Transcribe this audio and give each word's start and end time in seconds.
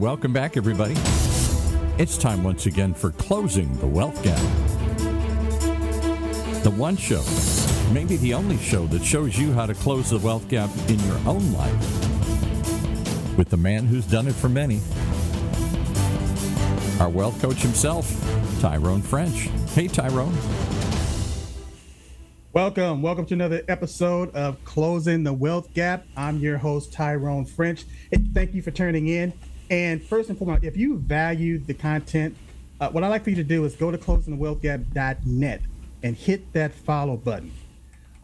welcome 0.00 0.32
back, 0.32 0.56
everybody. 0.56 0.94
It's 2.02 2.16
time 2.16 2.42
once 2.42 2.64
again 2.64 2.94
for 2.94 3.10
Closing 3.12 3.76
the 3.80 3.86
Wealth 3.86 4.22
Gap. 4.22 4.40
The 6.62 6.70
one 6.70 6.96
show, 6.96 7.22
maybe 7.92 8.16
the 8.16 8.32
only 8.32 8.56
show 8.56 8.86
that 8.86 9.04
shows 9.04 9.38
you 9.38 9.52
how 9.52 9.66
to 9.66 9.74
close 9.74 10.08
the 10.08 10.18
wealth 10.18 10.48
gap 10.48 10.70
in 10.88 10.98
your 11.00 11.18
own 11.26 11.52
life 11.52 13.36
with 13.36 13.50
the 13.50 13.58
man 13.58 13.84
who's 13.84 14.06
done 14.06 14.26
it 14.26 14.34
for 14.34 14.48
many. 14.48 14.80
Our 16.98 17.10
wealth 17.10 17.38
coach 17.42 17.58
himself, 17.58 18.10
Tyrone 18.62 19.02
French. 19.02 19.50
Hey, 19.74 19.86
Tyrone. 19.86 20.34
Welcome. 22.54 23.02
Welcome 23.02 23.26
to 23.26 23.34
another 23.34 23.62
episode 23.68 24.34
of 24.34 24.64
Closing 24.64 25.24
the 25.24 25.32
Wealth 25.34 25.74
Gap. 25.74 26.06
I'm 26.16 26.38
your 26.38 26.56
host, 26.56 26.90
Tyrone 26.90 27.44
French. 27.44 27.84
thank 28.32 28.54
you 28.54 28.62
for 28.62 28.70
turning 28.70 29.08
in. 29.08 29.34
And 29.70 30.02
first 30.02 30.28
and 30.28 30.36
foremost, 30.36 30.64
if 30.64 30.76
you 30.76 30.98
value 30.98 31.58
the 31.58 31.74
content, 31.74 32.36
uh, 32.80 32.90
what 32.90 33.04
I'd 33.04 33.08
like 33.08 33.24
for 33.24 33.30
you 33.30 33.36
to 33.36 33.44
do 33.44 33.64
is 33.64 33.76
go 33.76 33.92
to 33.92 33.98
closingthewealthgap.net 33.98 35.60
and 36.02 36.16
hit 36.16 36.52
that 36.54 36.74
follow 36.74 37.16
button. 37.16 37.52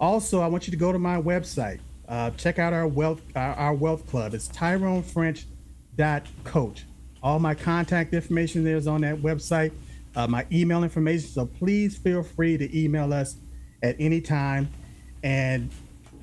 Also, 0.01 0.41
I 0.41 0.49
want 0.49 0.67
you 0.67 0.73
to 0.73 0.77
go 0.77 0.91
to 0.93 0.99
my 0.99 1.23
website. 1.23 1.79
Uh, 2.09 2.31
check 2.31 2.59
out 2.59 2.73
our 2.73 2.87
wealth 2.87 3.21
our, 3.35 3.75
wealth 3.75 4.07
club. 4.07 4.33
It's 4.35 4.47
TyroneFrench.coach. 4.49 6.85
All 7.23 7.39
my 7.39 7.55
contact 7.55 8.13
information 8.13 8.65
there 8.65 8.77
is 8.77 8.87
on 8.87 9.01
that 9.03 9.17
website. 9.17 9.73
Uh, 10.15 10.27
my 10.27 10.47
email 10.53 10.85
information. 10.85 11.27
So 11.29 11.47
please 11.47 11.97
feel 11.97 12.23
free 12.23 12.59
to 12.59 12.79
email 12.79 13.11
us 13.13 13.37
at 13.83 13.97
any 13.99 14.21
time. 14.21 14.69
And 15.23 15.71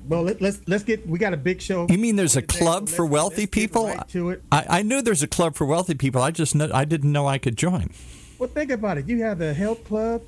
well, 0.08 0.22
let, 0.22 0.36
us 0.36 0.42
let's, 0.42 0.60
let's 0.66 0.84
get. 0.84 1.06
We 1.06 1.18
got 1.18 1.32
a 1.32 1.36
big 1.36 1.60
show. 1.60 1.86
You 1.88 1.98
mean 1.98 2.16
there's 2.16 2.36
a 2.36 2.42
club 2.42 2.88
for 2.88 3.06
wealthy 3.06 3.46
people? 3.46 3.86
Right 3.86 4.08
to 4.08 4.30
it. 4.30 4.42
I, 4.52 4.66
I 4.68 4.82
knew 4.82 5.02
there's 5.02 5.22
a 5.22 5.28
club 5.28 5.54
for 5.54 5.66
wealthy 5.66 5.94
people. 5.94 6.22
I 6.22 6.30
just 6.30 6.54
know, 6.54 6.70
I 6.72 6.84
didn't 6.84 7.12
know 7.12 7.26
I 7.26 7.38
could 7.38 7.56
join. 7.56 7.90
Well, 8.38 8.48
think 8.48 8.70
about 8.70 8.98
it. 8.98 9.08
You 9.08 9.22
have 9.22 9.38
the 9.38 9.54
health 9.54 9.84
club, 9.84 10.22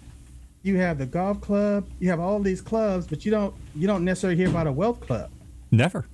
you 0.62 0.76
have 0.78 0.98
the 0.98 1.06
golf 1.06 1.40
club, 1.40 1.86
you 2.00 2.08
have 2.10 2.20
all 2.20 2.40
these 2.40 2.60
clubs, 2.60 3.06
but 3.06 3.24
you 3.24 3.30
don't 3.30 3.54
you 3.74 3.86
don't 3.86 4.04
necessarily 4.04 4.36
hear 4.36 4.48
about 4.48 4.66
a 4.66 4.72
wealth 4.72 5.00
club. 5.00 5.30
Never. 5.70 6.06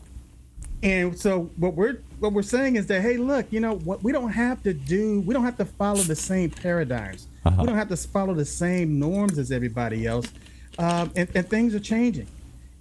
And 0.83 1.17
so 1.19 1.51
what 1.57 1.75
we're 1.75 1.99
what 2.19 2.33
we're 2.33 2.43
saying 2.43 2.77
is 2.77 2.87
that 2.89 3.03
hey, 3.03 3.17
look, 3.17 3.47
you 3.51 3.61
know 3.61 3.77
what 3.77 4.03
we 4.03 4.13
don't 4.13 4.33
have 4.33 4.63
to 4.65 4.75
do. 4.75 5.21
We 5.21 5.35
don't 5.35 5.45
have 5.45 5.59
to 5.59 5.65
follow 5.65 6.01
the 6.01 6.17
same 6.17 6.51
paradigms. 6.51 7.29
Uh-huh. 7.45 7.57
We 7.61 7.67
don't 7.67 7.77
have 7.77 7.89
to 7.89 7.97
follow 7.97 8.35
the 8.35 8.45
same 8.45 8.99
norms 8.99 9.39
as 9.39 9.53
everybody 9.53 10.07
else. 10.07 10.33
Um, 10.79 11.13
and, 11.17 11.29
and, 11.35 11.49
things 11.49 11.75
are 11.75 11.81
changing. 11.81 12.27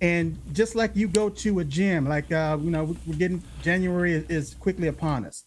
And 0.02 0.38
just 0.52 0.76
like 0.76 0.96
you 0.96 1.08
go 1.08 1.30
to 1.30 1.60
a 1.60 1.64
gym, 1.64 2.08
like 2.08 2.32
uh, 2.32 2.58
you 2.60 2.72
know, 2.72 2.96
we're 3.06 3.16
getting 3.16 3.42
January 3.62 4.26
is 4.30 4.56
quickly 4.56 4.88
upon 4.88 5.26
us, 5.26 5.46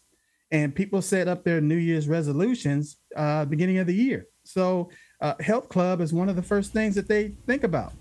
and 0.49 0.73
people 0.73 1.01
set 1.01 1.27
up 1.27 1.43
their 1.43 1.59
New 1.59 1.75
Year's 1.75 2.07
resolutions 2.07 2.97
uh, 3.17 3.43
beginning 3.45 3.79
of 3.79 3.87
the 3.87 3.93
year. 3.93 4.27
So 4.45 4.89
uh, 5.19 5.33
health 5.41 5.67
club 5.67 5.99
is 5.99 6.13
one 6.13 6.29
of 6.29 6.37
the 6.37 6.41
first 6.41 6.71
things 6.71 6.95
that 6.95 7.09
they 7.09 7.35
think 7.45 7.65
about. 7.65 7.91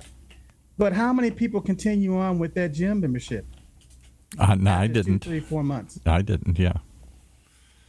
But 0.79 0.93
how 0.93 1.13
many 1.13 1.31
people 1.31 1.61
continue 1.61 2.17
on 2.17 2.39
with 2.39 2.55
that 2.55 2.73
gym 2.73 3.01
membership? 3.01 3.47
Uh, 4.39 4.55
no, 4.55 4.73
I 4.73 4.87
didn't. 4.87 5.21
Two, 5.21 5.31
three, 5.31 5.41
four 5.41 5.65
months. 5.65 5.99
I 6.07 6.23
didn't. 6.23 6.59
Yeah. 6.59 6.79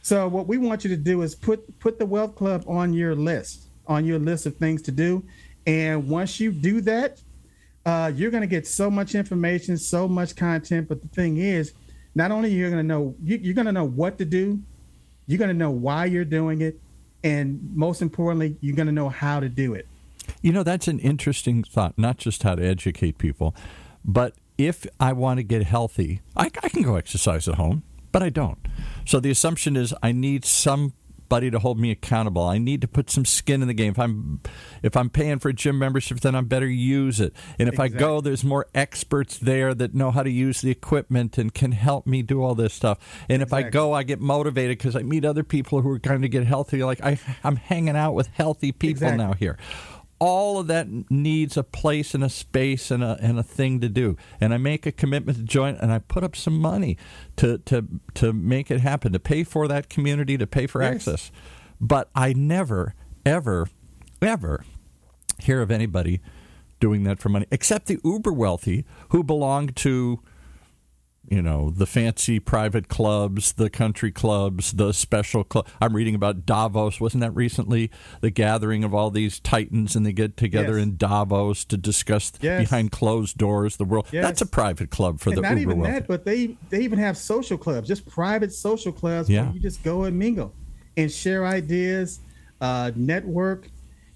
So 0.02 0.28
what 0.28 0.46
we 0.46 0.58
want 0.58 0.84
you 0.84 0.90
to 0.90 0.96
do 0.96 1.22
is 1.22 1.34
put 1.34 1.78
put 1.78 1.98
the 1.98 2.06
wealth 2.06 2.34
club 2.34 2.64
on 2.66 2.92
your 2.92 3.14
list, 3.14 3.68
on 3.86 4.04
your 4.04 4.18
list 4.18 4.46
of 4.46 4.56
things 4.56 4.82
to 4.82 4.92
do, 4.92 5.24
and 5.66 6.08
once 6.08 6.38
you 6.38 6.52
do 6.52 6.80
that, 6.82 7.20
uh, 7.86 8.10
you're 8.14 8.32
going 8.32 8.42
to 8.42 8.48
get 8.48 8.66
so 8.66 8.90
much 8.90 9.14
information, 9.14 9.78
so 9.78 10.08
much 10.08 10.34
content. 10.34 10.88
But 10.88 11.00
the 11.00 11.08
thing 11.08 11.38
is, 11.38 11.72
not 12.16 12.32
only 12.32 12.50
you're 12.50 12.68
going 12.68 12.82
to 12.82 12.86
know 12.86 13.14
you, 13.22 13.38
you're 13.40 13.54
going 13.54 13.66
to 13.66 13.72
know 13.72 13.84
what 13.84 14.18
to 14.18 14.24
do, 14.24 14.60
you're 15.26 15.38
going 15.38 15.50
to 15.50 15.54
know 15.56 15.70
why 15.70 16.04
you're 16.06 16.24
doing 16.24 16.60
it, 16.60 16.80
and 17.22 17.60
most 17.74 18.02
importantly, 18.02 18.56
you're 18.60 18.76
going 18.76 18.86
to 18.86 18.92
know 18.92 19.08
how 19.08 19.38
to 19.38 19.48
do 19.48 19.72
it. 19.72 19.86
You 20.42 20.52
know, 20.52 20.64
that's 20.64 20.88
an 20.88 20.98
interesting 20.98 21.62
thought, 21.62 21.96
not 21.96 22.18
just 22.18 22.42
how 22.42 22.56
to 22.56 22.64
educate 22.66 23.18
people, 23.18 23.54
but 24.04 24.34
if 24.58 24.86
I 24.98 25.12
want 25.12 25.38
to 25.38 25.44
get 25.44 25.62
healthy, 25.62 26.22
I, 26.36 26.50
I 26.62 26.68
can 26.68 26.82
go 26.82 26.96
exercise 26.96 27.46
at 27.46 27.54
home, 27.54 27.84
but 28.10 28.22
I 28.22 28.30
don't. 28.30 28.58
So 29.04 29.20
the 29.20 29.30
assumption 29.30 29.76
is 29.76 29.94
I 30.02 30.10
need 30.10 30.44
somebody 31.26 31.50
to 31.50 31.58
hold 31.58 31.78
me 31.78 31.90
accountable. 31.90 32.44
I 32.44 32.58
need 32.58 32.80
to 32.82 32.88
put 32.88 33.10
some 33.10 33.24
skin 33.24 33.60
in 33.60 33.68
the 33.68 33.74
game. 33.74 33.92
If 33.92 33.98
I'm 33.98 34.40
if 34.82 34.96
I'm 34.96 35.10
paying 35.10 35.38
for 35.38 35.48
a 35.48 35.52
gym 35.52 35.78
membership, 35.78 36.20
then 36.20 36.34
I 36.34 36.40
better 36.42 36.68
use 36.68 37.20
it. 37.20 37.34
And 37.58 37.68
if 37.68 37.74
exactly. 37.74 37.96
I 37.96 38.00
go, 38.00 38.20
there's 38.20 38.44
more 38.44 38.66
experts 38.74 39.38
there 39.38 39.74
that 39.74 39.94
know 39.94 40.10
how 40.10 40.22
to 40.22 40.30
use 40.30 40.60
the 40.60 40.70
equipment 40.70 41.36
and 41.36 41.52
can 41.52 41.72
help 41.72 42.06
me 42.06 42.22
do 42.22 42.42
all 42.42 42.54
this 42.54 42.74
stuff. 42.74 42.98
And 43.28 43.42
if. 43.42 43.52
I 43.56 43.62
go, 43.62 43.94
I 43.94 44.02
get 44.02 44.20
motivated 44.20 44.76
because 44.76 44.94
I 44.94 45.02
meet 45.02 45.24
other 45.24 45.42
people 45.42 45.80
who 45.80 45.90
are 45.90 45.98
trying 45.98 46.20
to 46.20 46.28
get 46.28 46.44
healthy. 46.44 46.84
Like 46.84 47.02
I, 47.02 47.18
I'm 47.42 47.56
hanging 47.56 47.96
out 47.96 48.12
with 48.12 48.26
healthy 48.28 48.70
people 48.70 49.08
exactly. 49.08 49.24
now 49.24 49.32
here 49.32 49.56
all 50.18 50.58
of 50.58 50.66
that 50.68 50.88
needs 51.10 51.56
a 51.56 51.62
place 51.62 52.14
and 52.14 52.24
a 52.24 52.28
space 52.28 52.90
and 52.90 53.04
a 53.04 53.18
and 53.20 53.38
a 53.38 53.42
thing 53.42 53.80
to 53.80 53.88
do. 53.88 54.16
And 54.40 54.54
I 54.54 54.56
make 54.56 54.86
a 54.86 54.92
commitment 54.92 55.38
to 55.38 55.44
join, 55.44 55.76
and 55.76 55.92
I 55.92 55.98
put 55.98 56.24
up 56.24 56.36
some 56.36 56.58
money 56.58 56.96
to 57.36 57.58
to 57.58 57.86
to 58.14 58.32
make 58.32 58.70
it 58.70 58.80
happen, 58.80 59.12
to 59.12 59.20
pay 59.20 59.44
for 59.44 59.68
that 59.68 59.88
community, 59.88 60.38
to 60.38 60.46
pay 60.46 60.66
for 60.66 60.82
yes. 60.82 60.94
access. 60.94 61.30
But 61.80 62.08
I 62.14 62.32
never, 62.32 62.94
ever, 63.24 63.68
ever 64.22 64.64
hear 65.38 65.60
of 65.60 65.70
anybody 65.70 66.20
doing 66.80 67.04
that 67.04 67.18
for 67.18 67.28
money, 67.28 67.46
except 67.50 67.86
the 67.86 67.98
uber 68.04 68.32
wealthy 68.32 68.84
who 69.10 69.22
belong 69.22 69.68
to 69.68 70.20
you 71.28 71.42
know 71.42 71.70
the 71.70 71.86
fancy 71.86 72.38
private 72.38 72.88
clubs, 72.88 73.52
the 73.52 73.70
country 73.70 74.12
clubs, 74.12 74.72
the 74.72 74.92
special 74.92 75.44
club. 75.44 75.66
I'm 75.80 75.94
reading 75.94 76.14
about 76.14 76.46
Davos. 76.46 77.00
Wasn't 77.00 77.20
that 77.20 77.34
recently 77.34 77.90
the 78.20 78.30
gathering 78.30 78.84
of 78.84 78.94
all 78.94 79.10
these 79.10 79.40
titans 79.40 79.96
and 79.96 80.06
they 80.06 80.12
get 80.12 80.36
together 80.36 80.76
yes. 80.76 80.86
in 80.86 80.96
Davos 80.96 81.64
to 81.66 81.76
discuss 81.76 82.32
yes. 82.40 82.60
behind 82.60 82.92
closed 82.92 83.36
doors 83.36 83.76
the 83.76 83.84
world? 83.84 84.06
Yes. 84.12 84.24
That's 84.24 84.40
a 84.40 84.46
private 84.46 84.90
club 84.90 85.20
for 85.20 85.30
and 85.30 85.38
the 85.38 85.42
not 85.42 85.58
even 85.58 85.78
wealthy. 85.78 85.92
that, 85.92 86.08
but 86.08 86.24
they 86.24 86.56
they 86.70 86.80
even 86.80 86.98
have 86.98 87.16
social 87.16 87.58
clubs, 87.58 87.88
just 87.88 88.06
private 88.06 88.52
social 88.52 88.92
clubs 88.92 89.28
yeah. 89.28 89.44
where 89.44 89.54
you 89.54 89.60
just 89.60 89.82
go 89.82 90.04
and 90.04 90.18
mingle 90.18 90.52
and 90.96 91.10
share 91.10 91.44
ideas, 91.46 92.20
uh, 92.60 92.90
network, 92.94 93.68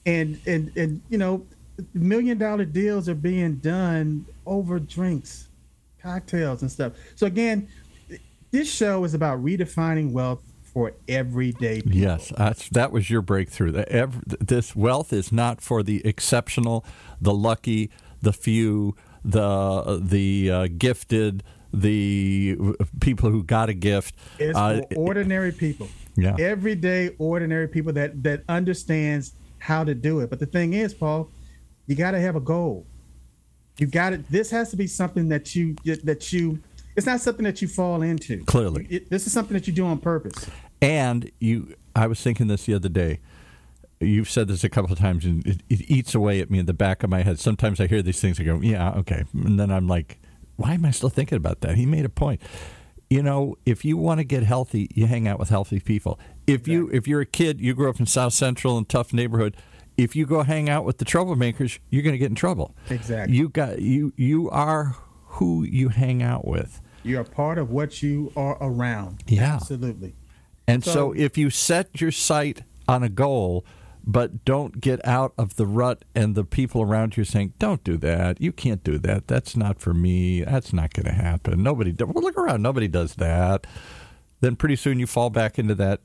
and 0.07 0.41
and 0.47 0.75
and 0.77 1.03
you 1.09 1.19
know, 1.19 1.47
million 1.95 2.39
dollar 2.39 2.65
deals 2.65 3.09
are 3.09 3.15
being 3.15 3.57
done 3.57 4.25
over 4.47 4.79
drinks 4.79 5.50
cocktails 6.03 6.63
and 6.63 6.71
stuff. 6.71 6.93
So 7.17 7.27
again, 7.27 7.69
this 8.51 8.73
show 8.73 9.05
is 9.05 9.15
about 9.15 9.43
redefining 9.43 10.13
wealth 10.13 10.43
for 10.63 10.93
everyday 11.09 11.83
people. 11.83 11.99
Yes, 11.99 12.33
that's, 12.37 12.69
that 12.71 12.93
was 12.93 13.11
your 13.11 13.23
breakthrough. 13.23 13.73
This 14.41 14.77
wealth 14.77 15.13
is 15.13 15.33
not 15.33 15.61
for 15.61 15.83
the 15.83 16.05
exceptional, 16.07 16.85
the 17.21 17.35
lucky, 17.35 17.91
the 18.23 18.33
few, 18.33 18.97
the 19.25 20.01
the 20.03 20.51
uh, 20.51 20.69
gifted, 20.79 21.43
the 21.73 22.57
people 23.01 23.31
who 23.31 23.43
got 23.43 23.69
a 23.69 23.75
gift. 23.75 24.15
It's 24.39 24.57
uh, 24.57 24.83
for 24.91 24.99
ordinary 24.99 25.53
people. 25.53 25.89
Yeah. 26.17 26.37
Everyday 26.39 27.15
ordinary 27.19 27.69
people 27.69 27.93
that 27.95 28.23
that 28.23 28.45
understands 28.49 29.35
how 29.59 29.85
to 29.85 29.95
do 29.95 30.21
it. 30.21 30.31
But 30.31 30.39
the 30.39 30.47
thing 30.47 30.73
is, 30.73 30.95
Paul, 30.95 31.31
you 31.87 31.95
got 31.97 32.13
to 32.13 32.21
have 32.21 32.37
a 32.37 32.41
goal. 32.41 32.87
You 33.79 33.87
got 33.87 34.13
it. 34.13 34.29
This 34.31 34.51
has 34.51 34.71
to 34.71 34.77
be 34.77 34.87
something 34.87 35.29
that 35.29 35.55
you 35.55 35.75
that 36.05 36.33
you. 36.33 36.61
It's 36.97 37.07
not 37.07 37.21
something 37.21 37.45
that 37.45 37.63
you 37.63 37.69
fall 37.69 38.03
into. 38.03 38.45
Clearly, 38.45 38.87
it, 38.91 39.11
this 39.11 39.27
is 39.27 39.33
something 39.33 39.55
that 39.55 39.67
you 39.67 39.73
do 39.73 39.87
on 39.87 39.99
purpose. 39.99 40.47
And 40.83 41.31
you, 41.41 41.75
I 41.95 42.07
was 42.07 42.21
thinking 42.21 42.49
this 42.49 42.67
the 42.67 42.75
other 42.75 42.89
day. 42.89 43.21
You've 44.01 44.31
said 44.31 44.49
this 44.49 44.65
a 44.65 44.71
couple 44.71 44.93
of 44.93 44.99
times, 44.99 45.25
and 45.25 45.47
it, 45.47 45.63
it 45.69 45.91
eats 45.91 46.15
away 46.15 46.41
at 46.41 46.51
me 46.51 46.59
in 46.59 46.67
the 46.67 46.73
back 46.73 47.03
of 47.03 47.11
my 47.11 47.23
head. 47.23 47.39
Sometimes 47.39 47.81
I 47.81 47.87
hear 47.87 48.03
these 48.03 48.21
things, 48.21 48.41
I 48.41 48.45
go, 48.45 48.61
"Yeah, 48.61 48.93
okay," 48.93 49.25
and 49.35 49.59
then 49.59 49.71
I'm 49.71 49.87
like, 49.87 50.19
"Why 50.57 50.75
am 50.75 50.85
I 50.85 50.91
still 50.91 51.11
thinking 51.11 51.37
about 51.37 51.61
that?" 51.61 51.77
He 51.77 51.87
made 51.87 52.05
a 52.05 52.11
point 52.11 52.41
you 53.11 53.25
know, 53.25 53.57
if 53.67 53.85
you 53.85 53.97
want 53.97 54.19
to 54.19 54.25
get 54.25 54.45
healthy, 54.45 54.89
you 54.95 55.07
hang 55.07 55.27
out 55.27 55.41
with 55.41 55.49
healthy 55.49 55.81
people. 55.81 56.19
If 56.47 56.69
you 56.69 56.89
if 56.93 57.09
you're 57.09 57.21
a 57.21 57.27
kid, 57.27 57.61
you 57.61 57.75
grew 57.75 57.91
up 57.91 57.99
in 57.99 58.07
South 58.07 58.33
Central 58.33 58.79
and 58.79 58.89
tough 58.89 59.13
neighborhood, 59.13 59.57
if 60.03 60.17
you 60.17 60.27
go 60.27 60.43
hang 60.43 60.69
out 60.69 60.85
with 60.85 60.99
the 60.99 61.05
troublemakers, 61.05 61.79
you're 61.91 62.03
going 62.03 62.15
to 62.15 62.19
get 62.19 62.31
in 62.31 62.35
trouble. 62.35 62.75
Exactly. 62.89 63.37
You 63.37 63.49
got 63.49 63.81
you 63.81 64.13
you 64.17 64.49
are 64.51 64.97
who 65.27 65.63
you 65.65 65.89
hang 65.89 66.23
out 66.23 66.47
with. 66.47 66.81
You're 67.03 67.21
a 67.21 67.25
part 67.25 67.59
of 67.59 67.71
what 67.71 68.03
you 68.03 68.33
are 68.37 68.57
around. 68.61 69.23
Yeah. 69.27 69.55
Absolutely. 69.55 70.15
And 70.67 70.85
so, 70.85 70.93
so 70.93 71.13
if 71.13 71.39
you 71.39 71.51
set 71.51 72.01
your 72.01 72.13
sight 72.13 72.63
on 72.87 73.03
a 73.03 73.09
goal, 73.09 73.65
but 74.05 74.45
don't 74.45 74.81
get 74.81 75.05
out 75.07 75.33
of 75.37 75.57
the 75.57 75.67
rut 75.67 76.05
and 76.15 76.35
the 76.35 76.45
people 76.45 76.83
around 76.83 77.17
you 77.17 77.25
saying, 77.25 77.55
"Don't 77.59 77.85
do 77.85 77.97
that. 77.99 78.41
You 78.41 78.53
can't 78.53 78.83
do 78.83 78.99
that. 78.99 79.29
That's 79.29 79.57
not 79.57 79.81
for 79.81 79.93
me. 79.93 80.43
That's 80.43 80.73
not 80.73 80.93
going 80.93 81.07
to 81.07 81.13
happen." 81.13 81.63
Nobody. 81.63 81.95
Well, 81.99 82.23
look 82.23 82.39
around. 82.39 82.63
Nobody 82.63 82.89
does 82.89 83.17
that. 83.17 83.67
Then 84.41 84.57
pretty 84.57 84.77
soon 84.77 84.99
you 84.99 85.07
fall 85.07 85.29
back 85.29 85.59
into 85.59 85.75
that 85.77 86.01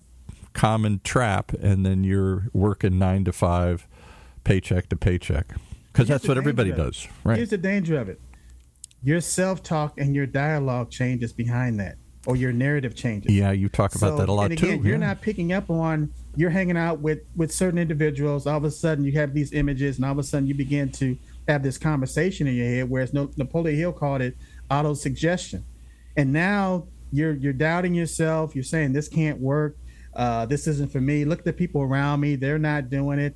common 0.55 1.01
trap, 1.03 1.53
and 1.53 1.85
then 1.85 2.03
you're 2.03 2.47
working 2.53 2.97
nine 2.97 3.23
to 3.25 3.31
five, 3.31 3.87
paycheck 4.43 4.89
to 4.89 4.95
paycheck, 4.95 5.53
because 5.91 6.07
that's 6.07 6.27
what 6.27 6.37
everybody 6.37 6.71
does. 6.71 7.07
Right? 7.23 7.37
Here's 7.37 7.51
the 7.51 7.57
danger 7.59 7.99
of 7.99 8.09
it: 8.09 8.19
your 9.03 9.21
self-talk 9.21 9.99
and 9.99 10.15
your 10.15 10.25
dialogue 10.25 10.89
changes 10.89 11.31
behind 11.33 11.79
that. 11.79 11.97
or 12.25 12.35
your 12.35 12.51
narrative 12.51 12.95
changes. 12.95 13.31
Yeah, 13.31 13.51
you 13.51 13.69
talk 13.69 13.95
about 13.95 14.11
So, 14.11 14.17
that 14.17 14.29
a 14.29 14.31
lot 14.31 14.51
and 14.51 14.53
again, 14.53 14.81
too. 14.81 14.87
You're 14.87 14.99
yeah. 14.99 15.07
not 15.07 15.21
picking 15.21 15.53
up 15.53 15.69
on 15.69 16.11
you're 16.35 16.49
hanging 16.49 16.77
out 16.77 16.99
with 16.99 17.19
with 17.35 17.51
certain 17.53 17.79
individuals. 17.79 18.47
All 18.47 18.57
of 18.57 18.63
a 18.63 18.71
sudden, 18.71 19.05
you 19.05 19.13
have 19.13 19.33
these 19.33 19.53
images, 19.53 19.97
and 19.97 20.05
all 20.05 20.11
of 20.11 20.19
a 20.19 20.23
sudden, 20.23 20.47
you 20.47 20.53
begin 20.53 20.91
to 20.93 21.17
have 21.47 21.63
this 21.63 21.77
conversation 21.77 22.47
in 22.47 22.55
your 22.55 22.65
head. 22.67 22.89
Whereas 22.89 23.13
no, 23.13 23.29
Napoleon 23.37 23.77
Hill 23.77 23.93
called 23.93 24.21
it 24.21 24.35
auto 24.69 24.93
suggestion, 24.93 25.63
and 26.17 26.33
now 26.33 26.87
you're 27.11 27.33
you're 27.33 27.53
doubting 27.53 27.93
yourself. 27.93 28.55
You're 28.55 28.63
saying 28.63 28.93
this 28.93 29.07
can't 29.07 29.39
work. 29.39 29.77
Uh, 30.15 30.45
this 30.45 30.67
isn't 30.67 30.91
for 30.91 31.01
me. 31.01 31.25
Look 31.25 31.39
at 31.39 31.45
the 31.45 31.53
people 31.53 31.81
around 31.81 32.19
me; 32.19 32.35
they're 32.35 32.59
not 32.59 32.89
doing 32.89 33.19
it. 33.19 33.35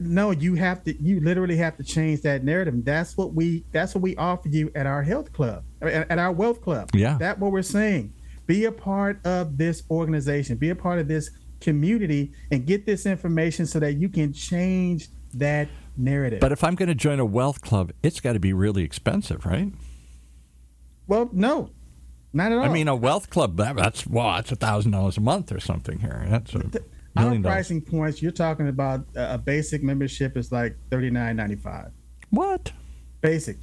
No, 0.00 0.30
you 0.30 0.54
have 0.54 0.82
to. 0.84 1.02
You 1.02 1.20
literally 1.20 1.56
have 1.56 1.76
to 1.76 1.84
change 1.84 2.22
that 2.22 2.42
narrative. 2.42 2.84
That's 2.84 3.16
what 3.16 3.34
we. 3.34 3.64
That's 3.72 3.94
what 3.94 4.02
we 4.02 4.16
offer 4.16 4.48
you 4.48 4.70
at 4.74 4.86
our 4.86 5.02
health 5.02 5.32
club, 5.32 5.64
at 5.82 6.10
at 6.10 6.18
our 6.18 6.32
wealth 6.32 6.62
club. 6.62 6.90
Yeah. 6.94 7.16
That's 7.18 7.38
what 7.38 7.52
we're 7.52 7.62
saying. 7.62 8.14
Be 8.46 8.64
a 8.64 8.72
part 8.72 9.24
of 9.26 9.56
this 9.56 9.82
organization. 9.90 10.56
Be 10.56 10.70
a 10.70 10.76
part 10.76 10.98
of 10.98 11.08
this 11.08 11.30
community, 11.60 12.32
and 12.50 12.66
get 12.66 12.86
this 12.86 13.06
information 13.06 13.66
so 13.66 13.78
that 13.80 13.94
you 13.94 14.08
can 14.08 14.32
change 14.32 15.08
that 15.34 15.68
narrative. 15.96 16.40
But 16.40 16.52
if 16.52 16.64
I'm 16.64 16.74
going 16.74 16.88
to 16.88 16.94
join 16.94 17.20
a 17.20 17.24
wealth 17.24 17.60
club, 17.60 17.92
it's 18.02 18.20
got 18.20 18.34
to 18.34 18.40
be 18.40 18.52
really 18.52 18.84
expensive, 18.84 19.44
right? 19.46 19.72
well, 21.06 21.28
no, 21.32 21.70
not 22.34 22.52
at 22.52 22.58
all. 22.58 22.64
I 22.64 22.68
mean, 22.68 22.88
a 22.88 22.96
wealth 22.96 23.30
club 23.30 23.56
that, 23.58 23.76
that's 23.76 24.06
well, 24.06 24.34
that's 24.34 24.52
a 24.52 24.56
thousand 24.56 24.92
dollars 24.92 25.16
a 25.16 25.20
month 25.20 25.52
or 25.52 25.60
something 25.60 26.00
here. 26.00 26.26
That's 26.28 26.54
a 26.54 26.58
our 27.16 27.24
million 27.24 27.42
dollars. 27.42 27.54
pricing 27.54 27.80
points. 27.80 28.20
You're 28.20 28.32
talking 28.32 28.68
about 28.68 29.06
a 29.16 29.34
a 29.34 29.38
basic 29.38 29.82
membership 29.82 30.36
is 30.36 30.52
like 30.52 30.76
thirty 30.90 31.10
nine 31.10 31.36
ninety 31.36 31.56
five. 31.56 31.92
What? 32.30 32.72
Basic, 33.20 33.56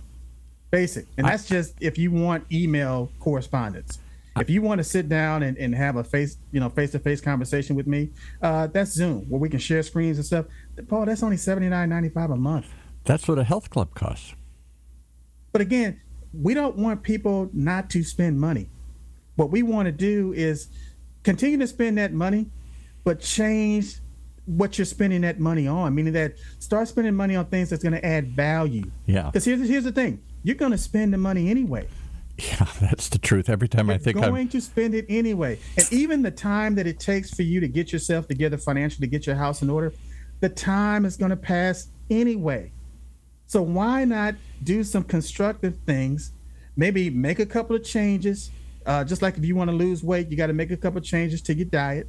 basic, 0.71 1.06
and 1.18 1.27
that's 1.27 1.47
just 1.47 1.75
if 1.81 1.97
you 1.97 2.12
want 2.12 2.45
email 2.51 3.12
correspondence. 3.19 4.00
If 4.39 4.50
you 4.50 4.62
want 4.62 4.79
to 4.79 4.83
sit 4.85 5.09
down 5.09 5.44
and, 5.44 5.57
and 5.57 5.75
have 5.75 5.97
a 5.97 6.06
face, 6.06 6.38
you 6.53 6.62
know, 6.62 6.69
face 6.69 6.91
to 6.91 7.00
face 7.00 7.19
conversation 7.19 7.75
with 7.75 7.85
me, 7.85 8.12
uh, 8.41 8.68
that's 8.68 8.91
Zoom 8.91 9.29
where 9.29 9.41
we 9.41 9.50
can 9.50 9.59
share 9.59 9.83
screens 9.83 10.18
and 10.18 10.25
stuff. 10.25 10.45
Paul, 10.88 11.06
that's 11.06 11.21
only 11.21 11.35
seventy 11.35 11.68
nine 11.68 11.89
ninety 11.89 12.07
five 12.07 12.31
a 12.31 12.38
month. 12.38 12.68
That's 13.03 13.27
what 13.27 13.38
a 13.38 13.44
health 13.44 13.69
club 13.69 13.94
costs. 13.94 14.33
But 15.51 15.62
again, 15.62 16.00
we 16.33 16.54
don't 16.54 16.78
want 16.78 17.04
people 17.04 17.50
not 17.54 17.89
to 17.92 18.04
spend 18.04 18.39
money. 18.39 18.69
What 19.36 19.51
we 19.51 19.63
want 19.63 19.88
to 19.88 19.92
do 19.92 20.33
is 20.33 20.69
continue 21.24 21.57
to 21.57 21.68
spend 21.68 21.98
that 21.98 22.13
money, 22.13 22.50
but 23.04 23.19
change 23.19 23.98
what 24.45 24.78
you're 24.78 24.86
spending 24.86 25.22
that 25.22 25.39
money 25.39 25.68
on. 25.68 25.95
Meaning 25.95 26.13
that 26.13 26.36
start 26.60 26.88
spending 26.88 27.16
money 27.16 27.36
on 27.36 27.45
things 27.45 27.69
that's 27.69 27.83
going 27.83 27.94
to 27.94 28.06
add 28.06 28.30
value. 28.30 28.89
Yeah. 29.06 29.25
Because 29.25 29.45
here's 29.45 29.68
here's 29.68 29.83
the 29.83 29.92
thing: 29.92 30.22
you're 30.44 30.56
going 30.56 30.72
to 30.72 30.78
spend 30.78 31.13
the 31.13 31.18
money 31.18 31.50
anyway. 31.50 31.88
Yeah, 32.38 32.68
that's 32.81 33.10
the 33.10 33.19
truth. 33.19 33.50
Every 33.50 33.68
time 33.68 33.89
I 33.89 33.94
You're 33.94 34.00
think 34.00 34.16
going 34.16 34.25
I'm 34.25 34.33
going 34.33 34.50
to 34.50 34.62
spend 34.62 34.95
it 34.95 35.06
anyway. 35.10 35.60
And 35.78 35.92
even 35.92 36.22
the 36.22 36.31
time 36.31 36.75
that 36.75 36.88
it 36.88 37.00
takes 37.00 37.33
for 37.33 37.44
you 37.44 37.60
to 37.60 37.68
get 37.68 37.92
yourself 37.92 38.28
together 38.28 38.57
financially, 38.57 39.07
to 39.07 39.12
get 39.12 39.28
your 39.28 39.36
house 39.36 39.62
in 39.62 39.69
order, 39.69 39.94
the 40.39 40.50
time 40.50 41.06
is 41.06 41.18
going 41.18 41.30
to 41.30 41.38
pass 41.38 41.89
anyway. 42.10 42.72
So 43.51 43.62
why 43.62 44.06
not 44.06 44.36
do 44.63 44.81
some 44.81 45.03
constructive 45.03 45.75
things? 45.86 46.31
Maybe 46.77 47.09
make 47.09 47.39
a 47.39 47.45
couple 47.45 47.75
of 47.75 47.83
changes. 47.83 48.50
Uh, 48.86 49.03
just 49.03 49.21
like 49.21 49.38
if 49.38 49.44
you 49.44 49.57
want 49.57 49.69
to 49.69 49.75
lose 49.75 50.01
weight, 50.06 50.30
you 50.30 50.38
got 50.38 50.48
to 50.48 50.53
make 50.53 50.71
a 50.71 50.77
couple 50.77 51.00
of 51.00 51.03
changes 51.03 51.42
to 51.42 51.53
your 51.53 51.65
diet. 51.65 52.07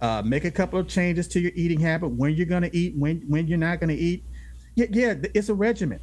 Uh, 0.00 0.22
make 0.24 0.44
a 0.44 0.50
couple 0.50 0.80
of 0.80 0.88
changes 0.88 1.28
to 1.28 1.38
your 1.38 1.52
eating 1.54 1.78
habit. 1.78 2.08
When 2.08 2.34
you're 2.34 2.46
going 2.46 2.62
to 2.62 2.76
eat, 2.76 2.96
when 2.96 3.22
when 3.28 3.46
you're 3.46 3.58
not 3.58 3.78
going 3.78 3.90
to 3.90 3.94
eat. 3.94 4.24
Yeah, 4.74 4.86
yeah, 4.90 5.14
it's 5.34 5.48
a 5.50 5.54
regimen. 5.54 6.00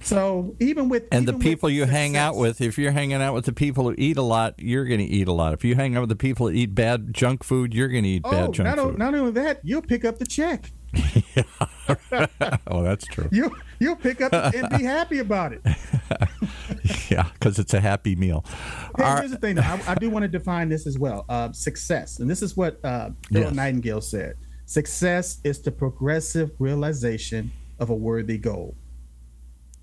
So 0.00 0.56
even 0.58 0.88
with 0.88 1.02
and 1.12 1.26
the 1.28 1.32
even 1.32 1.34
with 1.40 1.42
people 1.42 1.68
you 1.68 1.84
hang 1.84 2.16
out 2.16 2.36
with, 2.36 2.62
if 2.62 2.78
you're 2.78 2.92
hanging 2.92 3.20
out 3.20 3.34
with 3.34 3.44
the 3.44 3.52
people 3.52 3.84
who 3.84 3.94
eat 3.98 4.16
a 4.16 4.22
lot, 4.22 4.54
you're 4.56 4.86
going 4.86 5.00
to 5.00 5.06
eat 5.06 5.28
a 5.28 5.32
lot. 5.32 5.52
If 5.52 5.64
you 5.66 5.74
hang 5.74 5.98
out 5.98 6.00
with 6.00 6.08
the 6.08 6.16
people 6.16 6.48
who 6.48 6.54
eat 6.54 6.74
bad 6.74 7.12
junk 7.12 7.44
food, 7.44 7.74
you're 7.74 7.88
going 7.88 8.04
to 8.04 8.08
eat 8.08 8.22
bad 8.22 8.48
Oh, 8.48 8.52
junk 8.52 8.68
not, 8.70 8.78
o- 8.78 8.88
food. 8.88 8.98
not 8.98 9.14
only 9.14 9.32
that, 9.32 9.60
you'll 9.62 9.82
pick 9.82 10.06
up 10.06 10.18
the 10.18 10.24
check. 10.26 10.72
oh, 12.68 12.82
that's 12.82 13.04
true. 13.06 13.28
You 13.32 13.54
you'll 13.78 13.96
pick 13.96 14.20
up 14.20 14.32
and 14.54 14.68
be 14.78 14.84
happy 14.96 15.18
about 15.18 15.52
it. 15.52 15.62
yeah, 17.10 17.28
because 17.34 17.58
it's 17.58 17.74
a 17.74 17.80
happy 17.80 18.16
meal. 18.16 18.44
Hey, 18.96 19.04
All 19.04 19.16
here's 19.18 19.30
the 19.30 19.36
thing, 19.38 19.56
though. 19.56 19.62
I, 19.62 19.80
I 19.88 19.94
do 19.94 20.10
want 20.10 20.22
to 20.24 20.28
define 20.28 20.68
this 20.68 20.86
as 20.86 20.98
well. 20.98 21.24
Uh, 21.28 21.52
success, 21.52 22.20
and 22.20 22.30
this 22.30 22.42
is 22.42 22.56
what 22.56 22.82
uh, 22.84 23.10
Yes. 23.30 23.54
Nightingale 23.54 24.00
said: 24.00 24.36
success 24.66 25.38
is 25.44 25.60
the 25.60 25.70
progressive 25.72 26.50
realization 26.58 27.50
of 27.78 27.90
a 27.90 27.94
worthy 27.94 28.38
goal. 28.38 28.76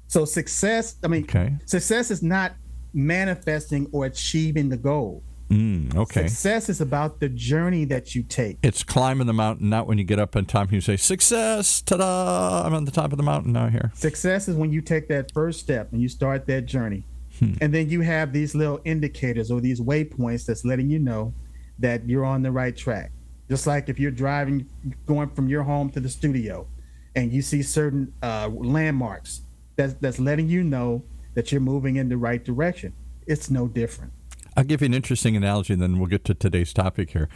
So 0.08 0.26
success, 0.26 0.96
I 1.04 1.08
mean, 1.08 1.24
Okay. 1.24 1.54
success 1.66 2.12
is 2.12 2.22
not 2.22 2.54
manifesting 2.94 3.88
or 3.92 4.06
achieving 4.06 4.68
the 4.70 4.78
goal. 4.78 5.24
Mm, 5.52 5.96
okay. 5.96 6.28
Success 6.28 6.70
is 6.70 6.80
about 6.80 7.20
the 7.20 7.28
journey 7.28 7.84
that 7.86 8.16
you 8.16 8.24
take. 8.24 8.58
It's 8.64 8.84
climbing 8.84 9.28
the 9.28 9.34
mountain, 9.34 9.70
not 9.70 9.86
when 9.86 9.98
you 9.98 10.06
get 10.06 10.18
up 10.18 10.36
on 10.38 10.46
top. 10.46 10.72
You 10.72 10.80
say, 10.80 10.96
"Success! 10.96 11.82
Ta-da! 11.82 12.64
I'm 12.66 12.74
on 12.74 12.86
the 12.86 12.92
top 12.92 13.12
of 13.12 13.18
the 13.18 13.24
mountain 13.24 13.52
now." 13.52 13.68
Here, 13.68 13.92
Success 13.94 14.48
is 14.48 14.56
when 14.56 14.72
you 14.72 14.82
take 14.82 15.10
that 15.10 15.32
first 15.34 15.60
step 15.60 15.92
and 15.92 16.02
you 16.02 16.08
start 16.08 16.48
that 16.48 16.66
journey. 16.66 17.06
Hmm. 17.40 17.54
And 17.60 17.74
then 17.74 17.90
you 17.90 18.02
have 18.02 18.32
these 18.32 18.56
little 18.56 18.80
indicators 18.86 19.52
or 19.52 19.60
these 19.60 19.82
waypoints 19.82 20.46
that's 20.46 20.64
letting 20.64 20.90
you 20.90 21.00
know 21.00 21.34
that 21.80 22.08
you're 22.08 22.26
on 22.26 22.44
the 22.44 22.52
right 22.52 22.76
track. 22.76 23.12
Just 23.50 23.68
like 23.68 23.90
if 23.90 24.00
you're 24.00 24.12
driving, 24.12 24.70
going 25.06 25.30
from 25.32 25.50
your 25.50 25.64
home 25.64 25.90
to 25.90 26.00
the 26.00 26.08
studio, 26.08 26.68
and 27.16 27.34
you 27.34 27.42
see 27.42 27.62
certain 27.62 28.14
uh, 28.22 28.50
landmarks 28.54 29.42
that's, 29.76 29.96
that's 29.96 30.20
letting 30.20 30.48
you 30.48 30.64
know 30.64 31.04
that 31.34 31.52
you're 31.52 31.60
moving 31.60 31.98
in 31.98 32.08
the 32.08 32.16
right 32.16 32.44
direction. 32.44 32.94
It's 33.28 33.50
no 33.50 33.68
different. 33.68 34.14
I'll 34.56 34.64
give 34.64 34.82
you 34.82 34.86
an 34.86 34.94
interesting 34.94 35.36
analogy, 35.36 35.74
and 35.74 35.82
then 35.82 35.98
we'll 35.98 36.10
get 36.10 36.26
to 36.26 36.34
today's 36.34 36.74
topic 36.74 37.12
here. 37.12 37.30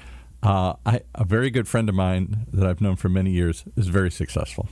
Uh, 0.44 0.74
I, 0.86 1.02
a 1.16 1.24
very 1.24 1.50
good 1.50 1.68
friend 1.68 1.88
of 1.90 1.96
mine 1.96 2.46
that 2.52 2.68
I've 2.68 2.82
known 2.82 2.98
for 2.98 3.10
many 3.10 3.32
years 3.32 3.64
is 3.76 3.88
very 3.88 4.12
successful, 4.12 4.68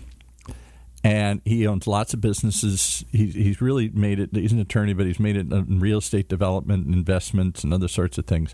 and 1.04 1.42
he 1.45 1.66
owns 1.66 1.88
lots 1.88 2.13
of 2.13 2.22
businesses. 2.22 3.06
He's 3.12 3.34
he's 3.34 3.62
really 3.62 3.90
made 3.90 4.19
it. 4.19 4.30
He's 4.34 4.51
an 4.51 4.60
attorney, 4.60 4.94
but 4.94 5.06
he's 5.06 5.19
made 5.19 5.38
it 5.38 5.51
in 5.51 5.80
real 5.80 6.00
estate 6.00 6.28
development, 6.28 6.86
and 6.86 6.94
investments, 6.94 7.63
and 7.63 7.74
other 7.74 7.88
sorts 7.88 8.18
of 8.18 8.25
things. 8.25 8.54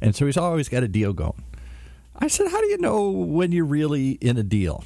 And 0.00 0.16
so 0.16 0.26
he's 0.26 0.36
always 0.36 0.68
got 0.68 0.82
a 0.82 0.88
deal 0.88 1.12
going. 1.12 1.44
I 2.16 2.28
said, 2.28 2.48
"How 2.50 2.60
do 2.60 2.66
you 2.68 2.78
know 2.78 3.10
when 3.10 3.52
you're 3.52 3.64
really 3.64 4.12
in 4.12 4.38
a 4.38 4.42
deal?" 4.42 4.84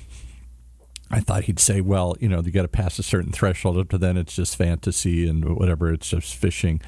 I 1.11 1.21
thought 1.21 1.45
he'd 1.45 1.61
say, 1.61 1.81
"Well, 1.81 2.17
you 2.21 2.29
know, 2.29 2.43
you 2.43 2.51
got 2.51 2.63
to 2.63 2.69
pass 2.69 2.99
a 2.99 3.03
certain 3.03 3.33
threshold. 3.33 3.79
Up 3.79 3.91
to 3.91 3.99
then, 3.99 4.17
it's 4.17 4.35
just 4.35 4.57
fantasy 4.57 5.29
and 5.29 5.57
whatever. 5.57 5.93
It's 5.93 6.11
just 6.11 6.35
fishing." 6.35 6.81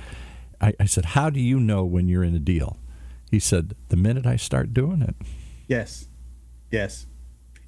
I, 0.60 0.74
I 0.80 0.84
said, 0.86 1.04
"How 1.06 1.30
do 1.30 1.40
you 1.40 1.58
know 1.60 1.84
when 1.84 2.08
you're 2.08 2.24
in 2.24 2.34
a 2.34 2.40
deal?" 2.40 2.78
He 3.30 3.38
said, 3.38 3.74
"The 3.88 3.96
minute 3.96 4.26
I 4.26 4.36
start 4.36 4.74
doing 4.74 5.02
it." 5.02 5.14
Yes. 5.68 6.08
Yes. 6.70 7.06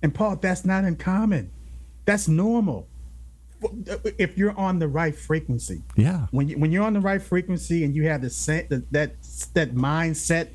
And 0.03 0.15
Paul, 0.15 0.37
that's 0.37 0.65
not 0.65 0.85
uncommon. 0.85 1.51
That's 2.05 2.29
normal. 2.29 2.89
Uh, 3.65 3.97
if 4.19 4.37
you're 4.37 4.57
on 4.59 4.79
the 4.79 4.89
right 4.89 5.17
frequency. 5.17 5.83
Yeah, 5.97 6.27
when 6.31 6.49
you 6.49 6.59
when 6.59 6.71
you're 6.71 6.85
on 6.85 6.93
the 6.93 7.01
right 7.01 7.23
frequency 7.23 7.85
and 7.85 7.95
you 7.95 8.07
have 8.07 8.21
the 8.21 8.31
set 8.31 8.69
that 8.69 8.91
that, 8.93 9.15
that 9.55 9.75
mindset, 9.75 10.49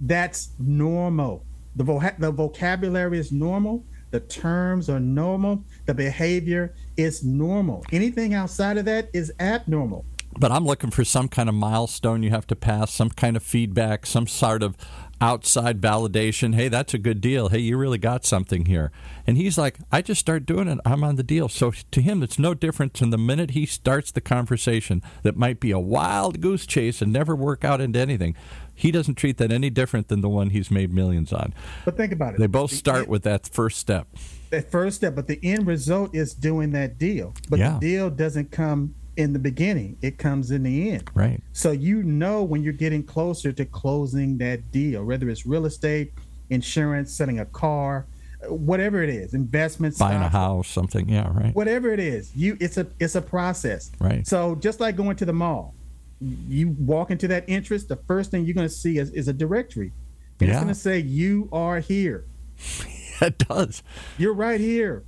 that's 0.00 0.50
normal. 0.58 1.44
The 1.76 1.84
vo- 1.84 2.02
the 2.18 2.30
vocabulary 2.30 3.18
is 3.18 3.32
normal. 3.32 3.84
The 4.10 4.20
terms 4.20 4.88
are 4.88 5.00
normal. 5.00 5.64
The 5.86 5.94
behavior 5.94 6.74
is 6.96 7.24
normal. 7.24 7.84
Anything 7.92 8.34
outside 8.34 8.76
of 8.76 8.84
that 8.86 9.08
is 9.12 9.32
abnormal. 9.40 10.04
But 10.38 10.52
I'm 10.52 10.64
looking 10.64 10.90
for 10.90 11.04
some 11.04 11.28
kind 11.28 11.48
of 11.48 11.54
milestone 11.54 12.22
you 12.22 12.30
have 12.30 12.46
to 12.48 12.56
pass, 12.56 12.92
some 12.92 13.10
kind 13.10 13.36
of 13.36 13.42
feedback, 13.42 14.06
some 14.06 14.26
sort 14.26 14.62
of 14.62 14.76
outside 15.20 15.80
validation. 15.80 16.54
Hey, 16.54 16.68
that's 16.68 16.94
a 16.94 16.98
good 16.98 17.20
deal. 17.20 17.48
Hey, 17.48 17.58
you 17.58 17.76
really 17.76 17.98
got 17.98 18.24
something 18.24 18.66
here. 18.66 18.92
And 19.26 19.36
he's 19.36 19.58
like, 19.58 19.78
I 19.90 20.00
just 20.00 20.20
start 20.20 20.46
doing 20.46 20.68
it. 20.68 20.78
I'm 20.84 21.02
on 21.02 21.16
the 21.16 21.24
deal. 21.24 21.48
So 21.48 21.72
to 21.90 22.00
him, 22.00 22.22
it's 22.22 22.38
no 22.38 22.54
different 22.54 22.94
than 22.94 23.10
the 23.10 23.18
minute 23.18 23.50
he 23.50 23.66
starts 23.66 24.12
the 24.12 24.20
conversation 24.20 25.02
that 25.22 25.36
might 25.36 25.58
be 25.58 25.72
a 25.72 25.78
wild 25.78 26.40
goose 26.40 26.66
chase 26.66 27.02
and 27.02 27.12
never 27.12 27.34
work 27.34 27.64
out 27.64 27.80
into 27.80 27.98
anything. 27.98 28.36
He 28.74 28.92
doesn't 28.92 29.16
treat 29.16 29.38
that 29.38 29.50
any 29.50 29.70
different 29.70 30.06
than 30.06 30.20
the 30.20 30.28
one 30.28 30.50
he's 30.50 30.70
made 30.70 30.92
millions 30.94 31.32
on. 31.32 31.52
But 31.84 31.96
think 31.96 32.12
about 32.12 32.34
it. 32.34 32.38
They 32.40 32.46
both 32.46 32.70
start 32.70 33.08
with 33.08 33.24
that 33.24 33.48
first 33.48 33.78
step. 33.78 34.06
that 34.50 34.70
first 34.70 34.96
step, 34.98 35.14
but 35.16 35.26
the 35.26 35.38
end 35.42 35.66
result 35.66 36.14
is 36.14 36.32
doing 36.32 36.70
that 36.72 36.96
deal. 36.96 37.34
But 37.50 37.58
Yeah. 37.58 37.74
the 37.74 37.80
deal 37.80 38.08
doesn't 38.08 38.50
come 38.52 38.94
in 39.18 39.32
the 39.32 39.38
beginning; 39.38 39.98
it 40.00 40.16
comes 40.16 40.50
in 40.50 40.62
the 40.62 40.92
end. 40.92 41.10
Right. 41.14 41.42
So 41.52 41.72
you 41.72 42.02
know 42.02 42.42
when 42.42 42.62
you're 42.62 42.72
getting 42.72 43.02
closer 43.02 43.52
to 43.52 43.64
closing 43.66 44.38
that 44.38 44.70
deal, 44.70 45.04
whether 45.04 45.28
it's 45.28 45.44
real 45.44 45.66
estate, 45.66 46.12
insurance, 46.48 47.12
selling 47.12 47.40
a 47.40 47.44
car, 47.46 48.06
whatever 48.48 49.02
it 49.02 49.10
is, 49.10 49.34
investments, 49.34 49.98
Buying 49.98 50.22
a 50.22 50.28
house, 50.28 50.68
something. 50.68 51.08
Yeah, 51.08 51.30
right. 51.32 51.54
whatever 51.54 51.92
it 51.92 52.00
is, 52.00 52.34
you 52.34 52.56
it's 52.60 52.78
a 52.78 52.86
it's 52.98 53.16
a 53.16 53.22
process. 53.22 53.90
Right. 54.00 54.26
So 54.26 54.54
just 54.54 54.80
like 54.80 54.96
going 54.96 55.16
to 55.16 55.24
the 55.24 55.32
mall, 55.32 55.74
you 56.20 56.70
walk 56.78 57.10
into 57.10 57.28
that 57.28 57.44
entrance, 57.48 57.84
the 57.84 57.96
first 57.96 58.30
thing 58.30 58.44
you're 58.44 58.54
going 58.54 58.68
to 58.68 58.74
see 58.74 58.98
is, 58.98 59.10
is 59.10 59.28
a 59.28 59.32
directory. 59.32 59.92
And 60.40 60.48
Yeah. 60.48 60.54
It's 60.54 60.62
going 60.62 60.74
to 60.74 60.80
say 60.80 60.98
you 61.00 61.48
are 61.52 61.80
here. 61.80 62.24
it 63.20 63.38
does. 63.38 63.82
You're 64.16 64.34
right 64.34 64.60
here. 64.60 65.04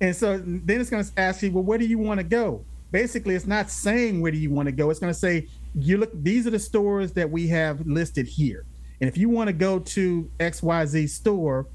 And 0.00 0.16
so 0.16 0.38
then 0.38 0.80
it's 0.80 0.90
going 0.90 1.04
to 1.04 1.12
ask 1.16 1.42
you, 1.42 1.52
well, 1.52 1.62
where 1.62 1.78
do 1.78 1.86
you 1.86 1.98
want 1.98 2.18
to 2.18 2.24
go? 2.24 2.64
Basically, 2.92 3.34
it's 3.34 3.46
not 3.46 3.70
saying 3.70 4.20
where 4.20 4.30
do 4.30 4.38
you 4.38 4.50
want 4.50 4.66
to 4.66 4.72
go. 4.72 4.90
It's 4.90 5.00
going 5.00 5.12
to 5.12 5.18
say 5.18 5.48
you 5.74 5.96
look. 5.96 6.10
These 6.14 6.46
are 6.46 6.50
the 6.50 6.58
stores 6.58 7.12
that 7.14 7.28
we 7.28 7.48
have 7.48 7.84
listed 7.86 8.26
here, 8.26 8.64
and 9.00 9.08
if 9.08 9.16
you 9.16 9.28
want 9.28 9.48
to 9.48 9.52
go 9.52 9.80
to 9.80 10.30
XYZ 10.38 11.08
store, 11.08 11.66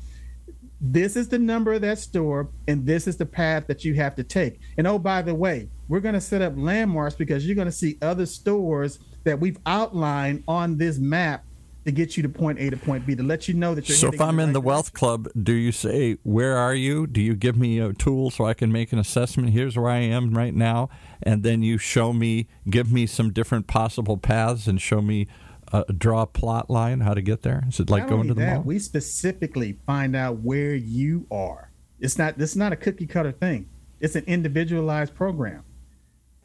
this 0.80 1.16
is 1.16 1.28
the 1.28 1.40
number 1.40 1.74
of 1.74 1.82
that 1.82 1.98
store, 1.98 2.50
and 2.68 2.86
this 2.86 3.08
is 3.08 3.18
the 3.18 3.26
path 3.26 3.66
that 3.68 3.84
you 3.84 3.96
have 3.96 4.16
to 4.16 4.24
take. 4.24 4.60
And 4.78 4.86
oh, 4.86 5.00
by 5.00 5.24
the 5.24 5.34
way, 5.34 5.70
we're 5.88 6.00
going 6.00 6.14
to 6.14 6.22
set 6.22 6.42
up 6.42 6.54
landmarks 6.56 7.16
because 7.16 7.46
you're 7.46 7.56
going 7.56 7.68
to 7.68 7.72
see 7.72 7.98
other 8.02 8.26
stores 8.26 9.00
that 9.24 9.40
we've 9.40 9.58
outlined 9.66 10.44
on 10.48 10.78
this 10.78 11.00
map 11.00 11.44
to 11.88 11.92
get 11.92 12.18
you 12.18 12.24
to 12.24 12.30
point 12.30 12.60
A 12.60 12.70
to 12.70 12.78
point 12.78 13.06
B 13.06 13.16
to 13.16 13.24
let 13.24 13.48
you 13.48 13.54
know 13.54 13.74
that 13.74 13.88
you're. 13.88 13.98
So 13.98 14.10
if 14.10 14.22
I'm 14.22 14.40
in 14.40 14.54
the 14.54 14.62
Wealth 14.62 14.94
Club, 14.94 15.28
do 15.42 15.54
you 15.54 15.72
say 15.72 16.18
where 16.24 16.58
are 16.58 16.76
you? 16.76 17.08
Do 17.08 17.22
you 17.22 17.34
give 17.34 17.58
me 17.58 17.80
a 17.80 17.94
tool 17.94 18.30
so 18.30 18.46
I 18.46 18.54
can 18.54 18.72
make 18.72 18.92
an 18.92 19.00
assessment? 19.00 19.50
Here's 19.52 19.78
where 19.78 19.90
I 19.90 20.00
am 20.00 20.34
right 20.38 20.54
now, 20.54 20.90
and 21.24 21.44
then 21.44 21.64
you 21.64 21.78
show 21.78 22.14
me, 22.14 22.48
give 22.70 22.92
me 22.92 23.08
some 23.08 23.32
different 23.32 23.68
possible 23.68 24.18
paths, 24.18 24.68
and 24.68 24.80
show 24.80 25.02
me. 25.02 25.28
Uh, 25.70 25.84
draw 25.98 26.22
a 26.22 26.26
plot 26.26 26.70
line 26.70 27.02
how 27.02 27.14
to 27.14 27.22
get 27.22 27.42
there 27.42 27.66
is 27.68 27.78
it 27.82 27.90
like 27.90 28.04
not 28.04 28.10
going 28.10 28.26
to 28.30 28.34
the 28.34 28.40
that, 28.40 28.54
mall 28.54 28.64
we 28.64 28.80
specifically 28.80 29.78
find 29.86 30.16
out 30.16 30.40
where 30.40 30.74
you 30.74 31.28
are 31.30 31.70
it's 32.00 32.18
not 32.18 32.38
this 32.38 32.52
is 32.52 32.56
not 32.56 32.72
a 32.72 32.76
cookie 32.78 33.06
cutter 33.06 33.34
thing 33.34 33.68
it's 34.00 34.16
an 34.16 34.24
individualized 34.28 35.14
program 35.14 35.66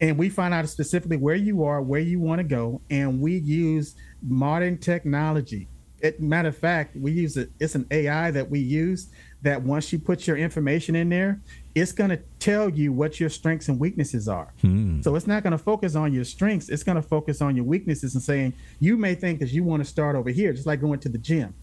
and 0.02 0.18
we 0.18 0.28
find 0.28 0.52
out 0.52 0.68
specifically 0.68 1.16
where 1.16 1.36
you 1.36 1.62
are, 1.62 1.80
where 1.80 2.00
you 2.00 2.18
want 2.18 2.40
to 2.40 2.44
go, 2.44 2.80
and 2.90 3.20
we 3.20 3.36
use 3.38 3.94
modern 4.22 4.78
technology. 4.78 5.68
It, 6.00 6.20
matter 6.20 6.48
of 6.48 6.56
fact, 6.56 6.96
we 6.96 7.12
use 7.12 7.36
it. 7.36 7.50
It's 7.60 7.76
an 7.76 7.86
AI 7.90 8.32
that 8.32 8.50
we 8.50 8.58
use 8.58 9.10
that 9.42 9.62
once 9.62 9.92
you 9.92 9.98
put 9.98 10.26
your 10.26 10.36
information 10.36 10.96
in 10.96 11.08
there, 11.08 11.40
it's 11.74 11.92
going 11.92 12.10
to 12.10 12.18
tell 12.38 12.68
you 12.68 12.92
what 12.92 13.20
your 13.20 13.28
strengths 13.28 13.68
and 13.68 13.78
weaknesses 13.78 14.28
are. 14.28 14.52
Hmm. 14.60 15.00
So 15.02 15.14
it's 15.14 15.26
not 15.26 15.42
going 15.42 15.52
to 15.52 15.58
focus 15.58 15.94
on 15.94 16.12
your 16.12 16.24
strengths. 16.24 16.68
It's 16.68 16.82
going 16.82 16.96
to 16.96 17.02
focus 17.02 17.40
on 17.40 17.54
your 17.54 17.64
weaknesses 17.64 18.14
and 18.14 18.22
saying 18.22 18.52
you 18.80 18.96
may 18.96 19.14
think 19.14 19.38
that 19.40 19.50
you 19.50 19.62
want 19.62 19.82
to 19.82 19.88
start 19.88 20.16
over 20.16 20.30
here, 20.30 20.52
just 20.52 20.66
like 20.66 20.80
going 20.80 20.98
to 21.00 21.08
the 21.08 21.18
gym, 21.18 21.54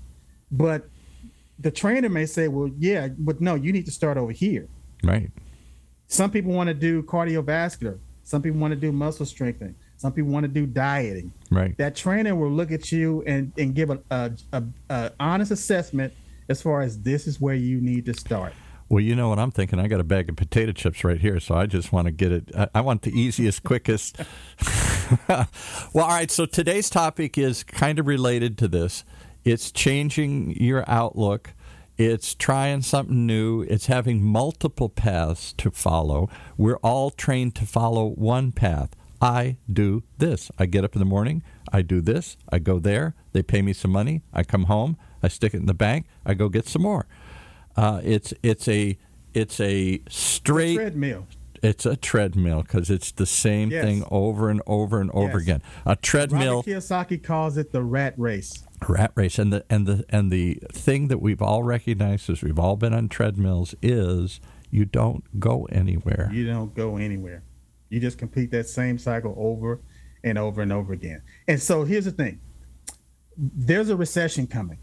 but 0.52 0.90
the 1.62 1.72
trainer 1.72 2.08
may 2.08 2.26
say, 2.26 2.48
"Well, 2.48 2.72
yeah, 2.78 3.10
but 3.18 3.42
no, 3.42 3.56
you 3.56 3.74
need 3.74 3.86
to 3.86 3.92
start 3.92 4.18
over 4.18 4.32
here." 4.32 4.70
Right. 5.04 5.30
Some 6.08 6.32
people 6.32 6.54
want 6.54 6.70
to 6.70 6.74
do 6.74 7.04
cardiovascular 7.04 8.00
some 8.30 8.44
people 8.44 8.62
want 8.62 8.74
to 8.74 8.80
do 8.80 8.92
muscle 8.92 9.26
strengthening. 9.26 9.74
Some 10.00 10.14
people 10.14 10.32
want 10.32 10.46
to 10.46 10.48
do 10.48 10.66
dieting. 10.66 11.32
Right. 11.52 11.78
That 11.78 11.96
trainer 11.96 12.36
will 12.36 12.50
look 12.50 12.72
at 12.72 12.92
you 12.92 13.22
and, 13.28 13.52
and 13.58 13.76
give 13.76 13.90
a, 13.90 14.00
a, 14.10 14.32
a, 14.54 14.64
a 14.90 15.12
honest 15.20 15.52
assessment 15.52 16.14
as 16.48 16.62
far 16.62 16.82
as 16.82 17.02
this 17.02 17.28
is 17.28 17.40
where 17.40 17.54
you 17.54 17.80
need 17.82 18.06
to 18.06 18.14
start. 18.14 18.54
Well, 18.88 19.02
you 19.02 19.16
know 19.16 19.30
what 19.30 19.38
I'm 19.38 19.52
thinking. 19.52 19.78
I 19.78 19.88
got 19.88 20.00
a 20.00 20.06
bag 20.06 20.30
of 20.30 20.36
potato 20.36 20.72
chips 20.72 21.04
right 21.04 21.20
here, 21.20 21.40
so 21.40 21.54
I 21.54 21.68
just 21.68 21.92
want 21.92 22.06
to 22.06 22.12
get 22.12 22.32
it. 22.32 22.50
I, 22.58 22.70
I 22.76 22.82
want 22.82 23.04
the 23.04 23.12
easiest, 23.12 23.64
quickest. 23.64 24.18
well, 25.28 25.48
all 25.94 26.08
right. 26.08 26.32
So 26.32 26.46
today's 26.46 26.90
topic 26.90 27.38
is 27.38 27.64
kind 27.64 28.00
of 28.00 28.08
related 28.08 28.58
to 28.60 28.68
this. 28.68 29.04
It's 29.44 29.72
changing 29.72 30.52
your 30.60 30.84
outlook 30.88 31.54
it's 32.00 32.34
trying 32.34 32.82
something 32.82 33.26
new. 33.26 33.64
It's 33.64 33.88
having 33.88 34.24
multiple 34.24 34.88
paths 34.88 35.52
to 35.58 35.70
follow. 35.70 36.30
We're 36.56 36.78
all 36.78 37.12
trained 37.12 37.56
to 37.56 37.66
follow 37.66 38.08
one 38.08 38.54
path. 38.54 38.96
I 39.22 39.58
do 39.72 40.04
this. 40.18 40.52
I 40.58 40.66
get 40.66 40.84
up 40.84 40.96
in 40.96 41.00
the 41.00 41.06
morning. 41.06 41.44
I 41.72 41.82
do 41.82 42.02
this. 42.02 42.38
I 42.50 42.60
go 42.60 42.80
there. 42.80 43.16
They 43.34 43.44
pay 43.44 43.62
me 43.62 43.74
some 43.74 43.92
money. 43.92 44.22
I 44.34 44.44
come 44.44 44.66
home. 44.66 44.98
I 45.22 45.28
stick 45.28 45.54
it 45.54 45.58
in 45.58 45.66
the 45.66 45.74
bank. 45.74 46.06
I 46.26 46.34
go 46.34 46.50
get 46.50 46.68
some 46.68 46.82
more. 46.82 47.06
Uh, 47.76 48.02
it's 48.04 48.34
it's 48.44 48.68
a 48.68 48.98
it's 49.34 49.60
a 49.60 50.02
straight 50.10 50.76
a 50.78 50.82
treadmill. 50.82 51.28
It's 51.62 51.86
a 51.86 51.98
treadmill 51.98 52.62
because 52.62 52.90
it's 52.90 53.12
the 53.12 53.26
same 53.26 53.70
yes. 53.70 53.84
thing 53.84 54.06
over 54.10 54.50
and 54.50 54.62
over 54.66 55.02
and 55.02 55.12
over 55.12 55.34
yes. 55.34 55.42
again. 55.42 55.64
A 55.86 55.98
treadmill. 55.98 56.58
Robert 56.58 56.70
Kiyosaki 56.70 57.22
calls 57.22 57.58
it 57.58 57.74
the 57.74 57.84
rat 57.84 58.14
race 58.18 58.64
rat 58.88 59.12
race 59.16 59.38
and 59.38 59.52
the 59.52 59.66
and 59.70 59.86
the 59.86 60.06
and 60.10 60.32
the 60.32 60.60
thing 60.72 61.08
that 61.10 61.22
we've 61.22 61.42
all 61.42 61.64
recognized 61.64 62.30
as 62.30 62.42
we've 62.42 62.60
all 62.60 62.76
been 62.76 62.94
on 62.94 63.10
treadmills 63.10 63.76
is 63.82 64.40
you 64.72 64.86
don't 64.86 65.40
go 65.40 65.68
anywhere 65.72 66.30
you 66.32 66.46
don't 66.46 66.74
go 66.76 66.98
anywhere 66.98 67.44
you 67.90 68.00
just 68.00 68.18
complete 68.18 68.52
that 68.52 68.68
same 68.68 68.98
cycle 68.98 69.34
over 69.38 69.82
and 70.24 70.38
over 70.38 70.62
and 70.62 70.72
over 70.72 70.94
again 70.94 71.22
and 71.48 71.62
so 71.62 71.84
here's 71.84 72.06
the 72.06 72.12
thing 72.12 72.40
there's 73.38 73.90
a 73.90 73.96
recession 73.96 74.48
coming 74.48 74.80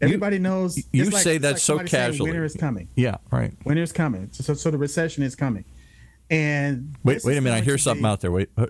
everybody 0.00 0.36
you, 0.36 0.42
knows 0.42 0.82
you 0.92 1.04
like, 1.04 1.22
say 1.22 1.38
that 1.38 1.52
like 1.52 1.58
so 1.58 1.78
casually 1.80 2.30
winter 2.30 2.44
is 2.44 2.54
coming 2.54 2.88
yeah 2.96 3.16
right 3.30 3.54
winter 3.64 3.82
is 3.82 3.92
coming 3.92 4.28
so, 4.32 4.54
so 4.54 4.70
the 4.70 4.78
recession 4.78 5.22
is 5.22 5.34
coming 5.34 5.64
and 6.30 6.96
wait 7.04 7.22
wait 7.24 7.36
a 7.36 7.40
minute 7.40 7.56
i 7.56 7.60
hear 7.60 7.78
something 7.78 8.02
be, 8.02 8.08
out 8.08 8.20
there 8.20 8.32
wait 8.32 8.50
uh, 8.56 8.66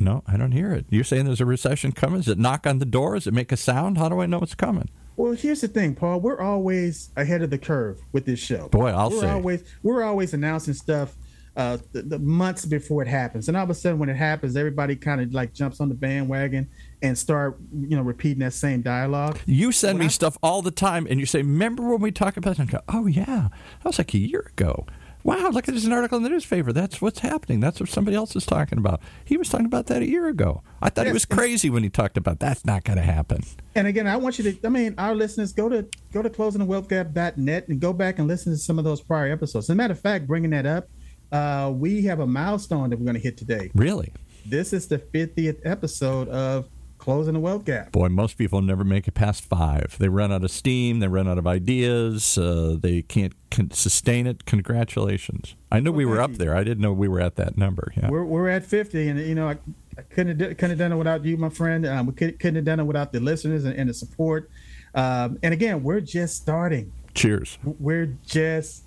no, 0.00 0.24
I 0.26 0.38
don't 0.38 0.52
hear 0.52 0.72
it. 0.72 0.86
You're 0.88 1.04
saying 1.04 1.26
there's 1.26 1.42
a 1.42 1.46
recession 1.46 1.92
coming? 1.92 2.20
Does 2.20 2.28
it 2.28 2.38
knock 2.38 2.66
on 2.66 2.78
the 2.78 2.86
door? 2.86 3.14
Does 3.14 3.26
it 3.26 3.34
make 3.34 3.52
a 3.52 3.56
sound? 3.56 3.98
How 3.98 4.08
do 4.08 4.20
I 4.20 4.26
know 4.26 4.38
it's 4.38 4.54
coming? 4.54 4.88
Well, 5.16 5.32
here's 5.32 5.60
the 5.60 5.68
thing, 5.68 5.94
Paul. 5.94 6.20
We're 6.20 6.40
always 6.40 7.10
ahead 7.16 7.42
of 7.42 7.50
the 7.50 7.58
curve 7.58 8.00
with 8.12 8.24
this 8.24 8.40
show. 8.40 8.68
Boy, 8.70 8.88
I'll 8.88 9.10
we're 9.10 9.20
say. 9.20 9.30
Always, 9.30 9.64
we're 9.82 10.02
always 10.02 10.32
announcing 10.32 10.72
stuff 10.72 11.14
uh, 11.60 11.76
the, 11.92 12.02
the, 12.02 12.18
months 12.18 12.64
before 12.64 13.02
it 13.02 13.08
happens, 13.08 13.46
and 13.46 13.56
all 13.56 13.64
of 13.64 13.68
a 13.68 13.74
sudden, 13.74 13.98
when 13.98 14.08
it 14.08 14.16
happens, 14.16 14.56
everybody 14.56 14.96
kind 14.96 15.20
of 15.20 15.34
like 15.34 15.52
jumps 15.52 15.78
on 15.78 15.90
the 15.90 15.94
bandwagon 15.94 16.66
and 17.02 17.18
start, 17.18 17.58
you 17.78 17.96
know, 17.96 18.02
repeating 18.02 18.38
that 18.38 18.54
same 18.54 18.80
dialogue. 18.80 19.38
You 19.44 19.70
send 19.70 19.98
when 19.98 20.06
me 20.06 20.06
I, 20.06 20.08
stuff 20.08 20.38
all 20.42 20.62
the 20.62 20.70
time, 20.70 21.06
and 21.10 21.20
you 21.20 21.26
say, 21.26 21.40
"Remember 21.40 21.82
when 21.90 22.00
we 22.00 22.12
talked 22.12 22.38
about?" 22.38 22.52
It? 22.52 22.60
And 22.60 22.70
I 22.70 22.72
go, 22.72 22.80
"Oh 22.88 23.06
yeah, 23.06 23.48
that 23.82 23.84
was 23.84 23.98
like 23.98 24.14
a 24.14 24.18
year 24.18 24.40
ago." 24.40 24.86
Wow, 25.22 25.50
look 25.50 25.68
at 25.68 25.74
this 25.74 25.84
an 25.84 25.92
article 25.92 26.16
in 26.16 26.22
the 26.22 26.30
newspaper. 26.30 26.72
That's 26.72 27.02
what's 27.02 27.18
happening. 27.18 27.60
That's 27.60 27.78
what 27.78 27.90
somebody 27.90 28.16
else 28.16 28.34
is 28.34 28.46
talking 28.46 28.78
about. 28.78 29.02
He 29.22 29.36
was 29.36 29.50
talking 29.50 29.66
about 29.66 29.86
that 29.88 30.00
a 30.00 30.08
year 30.08 30.28
ago. 30.28 30.62
I 30.80 30.88
thought 30.88 31.02
yes. 31.02 31.10
he 31.10 31.12
was 31.12 31.26
crazy 31.26 31.68
when 31.68 31.82
he 31.82 31.90
talked 31.90 32.16
about 32.16 32.40
that's 32.40 32.64
not 32.64 32.84
going 32.84 32.96
to 32.96 33.04
happen. 33.04 33.42
And 33.74 33.86
again, 33.86 34.06
I 34.06 34.16
want 34.16 34.38
you 34.38 34.50
to. 34.50 34.66
I 34.66 34.70
mean, 34.70 34.94
our 34.96 35.14
listeners 35.14 35.52
go 35.52 35.68
to 35.68 35.86
go 36.14 36.22
to 36.22 36.30
closingthewealthgap.net 36.30 37.68
and 37.68 37.80
go 37.80 37.92
back 37.92 38.18
and 38.18 38.28
listen 38.28 38.52
to 38.52 38.58
some 38.58 38.78
of 38.78 38.86
those 38.86 39.02
prior 39.02 39.30
episodes. 39.30 39.66
As 39.66 39.70
a 39.70 39.74
matter 39.74 39.92
of 39.92 40.00
fact, 40.00 40.26
bringing 40.26 40.50
that 40.50 40.64
up, 40.64 40.88
uh, 41.32 41.72
we 41.74 42.02
have 42.04 42.20
a 42.20 42.26
milestone 42.26 42.90
that 42.90 42.98
we're 42.98 43.04
going 43.04 43.14
to 43.14 43.20
hit 43.20 43.36
today. 43.36 43.70
Really? 43.74 44.12
This 44.46 44.72
is 44.72 44.88
the 44.88 44.98
50th 44.98 45.60
episode 45.64 46.28
of 46.28 46.68
closing 47.00 47.34
the 47.34 47.40
wealth 47.40 47.64
gap. 47.64 47.92
Boy, 47.92 48.08
most 48.08 48.38
people 48.38 48.62
never 48.62 48.84
make 48.84 49.08
it 49.08 49.12
past 49.12 49.44
five. 49.44 49.96
They 49.98 50.08
run 50.08 50.30
out 50.30 50.44
of 50.44 50.50
steam. 50.50 51.00
They 51.00 51.08
run 51.08 51.26
out 51.26 51.38
of 51.38 51.46
ideas. 51.46 52.38
Uh, 52.38 52.76
they 52.78 53.02
can't 53.02 53.34
sustain 53.72 54.26
it. 54.26 54.44
Congratulations! 54.44 55.56
I 55.72 55.80
knew 55.80 55.90
well, 55.90 55.98
we 55.98 56.04
were 56.04 56.20
up 56.20 56.34
there. 56.34 56.54
I 56.54 56.62
didn't 56.62 56.80
know 56.80 56.92
we 56.92 57.08
were 57.08 57.20
at 57.20 57.36
that 57.36 57.56
number. 57.56 57.92
Yeah. 57.96 58.10
We're 58.10 58.24
we're 58.24 58.48
at 58.48 58.64
fifty, 58.64 59.08
and 59.08 59.18
you 59.18 59.34
know 59.34 59.48
I, 59.48 59.58
I 59.98 60.02
couldn't 60.02 60.38
have, 60.40 60.56
couldn't 60.56 60.70
have 60.70 60.78
done 60.78 60.92
it 60.92 60.96
without 60.96 61.24
you, 61.24 61.36
my 61.36 61.48
friend. 61.48 61.86
Um, 61.86 62.06
we 62.06 62.12
could, 62.12 62.42
not 62.44 62.54
have 62.54 62.64
done 62.64 62.80
it 62.80 62.84
without 62.84 63.12
the 63.12 63.20
listeners 63.20 63.64
and, 63.64 63.74
and 63.74 63.88
the 63.88 63.94
support. 63.94 64.50
Um, 64.94 65.38
and 65.42 65.54
again, 65.54 65.82
we're 65.82 66.00
just 66.00 66.36
starting. 66.36 66.92
Cheers. 67.14 67.58
We're 67.64 68.16
just 68.24 68.84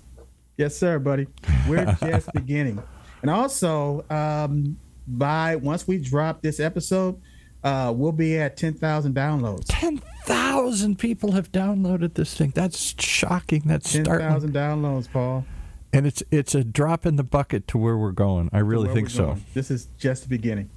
yes, 0.56 0.76
sir, 0.76 0.98
buddy. 0.98 1.26
We're 1.68 1.96
just 2.00 2.32
beginning. 2.32 2.82
And 3.22 3.30
also, 3.30 4.04
um, 4.10 4.78
by 5.06 5.56
once 5.56 5.86
we 5.86 5.98
drop 5.98 6.42
this 6.42 6.60
episode 6.60 7.20
uh, 7.64 7.90
we'll 7.96 8.12
be 8.12 8.36
at 8.38 8.56
10,000 8.58 9.14
downloads. 9.14 9.64
10,000 9.68 10.98
people 10.98 11.32
have 11.32 11.50
downloaded 11.50 12.14
this 12.14 12.34
thing. 12.34 12.52
That's 12.54 12.94
shocking. 13.02 13.62
That's 13.64 13.90
10,000 13.90 14.52
downloads, 14.52 15.10
Paul. 15.10 15.46
And 15.92 16.06
it's 16.06 16.24
it's 16.32 16.56
a 16.56 16.64
drop 16.64 17.06
in 17.06 17.16
the 17.16 17.22
bucket 17.22 17.68
to 17.68 17.78
where 17.78 17.96
we're 17.96 18.10
going. 18.10 18.50
I 18.52 18.58
really 18.58 18.92
think 18.92 19.08
so. 19.08 19.26
Going. 19.26 19.44
This 19.54 19.70
is 19.70 19.88
just 19.96 20.24
the 20.24 20.28
beginning. 20.28 20.68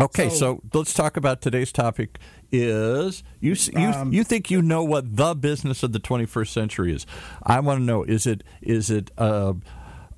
Okay, 0.00 0.28
so, 0.28 0.36
so, 0.36 0.62
let's 0.72 0.92
talk 0.92 1.16
about 1.16 1.40
today's 1.40 1.70
topic. 1.70 2.18
Is 2.50 3.22
you 3.40 3.54
you 3.72 3.88
um, 3.88 4.12
you 4.12 4.24
think 4.24 4.50
you 4.50 4.60
know 4.60 4.82
what 4.82 5.16
the 5.16 5.34
business 5.34 5.82
of 5.82 5.92
the 5.92 6.00
21st 6.00 6.48
century 6.48 6.94
is? 6.94 7.06
I 7.42 7.60
want 7.60 7.80
to 7.80 7.84
know 7.84 8.02
is 8.02 8.26
it 8.26 8.42
is 8.60 8.90
it 8.90 9.10
uh, 9.18 9.54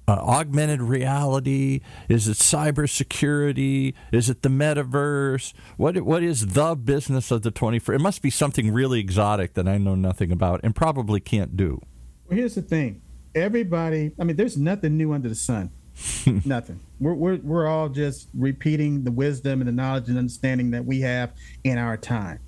uh, 0.08 0.12
augmented 0.12 0.80
reality? 0.82 1.80
Is 2.08 2.28
it 2.28 2.36
cybersecurity? 2.36 3.94
Is 4.12 4.30
it 4.30 4.42
the 4.42 4.48
metaverse? 4.48 5.52
What 5.76 6.00
what 6.02 6.22
is 6.22 6.48
the 6.48 6.74
business 6.74 7.30
of 7.30 7.42
the 7.42 7.52
21st? 7.52 7.94
It 7.94 8.00
must 8.00 8.22
be 8.22 8.30
something 8.30 8.72
really 8.72 9.00
exotic 9.00 9.54
that 9.54 9.68
I 9.68 9.78
know 9.78 9.94
nothing 9.94 10.32
about 10.32 10.60
and 10.62 10.74
probably 10.74 11.20
can't 11.20 11.56
do. 11.56 11.80
Well, 12.28 12.38
here's 12.38 12.54
the 12.54 12.62
thing. 12.62 13.02
Everybody, 13.34 14.12
I 14.18 14.24
mean, 14.24 14.36
there's 14.36 14.56
nothing 14.56 14.96
new 14.96 15.12
under 15.12 15.28
the 15.28 15.34
sun. 15.34 15.70
nothing. 16.44 16.80
We're, 17.00 17.14
we're, 17.14 17.36
we're 17.36 17.66
all 17.66 17.88
just 17.88 18.28
repeating 18.34 19.04
the 19.04 19.10
wisdom 19.10 19.60
and 19.60 19.68
the 19.68 19.72
knowledge 19.72 20.08
and 20.08 20.18
understanding 20.18 20.70
that 20.72 20.84
we 20.84 21.00
have 21.00 21.32
in 21.64 21.78
our 21.78 21.96
time. 21.96 22.40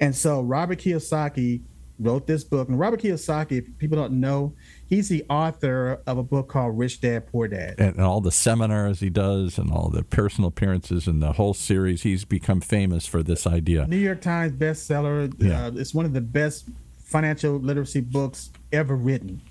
And 0.00 0.14
so 0.14 0.40
Robert 0.40 0.78
Kiyosaki 0.78 1.62
wrote 1.98 2.26
this 2.26 2.44
book. 2.44 2.68
And 2.68 2.78
Robert 2.78 3.00
Kiyosaki, 3.00 3.58
if 3.58 3.78
people 3.78 3.96
don't 3.96 4.14
know, 4.14 4.54
he's 4.86 5.08
the 5.08 5.24
author 5.30 6.00
of 6.06 6.18
a 6.18 6.22
book 6.22 6.48
called 6.48 6.76
Rich 6.76 7.00
Dad 7.00 7.30
Poor 7.30 7.48
Dad. 7.48 7.76
And 7.78 8.00
all 8.00 8.20
the 8.20 8.32
seminars 8.32 9.00
he 9.00 9.10
does 9.10 9.58
and 9.58 9.70
all 9.70 9.88
the 9.88 10.02
personal 10.02 10.48
appearances 10.48 11.06
and 11.06 11.22
the 11.22 11.32
whole 11.32 11.54
series, 11.54 12.02
he's 12.02 12.24
become 12.24 12.60
famous 12.60 13.06
for 13.06 13.22
this 13.22 13.46
idea. 13.46 13.86
New 13.86 13.96
York 13.96 14.20
Times 14.20 14.52
bestseller. 14.52 15.32
Yeah. 15.38 15.66
Uh, 15.66 15.72
it's 15.74 15.94
one 15.94 16.04
of 16.04 16.12
the 16.12 16.20
best 16.20 16.66
financial 17.04 17.56
literacy 17.56 18.00
books 18.00 18.50
ever 18.72 18.96
written. 18.96 19.42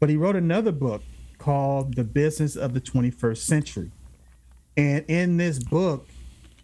But 0.00 0.08
he 0.08 0.16
wrote 0.16 0.34
another 0.34 0.72
book 0.72 1.02
called 1.42 1.94
The 1.96 2.04
Business 2.04 2.54
of 2.54 2.72
the 2.72 2.80
21st 2.80 3.38
Century. 3.38 3.90
And 4.76 5.04
in 5.08 5.36
this 5.36 5.58
book, 5.58 6.06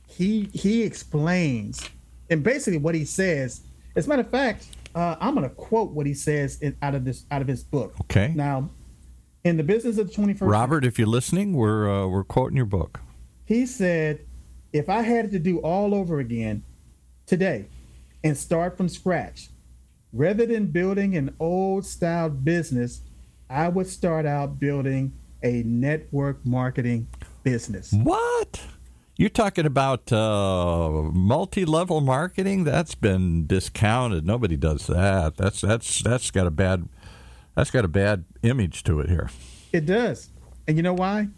he 0.06 0.48
he 0.52 0.82
explains, 0.82 1.84
and 2.30 2.42
basically 2.42 2.78
what 2.78 2.94
he 2.94 3.04
says. 3.04 3.62
As 3.96 4.06
a 4.06 4.08
matter 4.08 4.22
of 4.22 4.30
fact, 4.30 4.68
uh, 4.94 5.16
I'm 5.20 5.34
going 5.34 5.48
to 5.48 5.54
quote 5.54 5.90
what 5.90 6.06
he 6.06 6.14
says 6.14 6.60
in, 6.60 6.76
out 6.80 6.94
of 6.94 7.04
this 7.04 7.26
out 7.30 7.42
of 7.42 7.48
his 7.48 7.64
book. 7.64 7.94
Okay. 8.02 8.32
Now, 8.34 8.70
in 9.44 9.56
the 9.56 9.64
business 9.64 9.98
of 9.98 10.08
the 10.08 10.14
21st, 10.14 10.48
Robert, 10.48 10.84
if 10.84 10.96
you're 10.96 11.08
listening, 11.08 11.52
we're 11.54 11.90
uh, 11.90 12.06
we're 12.06 12.24
quoting 12.24 12.56
your 12.56 12.66
book. 12.66 13.00
He 13.44 13.66
said, 13.66 14.20
"If 14.72 14.88
I 14.88 15.02
had 15.02 15.32
to 15.32 15.40
do 15.40 15.58
all 15.58 15.92
over 15.92 16.20
again 16.20 16.62
today, 17.26 17.66
and 18.22 18.36
start 18.36 18.76
from 18.76 18.88
scratch, 18.88 19.48
rather 20.12 20.46
than 20.46 20.66
building 20.66 21.16
an 21.16 21.34
old 21.40 21.84
style 21.84 22.30
business, 22.30 23.02
I 23.50 23.68
would 23.68 23.86
start 23.86 24.26
out 24.26 24.58
building 24.60 25.12
a 25.42 25.62
network 25.64 26.44
marketing 26.44 27.08
business." 27.42 27.92
What? 27.92 28.62
You're 29.18 29.28
talking 29.28 29.66
about 29.66 30.12
uh, 30.12 30.88
multi-level 31.12 32.00
marketing? 32.02 32.62
That's 32.62 32.94
been 32.94 33.48
discounted. 33.48 34.24
Nobody 34.24 34.56
does 34.56 34.86
that. 34.86 35.36
That's 35.36 35.60
that's 35.60 36.02
that's 36.02 36.30
got 36.30 36.46
a 36.46 36.52
bad 36.52 36.88
that's 37.56 37.72
got 37.72 37.84
a 37.84 37.88
bad 37.88 38.24
image 38.44 38.84
to 38.84 39.00
it 39.00 39.08
here. 39.08 39.28
It 39.72 39.86
does, 39.86 40.30
and 40.68 40.76
you 40.76 40.84
know 40.84 40.94
why? 40.94 41.28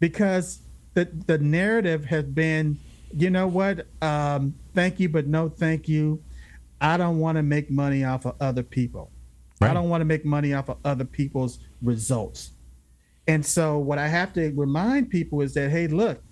Because 0.00 0.58
the 0.94 1.04
the 1.04 1.38
narrative 1.38 2.06
has 2.06 2.24
been, 2.24 2.80
you 3.12 3.30
know 3.30 3.46
what? 3.46 3.86
Um, 4.02 4.56
thank 4.74 4.98
you, 4.98 5.08
but 5.08 5.28
no, 5.28 5.48
thank 5.48 5.88
you. 5.88 6.20
I 6.80 6.96
don't 6.96 7.20
want 7.20 7.36
to 7.36 7.42
make 7.42 7.70
money 7.70 8.04
off 8.04 8.26
of 8.26 8.34
other 8.40 8.64
people. 8.64 9.12
Right. 9.64 9.70
I 9.70 9.74
don't 9.74 9.88
want 9.88 10.00
to 10.00 10.04
make 10.04 10.24
money 10.24 10.54
off 10.54 10.68
of 10.68 10.78
other 10.84 11.04
people's 11.04 11.58
results. 11.82 12.50
And 13.26 13.44
so, 13.44 13.78
what 13.78 13.98
I 13.98 14.08
have 14.08 14.32
to 14.34 14.52
remind 14.54 15.10
people 15.10 15.40
is 15.40 15.54
that, 15.54 15.70
hey, 15.70 15.86
look, 15.86 16.22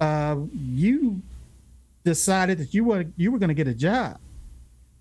uh, 0.00 0.36
you 0.52 1.22
decided 2.04 2.58
that 2.58 2.74
you 2.74 2.84
were 2.84 3.04
you 3.16 3.30
were 3.30 3.38
going 3.38 3.48
to 3.48 3.54
get 3.54 3.68
a 3.68 3.74
job, 3.74 4.18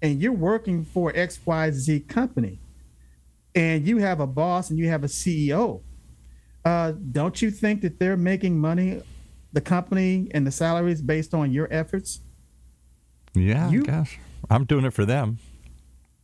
and 0.01 0.21
you're 0.21 0.31
working 0.31 0.85
for 0.85 1.11
X 1.15 1.39
Y 1.45 1.71
Z 1.71 2.01
company, 2.01 2.59
and 3.55 3.88
you 3.88 3.97
have 3.97 4.19
a 4.19 4.27
boss 4.27 4.69
and 4.69 4.77
you 4.77 4.88
have 4.88 5.03
a 5.03 5.07
CEO. 5.07 5.81
Uh, 6.63 6.93
don't 7.11 7.41
you 7.41 7.50
think 7.50 7.81
that 7.81 8.00
they're 8.00 8.17
making 8.17 8.59
money, 8.59 9.01
the 9.51 9.61
company 9.61 10.29
and 10.31 10.45
the 10.45 10.51
salaries 10.51 11.01
based 11.01 11.33
on 11.33 11.51
your 11.51 11.67
efforts? 11.71 12.19
Yeah, 13.33 13.69
you, 13.69 13.85
I 13.88 14.05
I'm 14.50 14.65
doing 14.65 14.85
it 14.85 14.93
for 14.93 15.05
them. 15.05 15.39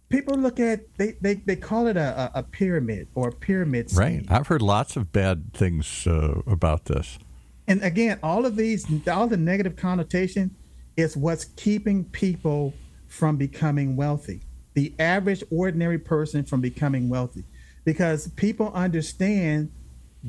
People 0.09 0.35
look 0.35 0.59
at 0.59 0.81
they 0.97 1.13
they, 1.19 1.35
they 1.35 1.55
call 1.55 1.87
it 1.87 1.97
a, 1.97 2.31
a 2.33 2.43
pyramid 2.43 3.07
or 3.13 3.29
a 3.29 3.31
pyramid. 3.31 3.89
Scheme. 3.89 3.99
Right. 3.99 4.25
I've 4.29 4.47
heard 4.47 4.61
lots 4.61 4.95
of 4.95 5.11
bad 5.11 5.53
things 5.53 6.07
uh, 6.07 6.41
about 6.47 6.85
this. 6.85 7.19
And 7.67 7.83
again, 7.83 8.17
all 8.23 8.45
of 8.45 8.55
these, 8.55 8.87
all 9.07 9.27
the 9.27 9.35
negative 9.35 9.75
connotation 9.75 10.55
is 10.95 11.17
what's 11.17 11.45
keeping 11.57 12.05
people 12.05 12.73
from 13.07 13.35
becoming 13.35 13.97
wealthy. 13.97 14.41
The 14.73 14.93
average 14.99 15.43
ordinary 15.51 15.99
person 15.99 16.45
from 16.45 16.61
becoming 16.61 17.09
wealthy, 17.09 17.43
because 17.83 18.29
people 18.29 18.71
understand 18.73 19.71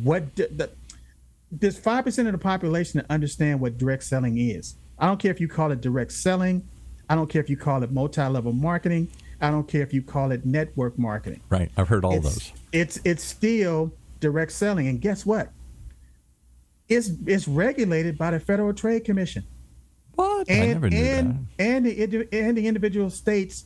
what 0.03 0.35
the, 0.35 0.71
there's 1.53 1.79
five 1.79 2.05
percent 2.05 2.27
of 2.27 2.33
the 2.33 2.39
population 2.39 2.99
that 2.99 3.07
understand 3.09 3.61
what 3.61 3.79
direct 3.79 4.03
selling 4.03 4.39
is. 4.39 4.75
I 4.99 5.07
don't 5.07 5.21
care 5.21 5.31
if 5.31 5.41
you 5.41 5.47
call 5.47 5.71
it 5.71 5.81
direct 5.81 6.11
selling. 6.13 6.67
I 7.09 7.15
don't 7.15 7.31
care 7.31 7.41
if 7.41 7.49
you 7.49 7.57
call 7.57 7.85
it 7.85 7.93
multi-level 7.93 8.53
marketing. 8.53 9.09
I 9.41 9.51
don't 9.51 9.69
care 9.69 9.83
if 9.83 9.93
you 9.93 10.03
call 10.03 10.33
it 10.33 10.45
network 10.45 10.99
marketing. 10.99 11.41
Right. 11.49 11.71
I've 11.77 11.89
heard 11.89 12.05
all 12.05 12.15
it's, 12.15 12.23
those. 12.25 12.53
It's 12.73 13.01
it's 13.05 13.23
still 13.23 13.93
direct 14.21 14.53
selling. 14.53 14.89
And 14.89 15.01
guess 15.01 15.25
what? 15.25 15.51
It's 16.89 17.11
it's 17.27 17.47
regulated 17.47 18.19
by 18.19 18.33
the 18.33 18.41
Federal 18.41 18.73
Trade 18.73 19.05
Commission. 19.05 19.45
What? 20.15 20.49
And, 20.49 20.63
I 20.63 20.67
never 20.67 20.91
knew 20.91 20.97
and, 20.97 21.47
that. 21.57 21.65
And 21.65 21.87
the 21.87 22.29
and 22.33 22.57
the 22.57 22.67
individual 22.67 23.11
states 23.11 23.65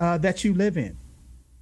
uh, 0.00 0.18
that 0.18 0.44
you 0.44 0.52
live 0.54 0.76
in. 0.76 0.96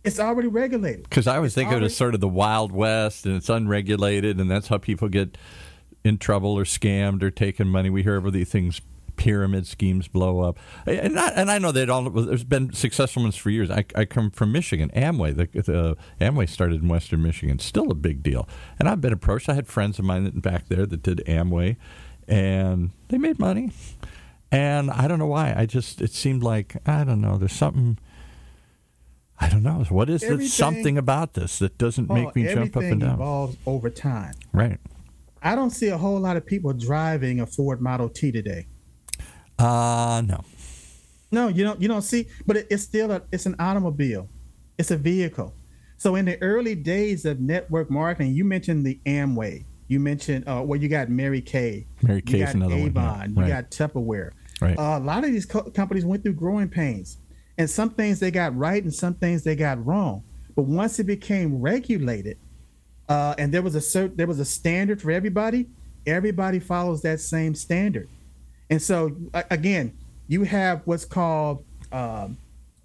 It's 0.04 0.18
already 0.18 0.48
regulated. 0.48 1.04
Because 1.04 1.28
I 1.28 1.38
was 1.38 1.50
it's 1.50 1.54
thinking 1.54 1.74
already, 1.74 1.84
it 1.84 1.86
was 1.86 1.96
sort 1.96 2.14
of 2.14 2.20
the 2.20 2.28
Wild 2.28 2.72
West, 2.72 3.24
and 3.24 3.36
it's 3.36 3.48
unregulated, 3.48 4.40
and 4.40 4.50
that's 4.50 4.66
how 4.66 4.78
people 4.78 5.08
get 5.08 5.38
in 6.02 6.18
trouble 6.18 6.58
or 6.58 6.64
scammed 6.64 7.22
or 7.22 7.30
taken 7.30 7.68
money. 7.68 7.88
We 7.88 8.02
hear 8.02 8.16
of 8.16 8.32
these 8.32 8.48
things 8.48 8.80
pyramid 9.16 9.66
schemes 9.66 10.08
blow 10.08 10.40
up. 10.40 10.58
And 10.86 11.18
I, 11.18 11.28
and 11.30 11.50
I 11.50 11.58
know 11.58 11.72
that 11.72 11.90
all 11.90 12.08
there's 12.10 12.44
been 12.44 12.72
successful 12.72 13.22
ones 13.22 13.36
for 13.36 13.50
years. 13.50 13.70
I, 13.70 13.84
I 13.94 14.04
come 14.04 14.30
from 14.30 14.52
Michigan, 14.52 14.90
Amway. 14.94 15.36
The, 15.36 15.60
the, 15.60 15.96
Amway 16.20 16.48
started 16.48 16.82
in 16.82 16.88
Western 16.88 17.22
Michigan, 17.22 17.58
still 17.58 17.90
a 17.90 17.94
big 17.94 18.22
deal. 18.22 18.48
And 18.78 18.88
I've 18.88 19.00
been 19.00 19.12
approached. 19.12 19.48
I 19.48 19.54
had 19.54 19.66
friends 19.66 19.98
of 19.98 20.04
mine 20.04 20.28
back 20.40 20.68
there 20.68 20.86
that 20.86 21.02
did 21.02 21.22
Amway, 21.26 21.76
and 22.26 22.90
they 23.08 23.18
made 23.18 23.38
money. 23.38 23.72
And 24.50 24.90
I 24.90 25.08
don't 25.08 25.18
know 25.18 25.26
why. 25.26 25.54
I 25.56 25.66
just 25.66 26.02
it 26.02 26.12
seemed 26.12 26.42
like 26.42 26.76
I 26.86 27.04
don't 27.04 27.20
know. 27.20 27.38
There's 27.38 27.52
something. 27.52 27.98
I 29.40 29.48
don't 29.48 29.62
know. 29.62 29.84
What 29.88 30.08
is 30.10 30.22
it? 30.22 30.48
Something 30.48 30.98
about 30.98 31.34
this 31.34 31.58
that 31.58 31.78
doesn't 31.78 32.08
make 32.08 32.36
me 32.36 32.44
jump 32.44 32.76
up 32.76 32.82
and 32.82 33.00
down. 33.00 33.14
evolves 33.14 33.56
over 33.66 33.90
time. 33.90 34.34
Right. 34.52 34.78
I 35.42 35.56
don't 35.56 35.70
see 35.70 35.88
a 35.88 35.98
whole 35.98 36.20
lot 36.20 36.36
of 36.36 36.46
people 36.46 36.72
driving 36.72 37.40
a 37.40 37.46
Ford 37.46 37.80
Model 37.80 38.08
T 38.08 38.30
today. 38.30 38.66
Uh 39.62 40.22
no. 40.22 40.44
No, 41.30 41.48
you 41.48 41.64
don't. 41.64 41.80
You 41.80 41.88
don't 41.88 42.02
see, 42.02 42.26
but 42.46 42.58
it, 42.58 42.66
it's 42.70 42.82
still 42.82 43.10
a. 43.10 43.22
It's 43.32 43.46
an 43.46 43.56
automobile. 43.58 44.28
It's 44.78 44.90
a 44.90 44.96
vehicle. 44.96 45.54
So 45.96 46.16
in 46.16 46.24
the 46.24 46.40
early 46.42 46.74
days 46.74 47.24
of 47.24 47.40
network 47.40 47.90
marketing, 47.90 48.34
you 48.34 48.44
mentioned 48.44 48.84
the 48.84 49.00
Amway. 49.06 49.64
You 49.88 50.00
mentioned 50.00 50.48
uh, 50.48 50.62
well, 50.64 50.80
you 50.80 50.88
got 50.88 51.08
Mary 51.08 51.40
Kay. 51.40 51.86
Mary 52.02 52.20
Kay 52.20 52.42
is 52.42 52.54
another 52.54 52.74
Avon, 52.74 52.94
one. 52.94 53.20
Yeah. 53.20 53.26
You 53.26 53.52
right. 53.52 53.70
got 53.70 53.70
Tupperware. 53.70 54.32
Right. 54.60 54.78
Uh, 54.78 54.98
a 54.98 55.00
lot 55.00 55.24
of 55.24 55.32
these 55.32 55.46
co- 55.46 55.70
companies 55.70 56.04
went 56.04 56.22
through 56.22 56.34
growing 56.34 56.68
pains, 56.68 57.18
and 57.56 57.68
some 57.68 57.90
things 57.90 58.20
they 58.20 58.30
got 58.30 58.56
right, 58.56 58.82
and 58.82 58.92
some 58.92 59.14
things 59.14 59.42
they 59.42 59.56
got 59.56 59.84
wrong. 59.84 60.22
But 60.54 60.64
once 60.64 60.98
it 60.98 61.04
became 61.04 61.60
regulated, 61.60 62.38
uh, 63.08 63.34
and 63.38 63.52
there 63.52 63.62
was 63.62 63.74
a 63.74 63.80
cert- 63.80 64.16
there 64.16 64.26
was 64.26 64.38
a 64.38 64.44
standard 64.44 65.00
for 65.00 65.10
everybody, 65.10 65.68
everybody 66.06 66.58
follows 66.58 67.02
that 67.02 67.20
same 67.20 67.54
standard. 67.54 68.08
And 68.72 68.80
so 68.80 69.14
again, 69.50 69.92
you 70.28 70.44
have 70.44 70.80
what's 70.86 71.04
called 71.04 71.62
um, 71.92 72.38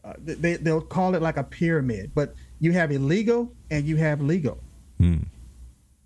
uh, 0.03 0.13
they 0.17 0.57
they'll 0.57 0.81
call 0.81 1.15
it 1.15 1.21
like 1.21 1.37
a 1.37 1.45
pyramid, 1.45 2.11
but 2.13 2.35
you 2.59 2.73
have 2.73 2.91
illegal 2.91 3.53
and 3.71 3.85
you 3.85 3.95
have 3.95 4.19
legal. 4.19 4.57
Hmm. 4.97 5.19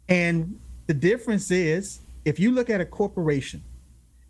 And 0.08 0.60
the 0.86 0.94
difference 0.94 1.50
is 1.50 2.00
if 2.26 2.40
you 2.40 2.52
look 2.52 2.70
at 2.70 2.80
a 2.80 2.86
corporation 2.86 3.64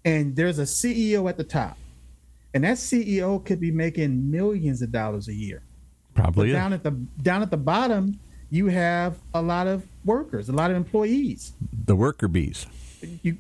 and 0.06 0.34
there's 0.38 0.58
a 0.58 0.64
CEO 0.64 1.30
at 1.30 1.36
the 1.36 1.44
top, 1.44 1.78
and 2.54 2.64
that 2.64 2.78
CEO 2.78 3.44
could 3.44 3.60
be 3.60 3.72
making 3.72 4.32
millions 4.32 4.82
of 4.82 4.94
dollars 4.94 5.28
a 5.28 5.34
year. 5.34 5.64
Probably 6.14 6.54
down 6.54 6.72
at 6.72 6.82
the 6.82 6.92
down 7.22 7.42
at 7.42 7.52
the 7.52 7.58
bottom, 7.58 8.18
you 8.52 8.68
have 8.68 9.18
a 9.34 9.42
lot 9.42 9.68
of 9.68 9.86
workers, 10.06 10.48
a 10.48 10.54
lot 10.54 10.72
of 10.72 10.78
employees. 10.78 11.52
The 11.86 11.96
worker 11.98 12.30
bees. 12.30 12.68
You 13.22 13.38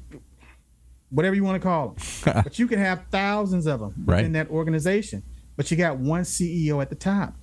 whatever 1.11 1.35
you 1.35 1.43
want 1.43 1.61
to 1.61 1.67
call 1.67 1.89
them. 1.89 2.41
but 2.43 2.57
you 2.57 2.67
can 2.67 2.79
have 2.79 3.03
thousands 3.11 3.67
of 3.67 3.79
them 3.79 3.93
right. 4.05 4.25
in 4.25 4.31
that 4.33 4.49
organization. 4.49 5.21
But 5.55 5.69
you 5.69 5.77
got 5.77 5.97
one 5.97 6.23
CEO 6.23 6.81
at 6.81 6.89
the 6.89 6.95
top. 6.95 7.35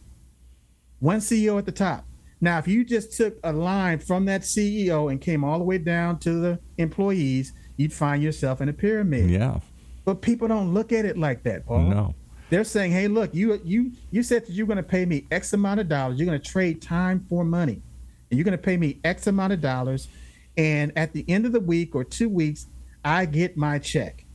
One 0.98 1.18
CEO 1.18 1.58
at 1.58 1.66
the 1.66 1.72
top. 1.72 2.04
Now, 2.40 2.58
if 2.58 2.68
you 2.68 2.84
just 2.84 3.16
took 3.16 3.38
a 3.44 3.52
line 3.52 3.98
from 3.98 4.24
that 4.26 4.42
CEO 4.42 5.10
and 5.10 5.20
came 5.20 5.44
all 5.44 5.58
the 5.58 5.64
way 5.64 5.78
down 5.78 6.18
to 6.20 6.32
the 6.32 6.58
employees, 6.78 7.52
you'd 7.76 7.92
find 7.92 8.22
yourself 8.22 8.60
in 8.60 8.68
a 8.68 8.72
pyramid. 8.72 9.30
Yeah. 9.30 9.60
But 10.04 10.22
people 10.22 10.48
don't 10.48 10.72
look 10.72 10.92
at 10.92 11.04
it 11.04 11.18
like 11.18 11.42
that, 11.42 11.66
Paul. 11.66 11.82
No. 11.82 12.14
They're 12.50 12.64
saying, 12.64 12.92
"Hey, 12.92 13.08
look, 13.08 13.34
you 13.34 13.60
you 13.62 13.92
you 14.10 14.22
said 14.22 14.46
that 14.46 14.52
you're 14.52 14.66
going 14.66 14.78
to 14.78 14.82
pay 14.82 15.04
me 15.04 15.26
X 15.30 15.52
amount 15.52 15.80
of 15.80 15.88
dollars. 15.88 16.18
You're 16.18 16.26
going 16.26 16.40
to 16.40 16.50
trade 16.50 16.80
time 16.80 17.26
for 17.28 17.44
money, 17.44 17.82
and 18.30 18.38
you're 18.38 18.44
going 18.44 18.56
to 18.56 18.62
pay 18.62 18.78
me 18.78 18.98
X 19.04 19.26
amount 19.26 19.52
of 19.52 19.60
dollars. 19.60 20.08
And 20.56 20.92
at 20.96 21.12
the 21.12 21.24
end 21.28 21.44
of 21.44 21.52
the 21.52 21.60
week 21.60 21.94
or 21.94 22.04
two 22.04 22.28
weeks, 22.28 22.66
I 23.08 23.24
get 23.24 23.56
my 23.56 23.78
check. 23.78 24.26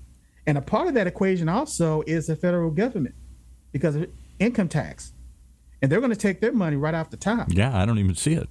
And 0.48 0.58
a 0.58 0.62
part 0.62 0.88
of 0.88 0.96
that 0.96 1.06
equation 1.06 1.48
also 1.48 2.02
is 2.08 2.26
the 2.26 2.36
federal 2.36 2.72
government 2.72 3.14
because 3.72 3.96
of 3.96 4.10
income 4.40 4.68
tax. 4.68 5.14
And 5.82 5.92
they're 5.92 6.00
going 6.00 6.12
to 6.12 6.18
take 6.18 6.42
their 6.42 6.54
money 6.54 6.76
right 6.76 6.96
off 6.96 7.12
the 7.12 7.18
top. 7.18 7.50
Yeah, 7.52 7.78
I 7.78 7.86
don't 7.86 8.00
even 8.00 8.16
see 8.16 8.34
it. 8.34 8.50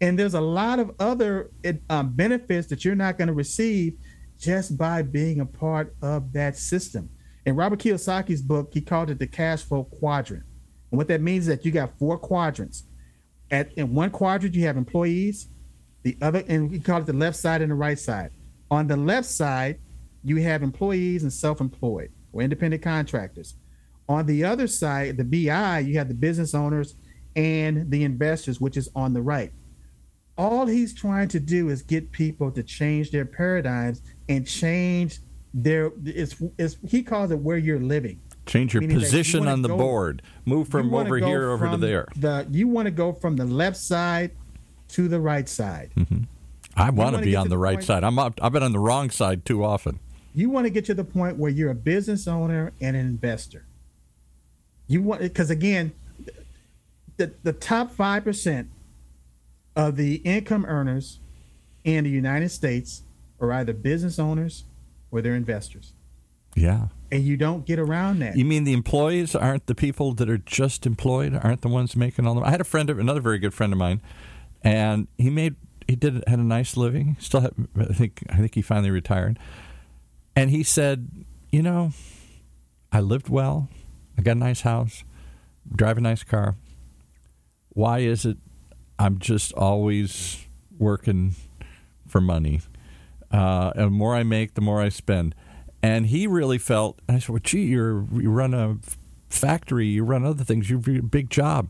And 0.00 0.18
there's 0.18 0.34
a 0.34 0.40
lot 0.40 0.80
of 0.80 0.90
other 0.98 1.50
um, 1.88 2.14
benefits 2.14 2.66
that 2.68 2.84
you're 2.84 2.96
not 2.96 3.16
going 3.16 3.28
to 3.28 3.34
receive 3.34 3.96
just 4.40 4.76
by 4.76 5.02
being 5.02 5.40
a 5.40 5.46
part 5.46 5.94
of 6.02 6.32
that 6.32 6.56
system. 6.56 7.08
In 7.46 7.54
Robert 7.54 7.78
Kiyosaki's 7.78 8.42
book, 8.42 8.70
he 8.72 8.80
called 8.80 9.08
it 9.10 9.20
the 9.20 9.26
cash 9.28 9.62
flow 9.62 9.84
quadrant. 9.84 10.44
And 10.90 10.98
what 10.98 11.06
that 11.08 11.20
means 11.20 11.46
is 11.46 11.56
that 11.56 11.64
you 11.64 11.70
got 11.70 11.96
four 11.98 12.18
quadrants. 12.18 12.84
At 13.52 13.72
in 13.74 13.94
one 13.94 14.10
quadrant, 14.10 14.56
you 14.56 14.66
have 14.66 14.76
employees. 14.76 15.48
The 16.02 16.16
other, 16.22 16.42
and 16.48 16.72
he 16.72 16.80
called 16.80 17.02
it 17.02 17.06
the 17.06 17.12
left 17.12 17.36
side 17.36 17.62
and 17.62 17.70
the 17.70 17.76
right 17.76 17.98
side. 17.98 18.30
On 18.70 18.86
the 18.86 18.96
left 18.96 19.28
side, 19.28 19.78
you 20.24 20.36
have 20.36 20.62
employees 20.62 21.22
and 21.22 21.32
self-employed 21.32 22.10
or 22.32 22.42
independent 22.42 22.82
contractors. 22.82 23.54
On 24.08 24.26
the 24.26 24.44
other 24.44 24.66
side, 24.66 25.16
the 25.16 25.24
BI, 25.24 25.78
you 25.80 25.98
have 25.98 26.08
the 26.08 26.14
business 26.14 26.54
owners 26.54 26.94
and 27.36 27.90
the 27.90 28.04
investors, 28.04 28.60
which 28.60 28.76
is 28.76 28.88
on 28.94 29.12
the 29.12 29.22
right. 29.22 29.52
All 30.36 30.66
he's 30.66 30.94
trying 30.94 31.28
to 31.28 31.40
do 31.40 31.68
is 31.68 31.82
get 31.82 32.12
people 32.12 32.50
to 32.52 32.62
change 32.62 33.10
their 33.10 33.24
paradigms 33.24 34.02
and 34.28 34.46
change 34.46 35.20
their 35.54 35.90
it's, 36.04 36.36
it's 36.58 36.76
he 36.86 37.02
calls 37.02 37.30
it 37.30 37.38
where 37.38 37.56
you're 37.56 37.80
living. 37.80 38.20
Change 38.46 38.74
your 38.74 38.86
position 38.86 39.44
you 39.44 39.48
on 39.48 39.62
the 39.62 39.68
go, 39.68 39.76
board. 39.76 40.22
Move 40.46 40.68
from 40.68 40.94
over 40.94 41.18
here 41.18 41.50
over 41.50 41.68
to 41.70 41.76
there. 41.76 42.06
The 42.16 42.46
you 42.50 42.68
want 42.68 42.86
to 42.86 42.90
go 42.90 43.12
from 43.12 43.36
the 43.36 43.44
left 43.44 43.76
side 43.76 44.30
to 44.88 45.08
the 45.08 45.20
right 45.20 45.48
side. 45.48 45.90
Mm-hmm. 45.96 46.22
I 46.78 46.90
want 46.90 47.16
to 47.16 47.22
be 47.22 47.36
on 47.36 47.48
the 47.48 47.58
right 47.58 47.76
point, 47.76 47.86
side. 47.86 48.04
I'm 48.04 48.18
up, 48.18 48.38
I've 48.40 48.52
been 48.52 48.62
on 48.62 48.72
the 48.72 48.78
wrong 48.78 49.10
side 49.10 49.44
too 49.44 49.64
often. 49.64 49.98
You 50.34 50.50
want 50.50 50.66
to 50.66 50.70
get 50.70 50.84
to 50.86 50.94
the 50.94 51.04
point 51.04 51.36
where 51.36 51.50
you're 51.50 51.70
a 51.70 51.74
business 51.74 52.28
owner 52.28 52.72
and 52.80 52.96
an 52.96 53.06
investor. 53.06 53.64
You 54.86 55.02
want 55.02 55.20
because 55.20 55.50
again, 55.50 55.92
the 57.16 57.34
the 57.42 57.52
top 57.52 57.90
five 57.90 58.24
percent 58.24 58.70
of 59.74 59.96
the 59.96 60.16
income 60.16 60.64
earners 60.66 61.18
in 61.84 62.04
the 62.04 62.10
United 62.10 62.50
States 62.50 63.02
are 63.40 63.52
either 63.52 63.72
business 63.72 64.18
owners 64.18 64.64
or 65.10 65.20
they're 65.20 65.34
investors. 65.34 65.92
Yeah. 66.54 66.88
And 67.10 67.22
you 67.22 67.36
don't 67.36 67.64
get 67.64 67.78
around 67.78 68.18
that. 68.18 68.36
You 68.36 68.44
mean 68.44 68.64
the 68.64 68.72
employees 68.72 69.34
aren't 69.34 69.66
the 69.66 69.74
people 69.74 70.12
that 70.14 70.28
are 70.28 70.38
just 70.38 70.86
employed, 70.86 71.38
aren't 71.42 71.62
the 71.62 71.68
ones 71.68 71.96
making 71.96 72.26
all 72.26 72.34
the 72.34 72.42
I 72.42 72.50
had 72.50 72.60
a 72.60 72.64
friend 72.64 72.90
of 72.90 72.98
another 72.98 73.20
very 73.20 73.38
good 73.38 73.54
friend 73.54 73.72
of 73.72 73.78
mine 73.78 74.00
and 74.62 75.06
he 75.16 75.30
made 75.30 75.56
he 75.88 75.96
did 75.96 76.22
had 76.28 76.38
a 76.38 76.44
nice 76.44 76.76
living. 76.76 77.16
Still 77.18 77.40
had, 77.40 77.54
I 77.76 77.92
think 77.92 78.22
I 78.28 78.36
think 78.36 78.54
he 78.54 78.62
finally 78.62 78.90
retired. 78.90 79.38
And 80.36 80.50
he 80.50 80.62
said, 80.62 81.24
"You 81.50 81.62
know, 81.62 81.92
I 82.92 83.00
lived 83.00 83.28
well. 83.28 83.68
I 84.16 84.22
got 84.22 84.32
a 84.32 84.40
nice 84.40 84.60
house, 84.60 85.02
drive 85.74 85.98
a 85.98 86.00
nice 86.00 86.22
car. 86.22 86.56
Why 87.70 88.00
is 88.00 88.24
it 88.24 88.38
I'm 88.98 89.18
just 89.18 89.52
always 89.52 90.44
working 90.76 91.36
for 92.06 92.20
money. 92.20 92.60
Uh, 93.30 93.72
and 93.76 93.86
the 93.86 93.90
more 93.90 94.14
I 94.16 94.22
make, 94.22 94.54
the 94.54 94.60
more 94.60 94.80
I 94.80 94.88
spend. 94.88 95.34
And 95.82 96.06
he 96.06 96.26
really 96.26 96.58
felt, 96.58 96.98
I 97.08 97.18
said, 97.18 97.28
well, 97.28 97.40
gee, 97.42 97.66
you're, 97.66 98.04
you 98.14 98.30
run 98.30 98.54
a 98.54 98.78
factory, 99.28 99.86
you 99.86 100.02
run 100.02 100.24
other 100.24 100.42
things, 100.42 100.70
you 100.70 100.78
have 100.78 100.88
a 100.88 101.02
big 101.02 101.30
job. 101.30 101.68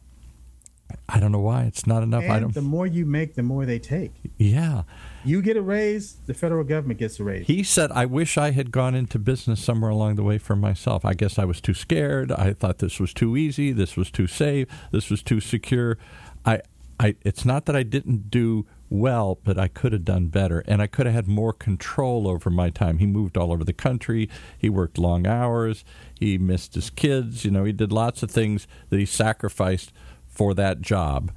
I 1.09 1.21
don't 1.21 1.33
know 1.33 1.41
why 1.41 1.65
it's 1.65 1.87
not 1.87 2.03
enough. 2.03 2.25
And 2.25 2.33
I 2.33 2.41
don't. 2.41 2.55
The 2.55 2.63
more 2.63 2.87
you 2.87 3.05
make, 3.05 3.35
the 3.35 3.43
more 3.43 3.67
they 3.67 3.79
take. 3.79 4.13
Yeah. 4.37 4.83
You 5.25 5.43
get 5.43 5.57
a 5.57 5.63
raise, 5.63 6.17
the 6.27 6.35
federal 6.35 6.65
government 6.65 6.99
gets 6.99 7.21
a 7.21 7.25
raise. 7.25 7.47
He 7.47 7.63
said, 7.63 7.91
"I 7.93 8.07
wish 8.07 8.39
I 8.39 8.53
had 8.53 8.71
gone 8.71 8.95
into 8.95 9.19
business 9.19 9.63
somewhere 9.63 9.91
along 9.91 10.17
the 10.17 10.23
way 10.23 10.39
for 10.39 10.57
myself. 10.57 11.05
I 11.05 11.15
guess 11.15 11.39
I 11.39 11.45
was 11.45 11.61
too 11.61 11.75
scared. 11.75 12.33
I 12.33 12.53
thought 12.53 12.79
this 12.79 12.99
was 13.01 13.13
too 13.13 13.37
easy. 13.37 13.73
This 13.73 13.97
was 13.97 14.11
too 14.11 14.27
safe. 14.27 14.69
This 14.91 15.11
was 15.11 15.23
too 15.23 15.41
secure. 15.41 15.99
I 16.45 16.61
I, 17.01 17.17
it's 17.23 17.45
not 17.45 17.67
that 17.67 17.77
I 17.77 17.85
didn't 17.85 18.31
do 18.31 18.67
well, 18.91 19.39
but 19.45 19.59
I 19.59 19.69
could 19.69 19.93
have 19.93 20.05
done 20.05 20.29
better. 20.29 20.65
And 20.67 20.83
I 20.83 20.87
could 20.87 21.07
have 21.07 21.15
had 21.15 21.29
more 21.29 21.53
control 21.53 22.27
over 22.27 22.51
my 22.51 22.71
time. 22.71 22.99
He 22.99 23.07
moved 23.07 23.37
all 23.37 23.53
over 23.53 23.63
the 23.63 23.73
country. 23.73 24.29
He 24.57 24.69
worked 24.69 24.99
long 24.99 25.27
hours. 25.27 25.85
He 26.19 26.39
missed 26.39 26.75
his 26.75 26.91
kids. 26.91 27.45
You 27.45 27.51
know, 27.51 27.65
he 27.65 27.73
did 27.73 27.93
lots 27.93 28.23
of 28.23 28.31
things 28.31 28.67
that 28.91 28.99
he 28.99 29.07
sacrificed 29.07 29.93
for 30.39 30.55
that 30.55 30.81
job. 30.81 31.33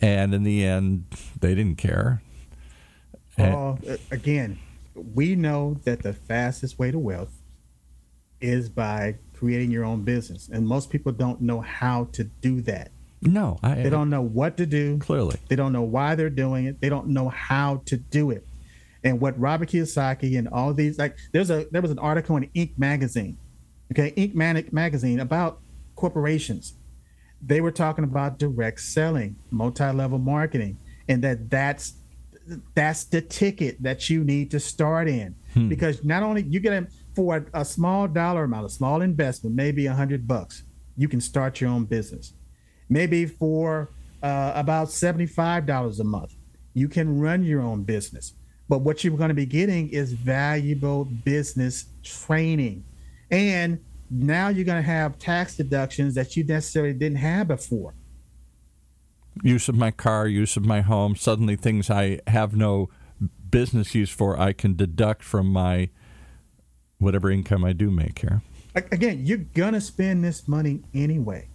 And 0.00 0.34
in 0.34 0.42
the 0.42 0.66
end, 0.66 1.04
they 1.38 1.54
didn't 1.54 1.76
care. 1.76 2.20
Well, 3.38 3.78
uh, 3.88 3.96
again, 4.10 4.58
we 4.94 5.36
know 5.36 5.78
that 5.84 6.02
the 6.02 6.12
fastest 6.12 6.78
way 6.78 6.90
to 6.90 6.98
wealth 6.98 7.40
is 8.40 8.68
by 8.68 9.16
creating 9.34 9.70
your 9.70 9.84
own 9.84 10.02
business. 10.02 10.48
And 10.52 10.66
most 10.66 10.90
people 10.90 11.12
don't 11.12 11.40
know 11.40 11.60
how 11.60 12.08
to 12.12 12.24
do 12.24 12.60
that. 12.62 12.90
No, 13.22 13.58
I, 13.62 13.76
they 13.76 13.90
don't 13.90 14.10
know 14.10 14.22
what 14.22 14.56
to 14.56 14.66
do. 14.66 14.98
Clearly, 14.98 15.36
they 15.48 15.56
don't 15.56 15.72
know 15.72 15.82
why 15.82 16.14
they're 16.14 16.28
doing 16.28 16.64
it. 16.64 16.80
They 16.80 16.88
don't 16.88 17.08
know 17.08 17.28
how 17.28 17.82
to 17.86 17.98
do 17.98 18.30
it. 18.30 18.46
And 19.04 19.20
what 19.20 19.38
Robert 19.38 19.68
Kiyosaki 19.68 20.38
and 20.38 20.48
all 20.48 20.74
these 20.74 20.98
like 20.98 21.16
there's 21.32 21.50
a 21.50 21.66
there 21.70 21.82
was 21.82 21.90
an 21.90 21.98
article 21.98 22.36
in 22.36 22.48
Inc. 22.56 22.78
magazine, 22.78 23.36
okay, 23.92 24.12
Inc. 24.12 24.34
Manic 24.34 24.72
magazine 24.72 25.20
about 25.20 25.60
corporations. 25.96 26.74
They 27.42 27.60
were 27.60 27.70
talking 27.70 28.04
about 28.04 28.38
direct 28.38 28.80
selling, 28.80 29.36
multi-level 29.50 30.18
marketing, 30.18 30.78
and 31.08 31.22
that 31.24 31.50
that's 31.50 31.94
that's 32.74 33.04
the 33.04 33.20
ticket 33.20 33.82
that 33.82 34.10
you 34.10 34.24
need 34.24 34.50
to 34.50 34.58
start 34.58 35.08
in 35.08 35.36
hmm. 35.54 35.68
because 35.68 36.04
not 36.04 36.22
only 36.22 36.42
you 36.42 36.58
get 36.58 36.72
a, 36.72 36.86
for 37.14 37.36
a, 37.36 37.60
a 37.60 37.64
small 37.64 38.08
dollar 38.08 38.44
amount, 38.44 38.66
a 38.66 38.68
small 38.68 39.02
investment, 39.02 39.54
maybe 39.54 39.86
a 39.86 39.92
hundred 39.92 40.26
bucks, 40.26 40.64
you 40.96 41.08
can 41.08 41.20
start 41.20 41.60
your 41.60 41.70
own 41.70 41.84
business 41.84 42.34
maybe 42.90 43.24
for 43.24 43.92
uh, 44.22 44.52
about 44.54 44.88
$75 44.88 46.00
a 46.00 46.04
month. 46.04 46.34
You 46.74 46.88
can 46.88 47.18
run 47.18 47.42
your 47.42 47.62
own 47.62 47.84
business. 47.84 48.34
But 48.68 48.80
what 48.80 49.02
you're 49.02 49.16
going 49.16 49.30
to 49.30 49.34
be 49.34 49.46
getting 49.46 49.88
is 49.88 50.12
valuable 50.12 51.04
business 51.06 51.86
training. 52.02 52.84
And 53.30 53.80
now 54.10 54.48
you're 54.48 54.64
going 54.64 54.82
to 54.82 54.88
have 54.88 55.18
tax 55.18 55.56
deductions 55.56 56.14
that 56.14 56.36
you 56.36 56.44
necessarily 56.44 56.92
didn't 56.92 57.18
have 57.18 57.48
before. 57.48 57.94
Use 59.42 59.68
of 59.68 59.76
my 59.76 59.90
car, 59.90 60.26
use 60.26 60.56
of 60.56 60.64
my 60.64 60.80
home, 60.80 61.14
suddenly 61.14 61.56
things 61.56 61.88
I 61.88 62.20
have 62.26 62.56
no 62.56 62.90
business 63.50 63.94
use 63.94 64.10
for, 64.10 64.38
I 64.38 64.52
can 64.52 64.74
deduct 64.74 65.22
from 65.22 65.46
my 65.46 65.90
whatever 66.98 67.30
income 67.30 67.64
I 67.64 67.72
do 67.72 67.90
make 67.90 68.18
here. 68.18 68.42
Again, 68.74 69.24
you're 69.24 69.38
going 69.38 69.74
to 69.74 69.80
spend 69.80 70.24
this 70.24 70.46
money 70.46 70.82
anyway. 70.94 71.48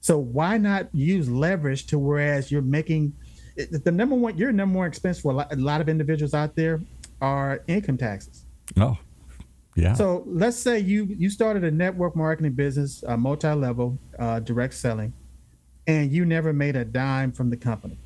So 0.00 0.18
why 0.18 0.58
not 0.58 0.94
use 0.94 1.28
leverage 1.28 1.86
to 1.88 1.98
whereas 1.98 2.50
you're 2.50 2.62
making 2.62 3.14
the 3.56 3.90
number 3.90 4.14
one 4.14 4.38
your 4.38 4.52
number 4.52 4.78
one 4.78 4.86
expense 4.86 5.20
for 5.20 5.32
a 5.32 5.34
lot, 5.34 5.52
a 5.52 5.56
lot 5.56 5.80
of 5.80 5.88
individuals 5.88 6.32
out 6.32 6.54
there 6.54 6.80
are 7.20 7.64
income 7.66 7.98
taxes. 7.98 8.44
Oh, 8.78 8.96
yeah. 9.78 9.94
So 9.94 10.24
let's 10.26 10.56
say 10.56 10.80
you 10.80 11.04
you 11.04 11.30
started 11.30 11.62
a 11.62 11.70
network 11.70 12.16
marketing 12.16 12.52
business, 12.52 13.04
uh, 13.06 13.16
multi-level 13.16 13.96
uh, 14.18 14.40
direct 14.40 14.74
selling, 14.74 15.12
and 15.86 16.10
you 16.10 16.24
never 16.24 16.52
made 16.52 16.74
a 16.74 16.84
dime 16.84 17.30
from 17.30 17.48
the 17.50 17.56
company, 17.56 17.96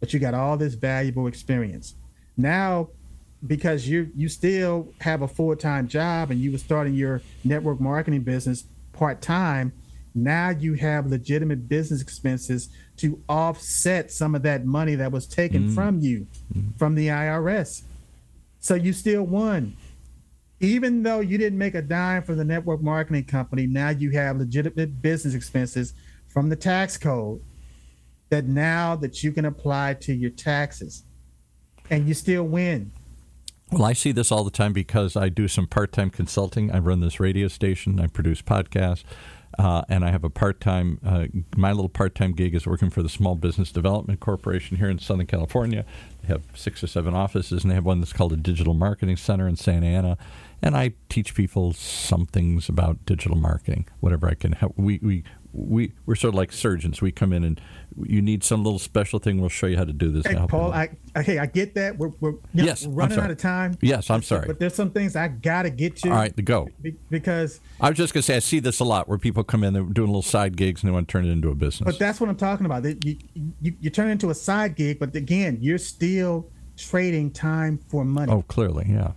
but 0.00 0.14
you 0.14 0.18
got 0.18 0.32
all 0.32 0.56
this 0.56 0.74
valuable 0.74 1.26
experience. 1.26 1.94
Now, 2.38 2.88
because 3.46 3.86
you 3.86 4.10
you 4.16 4.30
still 4.30 4.94
have 5.02 5.20
a 5.20 5.28
full 5.28 5.54
time 5.56 5.88
job 5.88 6.30
and 6.30 6.40
you 6.40 6.52
were 6.52 6.58
starting 6.58 6.94
your 6.94 7.20
network 7.44 7.80
marketing 7.80 8.22
business 8.22 8.64
part 8.94 9.20
time, 9.20 9.72
now 10.14 10.48
you 10.48 10.72
have 10.74 11.06
legitimate 11.06 11.68
business 11.68 12.00
expenses 12.00 12.70
to 12.96 13.22
offset 13.28 14.10
some 14.10 14.34
of 14.34 14.42
that 14.42 14.64
money 14.64 14.94
that 14.94 15.12
was 15.12 15.26
taken 15.26 15.68
mm. 15.68 15.74
from 15.74 16.00
you 16.00 16.26
mm. 16.56 16.78
from 16.78 16.94
the 16.94 17.08
IRS. 17.08 17.82
So 18.58 18.74
you 18.74 18.94
still 18.94 19.22
won. 19.22 19.76
Even 20.60 21.02
though 21.02 21.20
you 21.20 21.38
didn't 21.38 21.58
make 21.58 21.74
a 21.74 21.82
dime 21.82 22.22
from 22.22 22.36
the 22.36 22.44
network 22.44 22.82
marketing 22.82 23.24
company, 23.24 23.66
now 23.66 23.88
you 23.88 24.10
have 24.10 24.36
legitimate 24.36 25.00
business 25.00 25.34
expenses 25.34 25.94
from 26.28 26.48
the 26.48 26.56
tax 26.56 26.98
code 26.98 27.40
that 28.28 28.44
now 28.44 28.94
that 28.96 29.22
you 29.22 29.32
can 29.32 29.46
apply 29.46 29.94
to 29.94 30.12
your 30.12 30.30
taxes 30.30 31.04
and 31.88 32.06
you 32.06 32.14
still 32.14 32.44
win. 32.44 32.92
Well, 33.72 33.84
I 33.84 33.92
see 33.92 34.12
this 34.12 34.30
all 34.30 34.44
the 34.44 34.50
time 34.50 34.72
because 34.72 35.16
I 35.16 35.28
do 35.28 35.48
some 35.48 35.66
part 35.66 35.92
time 35.92 36.10
consulting. 36.10 36.70
I 36.70 36.78
run 36.78 37.00
this 37.00 37.20
radio 37.20 37.48
station, 37.48 38.00
I 38.00 38.06
produce 38.06 38.42
podcasts. 38.42 39.04
Uh, 39.58 39.82
and 39.88 40.04
I 40.04 40.10
have 40.12 40.22
a 40.22 40.30
part 40.30 40.60
time, 40.60 41.00
uh, 41.04 41.26
my 41.56 41.72
little 41.72 41.88
part 41.88 42.14
time 42.14 42.32
gig 42.32 42.54
is 42.54 42.66
working 42.66 42.88
for 42.88 43.02
the 43.02 43.08
Small 43.08 43.34
Business 43.34 43.72
Development 43.72 44.18
Corporation 44.20 44.76
here 44.76 44.88
in 44.88 44.98
Southern 45.00 45.26
California. 45.26 45.84
They 46.22 46.28
have 46.28 46.42
six 46.54 46.84
or 46.84 46.86
seven 46.86 47.14
offices, 47.14 47.62
and 47.62 47.70
they 47.70 47.74
have 47.74 47.84
one 47.84 48.00
that's 48.00 48.12
called 48.12 48.32
a 48.32 48.36
Digital 48.36 48.74
Marketing 48.74 49.16
Center 49.16 49.48
in 49.48 49.56
Santa 49.56 49.86
Ana. 49.86 50.18
And 50.62 50.76
I 50.76 50.92
teach 51.08 51.34
people 51.34 51.72
some 51.72 52.26
things 52.26 52.68
about 52.68 53.04
digital 53.06 53.36
marketing, 53.36 53.86
whatever 54.00 54.28
I 54.28 54.34
can 54.34 54.52
help. 54.52 54.74
We, 54.76 55.00
we, 55.02 55.24
we, 55.52 55.92
we're 56.04 56.14
sort 56.14 56.34
of 56.34 56.38
like 56.38 56.52
surgeons. 56.52 57.00
We 57.00 57.12
come 57.12 57.32
in 57.32 57.44
and 57.44 57.60
you 58.04 58.20
need 58.20 58.44
some 58.44 58.62
little 58.62 58.78
special 58.78 59.18
thing. 59.18 59.40
We'll 59.40 59.48
show 59.48 59.66
you 59.66 59.78
how 59.78 59.84
to 59.84 59.92
do 59.92 60.10
this. 60.10 60.26
Hey, 60.26 60.38
Paul, 60.48 60.72
I, 60.72 60.90
okay, 61.16 61.38
I 61.38 61.46
get 61.46 61.74
that. 61.74 61.96
We're, 61.96 62.12
we're 62.20 62.32
you 62.32 62.38
know, 62.52 62.64
yes, 62.64 62.86
we're 62.86 62.92
running 62.92 63.18
out 63.18 63.30
of 63.30 63.38
time. 63.38 63.76
Yes, 63.80 64.10
I'm 64.10 64.22
sorry. 64.22 64.46
But 64.46 64.58
there's 64.60 64.74
some 64.74 64.90
things 64.90 65.16
I 65.16 65.28
got 65.28 65.62
to 65.62 65.70
get 65.70 65.96
to. 65.96 66.10
All 66.10 66.16
right, 66.16 66.36
to 66.36 66.42
go. 66.42 66.68
Because 67.08 67.60
I 67.80 67.88
was 67.88 67.96
just 67.96 68.12
going 68.12 68.20
to 68.20 68.26
say, 68.26 68.36
I 68.36 68.40
see 68.40 68.60
this 68.60 68.80
a 68.80 68.84
lot 68.84 69.08
where 69.08 69.18
people 69.18 69.42
come 69.42 69.64
in, 69.64 69.72
they're 69.72 69.82
doing 69.82 70.08
little 70.08 70.22
side 70.22 70.56
gigs 70.56 70.82
and 70.82 70.90
they 70.90 70.92
want 70.92 71.08
to 71.08 71.12
turn 71.12 71.24
it 71.26 71.30
into 71.30 71.48
a 71.48 71.54
business. 71.54 71.86
But 71.86 71.98
that's 71.98 72.20
what 72.20 72.28
I'm 72.28 72.36
talking 72.36 72.66
about. 72.66 72.84
You, 72.84 73.16
you, 73.34 73.74
you 73.80 73.90
turn 73.90 74.08
it 74.08 74.12
into 74.12 74.28
a 74.28 74.34
side 74.34 74.76
gig, 74.76 74.98
but 74.98 75.16
again, 75.16 75.56
you're 75.60 75.78
still 75.78 76.48
trading 76.76 77.30
time 77.30 77.78
for 77.88 78.04
money. 78.04 78.30
Oh, 78.30 78.42
clearly, 78.42 78.86
yeah. 78.88 79.12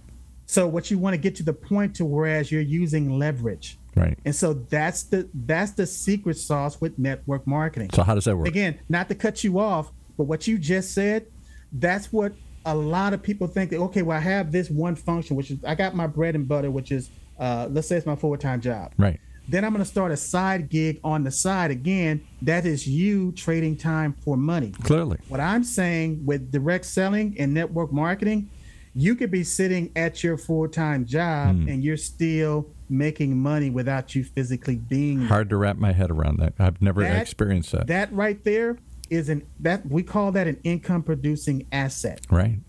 So 0.54 0.68
what 0.68 0.92
you 0.92 1.00
want 1.00 1.16
to 1.16 1.18
get 1.18 1.36
to 1.38 1.44
the 1.44 1.54
point 1.54 1.96
to 1.96 2.06
whereas 2.06 2.52
you're 2.52 2.62
using 2.62 3.18
leverage 3.18 3.78
Right. 3.96 4.18
And 4.26 4.36
so 4.36 4.54
that's 4.54 5.04
the 5.04 5.30
that's 5.34 5.72
the 5.72 5.86
secret 5.86 6.38
sauce 6.38 6.82
with 6.82 6.98
network 6.98 7.46
marketing. 7.46 7.92
So 7.94 8.04
how 8.04 8.16
does 8.16 8.26
that 8.26 8.36
work? 8.36 8.48
Again, 8.48 8.80
not 8.90 9.08
to 9.10 9.16
cut 9.16 9.44
you 9.44 9.60
off, 9.60 9.92
but 10.18 10.24
what 10.24 10.48
you 10.48 10.58
just 10.58 10.94
said, 10.94 11.28
that's 11.72 12.12
what 12.12 12.34
a 12.66 12.76
lot 12.76 13.14
of 13.14 13.22
people 13.22 13.48
think 13.48 13.70
that 13.72 13.78
okay, 13.78 14.02
well 14.02 14.18
I 14.18 14.22
have 14.22 14.52
this 14.52 14.70
one 14.70 14.96
function 14.96 15.36
which 15.36 15.52
is 15.52 15.64
I 15.64 15.76
got 15.76 15.96
my 15.96 16.08
bread 16.08 16.36
and 16.36 16.48
butter 16.48 16.72
which 16.72 16.92
is 16.92 17.10
uh, 17.40 17.68
let's 17.70 17.88
say 17.88 17.98
it's 17.98 18.06
my 18.06 18.16
full-time 18.16 18.62
job. 18.62 18.94
Right. 18.98 19.20
Then 19.50 19.66
I'm 19.66 19.74
going 19.74 19.84
to 19.84 19.90
start 19.90 20.12
a 20.12 20.18
side 20.18 20.70
gig 20.70 21.02
on 21.04 21.24
the 21.24 21.32
side 21.32 21.70
again. 21.70 22.26
That 22.44 22.66
is 22.66 22.88
you 22.88 23.34
trading 23.34 23.76
time 23.76 24.16
for 24.24 24.38
money. 24.38 24.72
Clearly. 24.84 25.18
What 25.28 25.42
I'm 25.42 25.66
saying 25.66 26.26
with 26.26 26.50
direct 26.50 26.86
selling 26.86 27.36
and 27.38 27.54
network 27.54 27.92
marketing, 27.92 28.50
you 28.96 29.16
could 29.16 29.32
be 29.32 29.44
sitting 29.44 29.92
at 29.96 30.24
your 30.24 30.38
full-time 30.38 31.06
job 31.06 31.56
mm. 31.56 31.72
and 31.72 31.84
you're 31.84 31.98
still 31.98 32.70
making 32.90 33.38
money 33.38 33.70
without 33.70 34.14
you 34.14 34.24
physically 34.24 34.76
being 34.76 35.22
hard 35.22 35.50
to 35.50 35.58
wrap 35.58 35.78
my 35.78 35.92
head 35.92 36.12
around 36.12 36.38
that. 36.38 36.54
I've 36.60 36.82
never 36.82 37.02
that, 37.02 37.22
experienced 37.22 37.72
that. 37.72 37.88
that 37.88 38.14
right 38.14 38.44
there 38.44 38.78
is 39.10 39.30
an 39.30 39.46
that 39.60 39.86
we 39.88 40.04
call 40.04 40.32
that 40.34 40.48
an 40.48 40.60
income 40.64 41.04
producing 41.04 41.66
asset. 41.72 42.26
Right. 42.30 42.60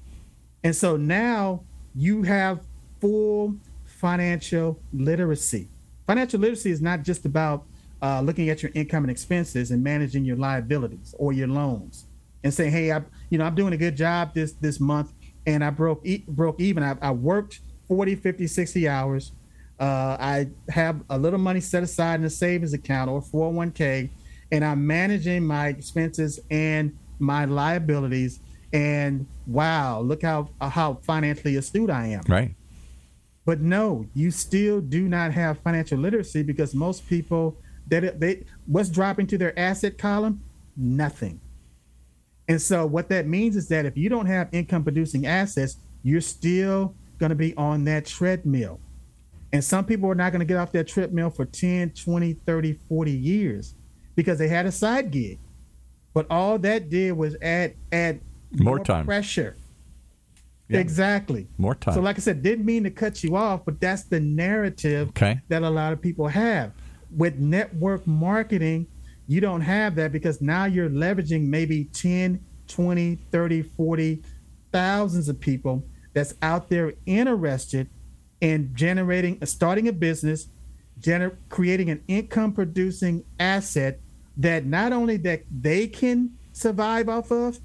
And 0.62 0.74
so 0.74 0.96
now 0.96 1.62
you 1.94 2.22
have 2.22 2.60
full 3.00 3.56
financial 3.84 4.80
literacy. 4.92 5.68
Financial 6.06 6.40
literacy 6.40 6.70
is 6.70 6.80
not 6.80 7.02
just 7.02 7.26
about 7.26 7.66
uh, 8.02 8.20
looking 8.20 8.48
at 8.48 8.62
your 8.62 8.72
income 8.74 9.04
and 9.04 9.10
expenses 9.10 9.70
and 9.70 9.82
managing 9.82 10.24
your 10.24 10.36
liabilities 10.36 11.14
or 11.18 11.32
your 11.32 11.48
loans 11.48 12.06
and 12.44 12.52
saying 12.52 12.70
hey 12.70 12.92
i 12.92 13.02
you 13.30 13.38
know 13.38 13.44
i'm 13.44 13.54
doing 13.54 13.72
a 13.72 13.76
good 13.76 13.96
job 13.96 14.34
this 14.34 14.52
this 14.52 14.78
month 14.78 15.13
and 15.46 15.64
I 15.64 15.70
broke 15.70 16.04
e- 16.04 16.24
broke 16.26 16.60
even. 16.60 16.82
I, 16.82 16.96
I, 17.00 17.10
worked 17.10 17.60
40, 17.88 18.16
50, 18.16 18.46
60 18.46 18.88
hours. 18.88 19.32
Uh, 19.78 20.16
I 20.18 20.48
have 20.68 21.02
a 21.10 21.18
little 21.18 21.38
money 21.38 21.60
set 21.60 21.82
aside 21.82 22.20
in 22.20 22.26
a 22.26 22.30
savings 22.30 22.72
account 22.72 23.10
or 23.10 23.20
401k, 23.20 24.08
and 24.52 24.64
I'm 24.64 24.86
managing 24.86 25.44
my 25.44 25.68
expenses 25.68 26.40
and 26.50 26.96
my 27.18 27.44
liabilities. 27.44 28.40
And 28.72 29.26
wow, 29.46 30.00
look 30.00 30.22
how 30.22 30.48
how 30.60 30.94
financially 31.02 31.56
astute 31.56 31.90
I 31.90 32.08
am. 32.08 32.22
Right. 32.28 32.54
But 33.44 33.60
no, 33.60 34.06
you 34.14 34.30
still 34.30 34.80
do 34.80 35.06
not 35.06 35.32
have 35.32 35.58
financial 35.58 35.98
literacy 35.98 36.42
because 36.42 36.74
most 36.74 37.06
people 37.08 37.56
that 37.88 38.18
they 38.18 38.44
what's 38.66 38.88
dropping 38.88 39.26
to 39.28 39.38
their 39.38 39.56
asset 39.58 39.98
column, 39.98 40.42
nothing. 40.76 41.40
And 42.48 42.60
so 42.60 42.86
what 42.86 43.08
that 43.08 43.26
means 43.26 43.56
is 43.56 43.68
that 43.68 43.86
if 43.86 43.96
you 43.96 44.08
don't 44.08 44.26
have 44.26 44.48
income 44.52 44.82
producing 44.82 45.26
assets, 45.26 45.76
you're 46.02 46.20
still 46.20 46.94
going 47.18 47.30
to 47.30 47.36
be 47.36 47.54
on 47.56 47.84
that 47.84 48.04
treadmill. 48.04 48.80
And 49.52 49.62
some 49.62 49.84
people 49.84 50.10
are 50.10 50.14
not 50.14 50.32
going 50.32 50.40
to 50.40 50.46
get 50.46 50.56
off 50.56 50.72
that 50.72 50.88
treadmill 50.88 51.30
for 51.30 51.44
10, 51.44 51.90
20, 51.90 52.32
30, 52.32 52.72
40 52.88 53.10
years 53.12 53.74
because 54.16 54.38
they 54.38 54.48
had 54.48 54.66
a 54.66 54.72
side 54.72 55.10
gig. 55.10 55.38
But 56.12 56.26
all 56.30 56.58
that 56.58 56.90
did 56.90 57.12
was 57.12 57.36
add 57.40 57.74
add 57.92 58.20
more, 58.52 58.76
more 58.76 58.84
time 58.84 59.04
pressure. 59.04 59.56
Yeah. 60.68 60.80
Exactly. 60.80 61.46
More 61.58 61.74
time. 61.74 61.94
So 61.94 62.00
like 62.00 62.16
I 62.16 62.20
said, 62.20 62.42
didn't 62.42 62.64
mean 62.64 62.84
to 62.84 62.90
cut 62.90 63.22
you 63.22 63.36
off, 63.36 63.64
but 63.64 63.80
that's 63.80 64.04
the 64.04 64.20
narrative 64.20 65.08
okay. 65.10 65.40
that 65.48 65.62
a 65.62 65.70
lot 65.70 65.92
of 65.92 66.00
people 66.00 66.26
have. 66.28 66.72
With 67.14 67.38
network 67.38 68.06
marketing, 68.06 68.86
you 69.26 69.40
don't 69.40 69.62
have 69.62 69.94
that 69.96 70.12
because 70.12 70.40
now 70.40 70.64
you're 70.66 70.90
leveraging 70.90 71.46
maybe 71.46 71.84
10, 71.84 72.44
20, 72.68 73.16
30, 73.30 73.62
40 73.62 74.22
thousands 74.72 75.28
of 75.28 75.38
people 75.38 75.84
that's 76.12 76.34
out 76.42 76.68
there 76.68 76.94
interested 77.06 77.88
in 78.40 78.70
generating, 78.74 79.44
starting 79.46 79.88
a 79.88 79.92
business, 79.92 80.48
gener- 81.00 81.36
creating 81.48 81.90
an 81.90 82.02
income 82.08 82.52
producing 82.52 83.24
asset 83.38 84.00
that 84.36 84.66
not 84.66 84.92
only 84.92 85.16
that 85.16 85.42
they 85.50 85.86
can 85.86 86.36
survive 86.52 87.08
off 87.08 87.30
of, 87.30 87.60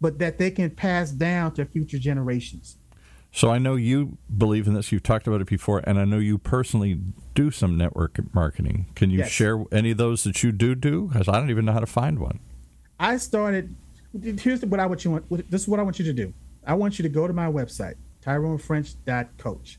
but 0.00 0.18
that 0.18 0.38
they 0.38 0.50
can 0.50 0.70
pass 0.70 1.10
down 1.10 1.52
to 1.52 1.64
future 1.64 1.98
generations. 1.98 2.76
So 3.32 3.50
I 3.50 3.58
know 3.58 3.76
you 3.76 4.18
believe 4.36 4.66
in 4.66 4.74
this. 4.74 4.90
You've 4.90 5.02
talked 5.02 5.26
about 5.26 5.40
it 5.40 5.46
before, 5.46 5.82
and 5.84 5.98
I 6.00 6.04
know 6.04 6.18
you 6.18 6.36
personally 6.36 7.00
do 7.34 7.50
some 7.50 7.76
network 7.76 8.18
marketing. 8.34 8.86
Can 8.94 9.10
you 9.10 9.18
yes. 9.18 9.30
share 9.30 9.64
any 9.72 9.92
of 9.92 9.98
those 9.98 10.24
that 10.24 10.42
you 10.42 10.52
do 10.52 10.74
do? 10.74 11.08
Because 11.08 11.28
I 11.28 11.38
don't 11.38 11.50
even 11.50 11.64
know 11.64 11.72
how 11.72 11.80
to 11.80 11.86
find 11.86 12.18
one. 12.18 12.40
I 12.98 13.16
started. 13.16 13.74
Here's 14.38 14.64
what 14.64 14.80
I 14.80 14.86
want 14.86 15.04
you 15.04 15.12
want. 15.12 15.50
This 15.50 15.62
is 15.62 15.68
what 15.68 15.80
I 15.80 15.82
want 15.82 15.98
you 15.98 16.04
to 16.06 16.12
do. 16.12 16.32
I 16.66 16.74
want 16.74 16.98
you 16.98 17.02
to 17.04 17.08
go 17.08 17.26
to 17.26 17.32
my 17.32 17.46
website, 17.46 17.94
TyroneFrench.coach. 18.24 19.78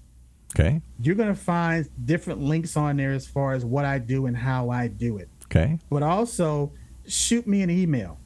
Okay. 0.54 0.82
You're 1.00 1.16
going 1.16 1.30
to 1.30 1.40
find 1.40 1.88
different 2.06 2.42
links 2.42 2.76
on 2.76 2.98
there 2.98 3.12
as 3.12 3.26
far 3.26 3.54
as 3.54 3.64
what 3.64 3.86
I 3.86 4.00
do 4.00 4.26
and 4.26 4.36
how 4.36 4.70
I 4.70 4.88
do 4.88 5.18
it. 5.18 5.30
Okay. 5.46 5.78
But 5.90 6.04
also, 6.04 6.72
shoot 7.08 7.48
me 7.48 7.62
an 7.62 7.70
email. 7.70 8.18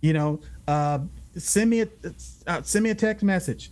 You 0.00 0.12
know, 0.12 0.40
uh, 0.68 1.00
send 1.36 1.70
me 1.70 1.82
a 1.82 1.88
uh, 2.46 2.62
send 2.62 2.82
me 2.84 2.90
a 2.90 2.94
text 2.94 3.24
message 3.24 3.70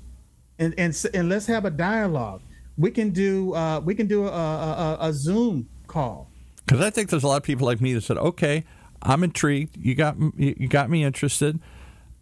and 0.58 0.74
and 0.78 1.06
and 1.14 1.28
let's 1.28 1.46
have 1.46 1.64
a 1.64 1.70
dialogue. 1.70 2.42
We 2.82 2.90
can 2.90 3.10
do 3.10 3.54
uh, 3.54 3.80
we 3.80 3.94
can 3.94 4.08
do 4.08 4.26
a, 4.26 4.30
a, 4.30 4.98
a 5.00 5.12
Zoom 5.12 5.68
call. 5.86 6.28
Because 6.66 6.80
I 6.84 6.90
think 6.90 7.10
there's 7.10 7.22
a 7.22 7.28
lot 7.28 7.36
of 7.36 7.44
people 7.44 7.64
like 7.64 7.80
me 7.80 7.94
that 7.94 8.02
said, 8.02 8.18
"Okay, 8.18 8.64
I'm 9.00 9.22
intrigued. 9.22 9.76
You 9.76 9.94
got 9.94 10.16
you 10.36 10.66
got 10.66 10.90
me 10.90 11.04
interested. 11.04 11.60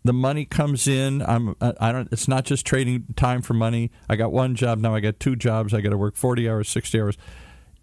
The 0.04 0.12
money 0.12 0.44
comes 0.44 0.86
in. 0.86 1.22
I'm 1.22 1.56
I 1.60 1.92
don't. 1.92 2.12
It's 2.12 2.28
not 2.28 2.44
just 2.44 2.66
trading 2.66 3.06
time 3.16 3.40
for 3.40 3.54
money. 3.54 3.90
I 4.08 4.16
got 4.16 4.32
one 4.32 4.54
job 4.54 4.78
now. 4.78 4.94
I 4.94 5.00
got 5.00 5.18
two 5.18 5.34
jobs. 5.34 5.72
I 5.72 5.80
got 5.80 5.90
to 5.90 5.98
work 5.98 6.14
40 6.14 6.48
hours, 6.48 6.68
60 6.68 7.00
hours. 7.00 7.18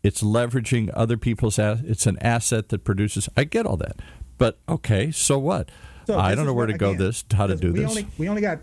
It's 0.04 0.22
leveraging 0.22 0.92
other 0.94 1.18
people's. 1.18 1.58
It's 1.58 2.06
an 2.06 2.18
asset 2.22 2.70
that 2.70 2.84
produces. 2.84 3.28
I 3.36 3.44
get 3.44 3.66
all 3.66 3.78
that, 3.78 4.00
but 4.38 4.60
okay, 4.70 5.10
so 5.10 5.40
what? 5.40 5.70
So 6.06 6.20
I 6.20 6.36
don't 6.36 6.46
know 6.46 6.54
where 6.54 6.68
to 6.68 6.78
go. 6.78 6.94
This 6.94 7.26
how 7.34 7.48
to 7.48 7.56
do 7.56 7.74
we 7.74 7.80
this. 7.80 7.90
Only, 7.90 8.08
we 8.20 8.30
only 8.30 8.42
got 8.42 8.60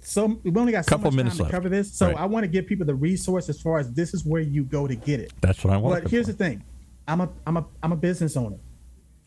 so 0.00 0.40
we 0.42 0.52
only 0.56 0.72
got 0.72 0.84
so 0.84 0.90
couple 0.90 1.10
much 1.10 1.16
minutes 1.16 1.36
time 1.36 1.44
left. 1.44 1.50
to 1.52 1.56
cover 1.56 1.68
this. 1.68 1.92
So 1.92 2.06
right. 2.06 2.16
I 2.16 2.26
want 2.26 2.44
to 2.44 2.48
give 2.48 2.66
people 2.66 2.86
the 2.86 2.94
resource 2.94 3.48
as 3.48 3.60
far 3.60 3.78
as 3.78 3.92
this 3.92 4.14
is 4.14 4.24
where 4.24 4.40
you 4.40 4.64
go 4.64 4.86
to 4.86 4.94
get 4.94 5.20
it. 5.20 5.32
That's 5.40 5.64
what 5.64 5.72
I 5.72 5.76
want. 5.76 6.02
But 6.02 6.10
here's 6.10 6.26
for. 6.26 6.32
the 6.32 6.38
thing, 6.38 6.64
I'm 7.06 7.20
a 7.20 7.28
I'm 7.46 7.56
a 7.56 7.66
I'm 7.82 7.92
a 7.92 7.96
business 7.96 8.36
owner, 8.36 8.58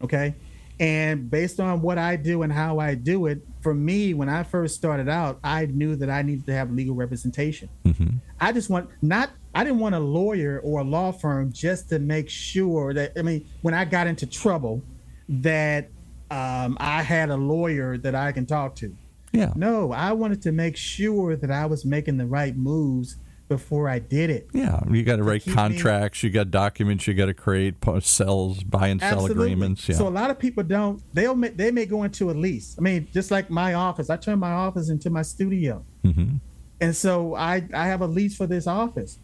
okay, 0.04 0.36
and 0.80 1.30
based 1.30 1.60
on 1.60 1.82
what 1.82 1.98
I 1.98 2.16
do 2.16 2.42
and 2.42 2.52
how 2.52 2.80
I 2.80 2.96
do 2.96 3.28
it, 3.28 3.46
for 3.62 3.74
me, 3.74 4.16
when 4.16 4.30
I 4.30 4.42
first 4.42 4.76
started 4.76 5.08
out, 5.08 5.40
I 5.44 5.68
knew 5.68 5.96
that 5.96 6.10
I 6.10 6.24
needed 6.24 6.48
to 6.48 6.54
have 6.54 6.72
legal 6.72 6.96
representation. 6.96 7.70
Mm-hmm. 7.86 8.18
I 8.40 8.52
just 8.52 8.70
want 8.70 8.90
not 9.02 9.30
I 9.54 9.64
didn't 9.64 9.80
want 9.80 9.96
a 9.96 10.00
lawyer 10.00 10.60
or 10.64 10.82
a 10.82 10.84
law 10.84 11.12
firm 11.12 11.52
just 11.52 11.90
to 11.90 12.00
make 12.00 12.30
sure 12.30 12.94
that 12.94 13.14
I 13.18 13.22
mean 13.22 13.48
when 13.62 13.74
I 13.74 13.86
got 13.86 14.08
into 14.08 14.26
trouble 14.26 14.82
that 15.30 15.90
um, 16.32 16.78
I 16.80 17.04
had 17.04 17.30
a 17.30 17.36
lawyer 17.36 17.98
that 18.00 18.16
I 18.16 18.32
can 18.32 18.46
talk 18.46 18.76
to. 18.78 18.96
Yeah. 19.32 19.54
No, 19.56 19.92
I 19.92 20.12
wanted 20.12 20.42
to 20.44 20.52
make 20.52 20.76
sure 20.76 21.36
that 21.36 21.52
I 21.52 21.66
was 21.66 21.86
making 21.86 22.18
the 22.18 22.26
right 22.26 22.56
moves 22.56 23.18
before 23.52 23.90
I 23.90 24.00
did 24.00 24.30
it. 24.30 24.48
Yeah, 24.54 24.80
you 24.90 25.04
got 25.04 25.18
to 25.18 25.24
write 25.24 25.44
contracts, 25.46 26.24
me... 26.24 26.30
you 26.30 26.34
got 26.34 26.52
documents, 26.52 27.06
you 27.06 27.14
got 27.14 27.26
to 27.26 27.34
create 27.34 27.76
sells, 28.00 28.64
buy 28.64 28.88
and 28.88 29.02
sell 29.02 29.12
Absolutely. 29.12 29.52
agreements. 29.52 29.90
Yeah. 29.90 29.98
So 29.98 30.08
a 30.08 30.10
lot 30.10 30.30
of 30.30 30.40
people 30.40 30.64
don't. 30.64 31.02
They'll 31.14 31.36
they 31.36 31.70
may 31.70 31.86
go 31.86 32.04
into 32.04 32.32
a 32.32 32.34
lease. 32.34 32.76
I 32.78 32.82
mean, 32.82 33.10
just 33.12 33.30
like 33.30 33.50
my 33.50 33.74
office, 33.74 34.10
I 34.10 34.16
turned 34.16 34.40
my 34.40 34.54
office 34.54 34.90
into 34.90 35.10
my 35.10 35.22
studio, 35.22 35.84
mm-hmm. 36.04 36.38
and 36.80 36.96
so 36.96 37.36
I 37.36 37.68
I 37.74 37.88
have 37.88 38.02
a 38.02 38.08
lease 38.08 38.38
for 38.38 38.48
this 38.48 38.68
office. 38.68 39.20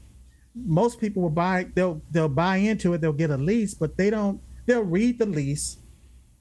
Most 0.54 1.00
people 1.00 1.24
will 1.24 1.30
buy 1.30 1.68
they'll 1.74 2.02
they'll 2.12 2.28
buy 2.28 2.58
into 2.58 2.94
it. 2.94 3.00
They'll 3.00 3.14
get 3.14 3.30
a 3.30 3.38
lease, 3.38 3.74
but 3.74 3.96
they 3.96 4.10
don't. 4.10 4.42
They'll 4.66 4.82
read 4.82 5.20
the 5.20 5.26
lease 5.26 5.78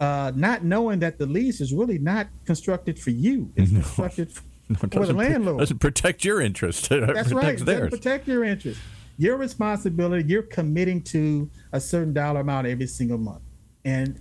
uh, 0.00 0.32
not 0.34 0.64
knowing 0.64 0.98
that 1.00 1.18
the 1.18 1.26
lease 1.26 1.60
is 1.60 1.72
really 1.72 1.98
not 1.98 2.28
constructed 2.44 2.98
for 2.98 3.10
you. 3.10 3.52
It's 3.56 3.70
no. 3.70 3.80
constructed 3.80 4.32
for, 4.32 4.42
no, 4.68 4.76
for 4.76 5.06
the 5.06 5.14
landlord. 5.14 5.58
doesn't 5.58 5.78
protect 5.78 6.24
your 6.24 6.40
interest. 6.40 6.90
It 6.92 7.06
That's 7.14 7.32
right. 7.32 7.54
It 7.54 7.64
doesn't 7.64 7.90
protect 7.90 8.28
your 8.28 8.44
interest. 8.44 8.80
Your 9.18 9.36
responsibility. 9.36 10.28
You're 10.28 10.42
committing 10.42 11.02
to 11.04 11.50
a 11.72 11.80
certain 11.80 12.12
dollar 12.12 12.40
amount 12.40 12.66
every 12.66 12.86
single 12.86 13.18
month, 13.18 13.42
and 13.84 14.20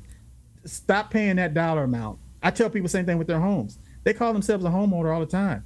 stop 0.64 1.12
paying 1.12 1.36
that 1.36 1.54
dollar 1.54 1.84
amount. 1.84 2.20
I 2.42 2.52
tell 2.52 2.70
people 2.70 2.84
the 2.84 2.90
same 2.90 3.06
thing 3.06 3.18
with 3.18 3.28
their 3.28 3.40
homes. 3.40 3.80
They 4.04 4.14
call 4.14 4.32
themselves 4.32 4.64
a 4.64 4.70
homeowner 4.70 5.14
all 5.14 5.20
the 5.20 5.26
time, 5.26 5.66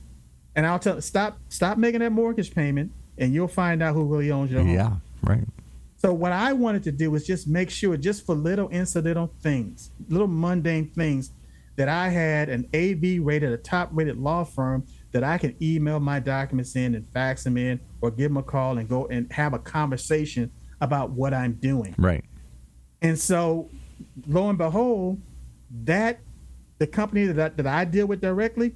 and 0.55 0.65
I'll 0.65 0.79
tell 0.79 0.93
them, 0.93 1.01
stop 1.01 1.39
stop 1.49 1.77
making 1.77 1.99
that 1.99 2.11
mortgage 2.11 2.55
payment, 2.55 2.91
and 3.19 3.33
you'll 3.33 3.47
find 3.47 3.83
out 3.83 3.93
who 3.93 4.05
really 4.05 4.31
owns 4.31 4.49
your 4.49 4.61
home. 4.61 4.73
Yeah, 4.73 4.95
right. 5.21 5.43
So 5.99 6.13
what 6.13 6.31
I 6.31 6.53
wanted 6.53 6.83
to 6.83 6.93
do 6.93 7.11
was 7.11 7.27
just 7.27 7.45
make 7.45 7.69
sure, 7.69 7.97
just 7.97 8.25
for 8.25 8.33
little 8.33 8.69
incidental 8.69 9.33
things, 9.41 9.91
little 10.07 10.27
mundane 10.27 10.89
things, 10.91 11.31
that 11.75 11.89
I 11.89 12.07
had 12.07 12.47
an 12.47 12.69
AV 12.73 13.23
rated, 13.25 13.51
a 13.51 13.57
top 13.57 13.89
rated 13.91 14.17
law 14.17 14.45
firm 14.45 14.85
that 15.11 15.25
I 15.25 15.37
can 15.37 15.55
email 15.61 15.99
my 15.99 16.19
documents 16.19 16.77
in 16.77 16.95
and 16.95 17.05
fax 17.13 17.43
them 17.43 17.57
in, 17.57 17.81
or 17.99 18.11
give 18.11 18.31
them 18.31 18.37
a 18.37 18.43
call 18.43 18.77
and 18.77 18.87
go 18.87 19.07
and 19.07 19.31
have 19.33 19.53
a 19.53 19.59
conversation 19.59 20.49
about 20.79 21.09
what 21.09 21.33
I'm 21.33 21.53
doing. 21.53 21.95
Right. 21.97 22.23
And 23.01 23.19
so, 23.19 23.69
lo 24.25 24.47
and 24.47 24.57
behold, 24.57 25.21
that 25.83 26.21
the 26.77 26.87
company 26.87 27.25
that 27.25 27.51
I, 27.53 27.55
that 27.55 27.67
I 27.67 27.83
deal 27.83 28.07
with 28.07 28.21
directly 28.21 28.73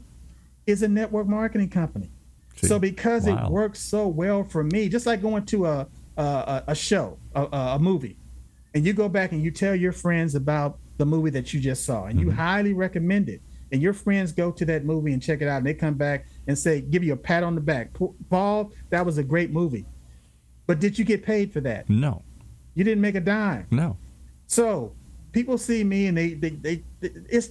is 0.67 0.83
a 0.83 0.89
network 0.89 1.27
marketing 1.27 1.69
company. 1.69 2.12
See, 2.57 2.67
so 2.67 2.79
because 2.79 3.27
wow. 3.27 3.45
it 3.45 3.49
works 3.49 3.79
so 3.79 4.09
well 4.09 4.43
for 4.43 4.63
me, 4.65 4.89
just 4.89 5.05
like 5.05 5.21
going 5.21 5.45
to 5.45 5.67
a 5.67 5.88
uh, 6.17 6.62
a, 6.67 6.71
a, 6.71 6.76
show, 6.76 7.17
a, 7.36 7.43
a, 7.52 7.80
movie, 7.80 8.17
and 8.73 8.86
you 8.86 8.93
go 8.93 9.10
back 9.10 9.32
and 9.32 9.43
you 9.43 9.52
tell 9.52 9.76
your 9.76 9.91
friends 9.91 10.36
about 10.36 10.80
the 10.97 11.06
movie 11.06 11.30
that 11.32 11.54
you 11.54 11.60
just 11.60 11.86
saw, 11.86 12.06
and 12.06 12.19
you 12.19 12.28
mm-hmm. 12.28 12.38
highly 12.38 12.73
recommend 12.73 13.30
it, 13.30 13.41
and 13.71 13.82
your 13.82 13.93
friends 13.93 14.32
go 14.32 14.52
to 14.52 14.65
that 14.65 14.86
movie 14.86 15.13
and 15.13 15.21
check 15.21 15.41
it 15.41 15.47
out, 15.47 15.58
and 15.58 15.65
they 15.65 15.73
come 15.73 15.95
back 15.95 16.26
and 16.47 16.58
say, 16.58 16.82
give 16.82 17.04
you 17.04 17.13
a 17.13 17.17
pat 17.17 17.43
on 17.43 17.56
the 17.56 17.62
back, 17.62 17.89
Paul, 18.30 18.71
that 18.89 19.06
was 19.06 19.17
a 19.17 19.23
great 19.23 19.52
movie, 19.52 19.86
but 20.67 20.80
did 20.80 20.97
you 20.97 21.06
get 21.06 21.23
paid 21.23 21.52
for 21.52 21.62
that? 21.62 21.89
No, 21.89 22.21
you 22.76 22.84
didn't 22.84 23.02
make 23.02 23.15
a 23.15 23.21
dime. 23.21 23.67
No. 23.71 23.97
So 24.47 24.93
people 25.32 25.58
see 25.58 25.84
me 25.84 26.08
and 26.08 26.17
they 26.17 26.34
they, 26.34 26.49
they, 26.49 26.84
they 26.99 27.10
it's 27.30 27.49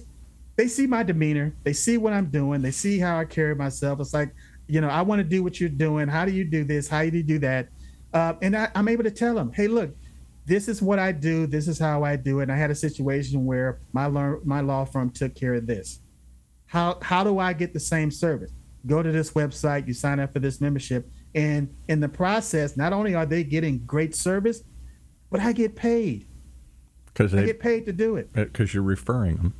they 0.55 0.67
see 0.67 0.87
my 0.87 1.03
demeanor, 1.03 1.53
they 1.63 1.73
see 1.73 1.97
what 1.97 2.13
I'm 2.13 2.27
doing, 2.27 2.61
they 2.61 2.71
see 2.71 2.99
how 2.99 3.19
I 3.19 3.25
carry 3.25 3.55
myself. 3.55 3.99
It's 3.99 4.13
like 4.13 4.33
you 4.67 4.81
know, 4.81 4.89
I 4.89 5.01
want 5.01 5.19
to 5.19 5.23
do 5.23 5.43
what 5.43 5.59
you're 5.59 5.69
doing. 5.69 6.07
How 6.07 6.25
do 6.25 6.31
you 6.31 6.45
do 6.45 6.63
this? 6.63 6.87
How 6.87 7.01
do 7.03 7.17
you 7.17 7.23
do 7.23 7.39
that? 7.39 7.67
Uh, 8.13 8.35
and 8.41 8.55
I, 8.55 8.69
I'm 8.75 8.87
able 8.87 9.03
to 9.03 9.11
tell 9.11 9.35
them, 9.35 9.51
hey, 9.51 9.67
look, 9.67 9.95
this 10.45 10.67
is 10.67 10.81
what 10.81 10.99
I 10.99 11.11
do. 11.11 11.47
This 11.47 11.67
is 11.67 11.79
how 11.79 12.03
I 12.03 12.15
do 12.15 12.39
it. 12.39 12.43
And 12.43 12.51
I 12.51 12.57
had 12.57 12.69
a 12.69 12.75
situation 12.75 13.45
where 13.45 13.79
my 13.91 14.05
learn, 14.05 14.41
my 14.43 14.61
law 14.61 14.85
firm 14.85 15.09
took 15.09 15.35
care 15.35 15.55
of 15.55 15.65
this. 15.65 15.99
How 16.65 16.97
how 17.01 17.23
do 17.23 17.39
I 17.39 17.53
get 17.53 17.73
the 17.73 17.79
same 17.79 18.11
service? 18.11 18.51
Go 18.85 19.01
to 19.03 19.11
this 19.11 19.31
website. 19.31 19.87
You 19.87 19.93
sign 19.93 20.19
up 20.19 20.33
for 20.33 20.39
this 20.39 20.59
membership, 20.59 21.09
and 21.35 21.73
in 21.87 21.99
the 21.99 22.09
process, 22.09 22.75
not 22.75 22.93
only 22.93 23.15
are 23.15 23.25
they 23.25 23.43
getting 23.43 23.85
great 23.85 24.15
service, 24.15 24.63
but 25.29 25.39
I 25.39 25.53
get 25.53 25.75
paid. 25.75 26.27
Because 27.05 27.33
I 27.33 27.45
get 27.45 27.59
paid 27.59 27.85
to 27.85 27.93
do 27.93 28.17
it. 28.17 28.33
Because 28.33 28.71
uh, 28.71 28.73
you're 28.73 28.83
referring 28.83 29.37
them. 29.37 29.53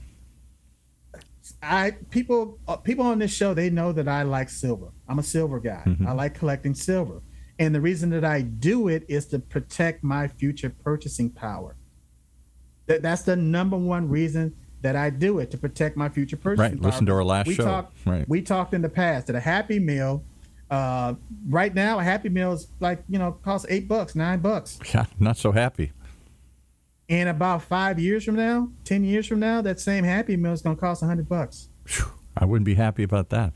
I 1.61 1.91
people 2.09 2.57
uh, 2.67 2.77
people 2.77 3.05
on 3.05 3.19
this 3.19 3.33
show 3.33 3.53
they 3.53 3.69
know 3.69 3.91
that 3.91 4.07
I 4.07 4.23
like 4.23 4.49
silver. 4.49 4.87
I'm 5.07 5.19
a 5.19 5.23
silver 5.23 5.59
guy. 5.59 5.83
Mm-hmm. 5.85 6.07
I 6.07 6.13
like 6.13 6.33
collecting 6.33 6.73
silver. 6.73 7.21
And 7.59 7.73
the 7.73 7.81
reason 7.81 8.09
that 8.11 8.25
I 8.25 8.41
do 8.41 8.87
it 8.87 9.05
is 9.07 9.27
to 9.27 9.39
protect 9.39 10.03
my 10.03 10.27
future 10.27 10.69
purchasing 10.69 11.29
power. 11.29 11.75
That, 12.87 13.01
that's 13.01 13.21
the 13.21 13.35
number 13.35 13.77
one 13.77 14.09
reason 14.09 14.55
that 14.81 14.95
I 14.95 15.09
do 15.09 15.39
it 15.39 15.49
to 15.51 15.57
protect 15.57 15.95
my 15.95 16.09
future 16.09 16.35
purchasing 16.35 16.57
power. 16.57 16.69
right. 16.71 16.81
power. 16.81 16.91
Listen 16.91 17.05
to 17.05 17.13
our 17.13 17.23
last 17.23 17.47
we 17.47 17.55
show. 17.55 17.63
Talked, 17.63 17.97
right. 18.05 18.27
We 18.27 18.41
talked 18.41 18.73
in 18.73 18.81
the 18.81 18.89
past 18.89 19.27
that 19.27 19.35
a 19.35 19.39
Happy 19.39 19.79
Meal, 19.79 20.23
uh, 20.69 21.13
right 21.47 21.73
now, 21.73 21.99
a 21.99 22.03
Happy 22.03 22.29
Meal 22.29 22.53
is 22.53 22.67
like, 22.79 23.03
you 23.07 23.19
know, 23.19 23.31
costs 23.31 23.67
eight 23.69 23.87
bucks, 23.87 24.15
nine 24.15 24.39
bucks. 24.39 24.79
Yeah, 24.93 25.05
not 25.19 25.37
so 25.37 25.51
happy. 25.51 25.93
And 27.09 27.29
about 27.29 27.61
five 27.61 27.99
years 27.99 28.23
from 28.23 28.35
now, 28.35 28.69
10 28.85 29.03
years 29.03 29.27
from 29.27 29.39
now, 29.39 29.61
that 29.61 29.79
same 29.79 30.03
Happy 30.03 30.35
Meal 30.35 30.53
is 30.53 30.61
going 30.61 30.75
to 30.75 30.79
cost 30.79 31.03
a 31.03 31.05
hundred 31.05 31.29
bucks. 31.29 31.69
I 32.37 32.45
wouldn't 32.45 32.65
be 32.65 32.73
happy 32.73 33.03
about 33.03 33.29
that. 33.29 33.53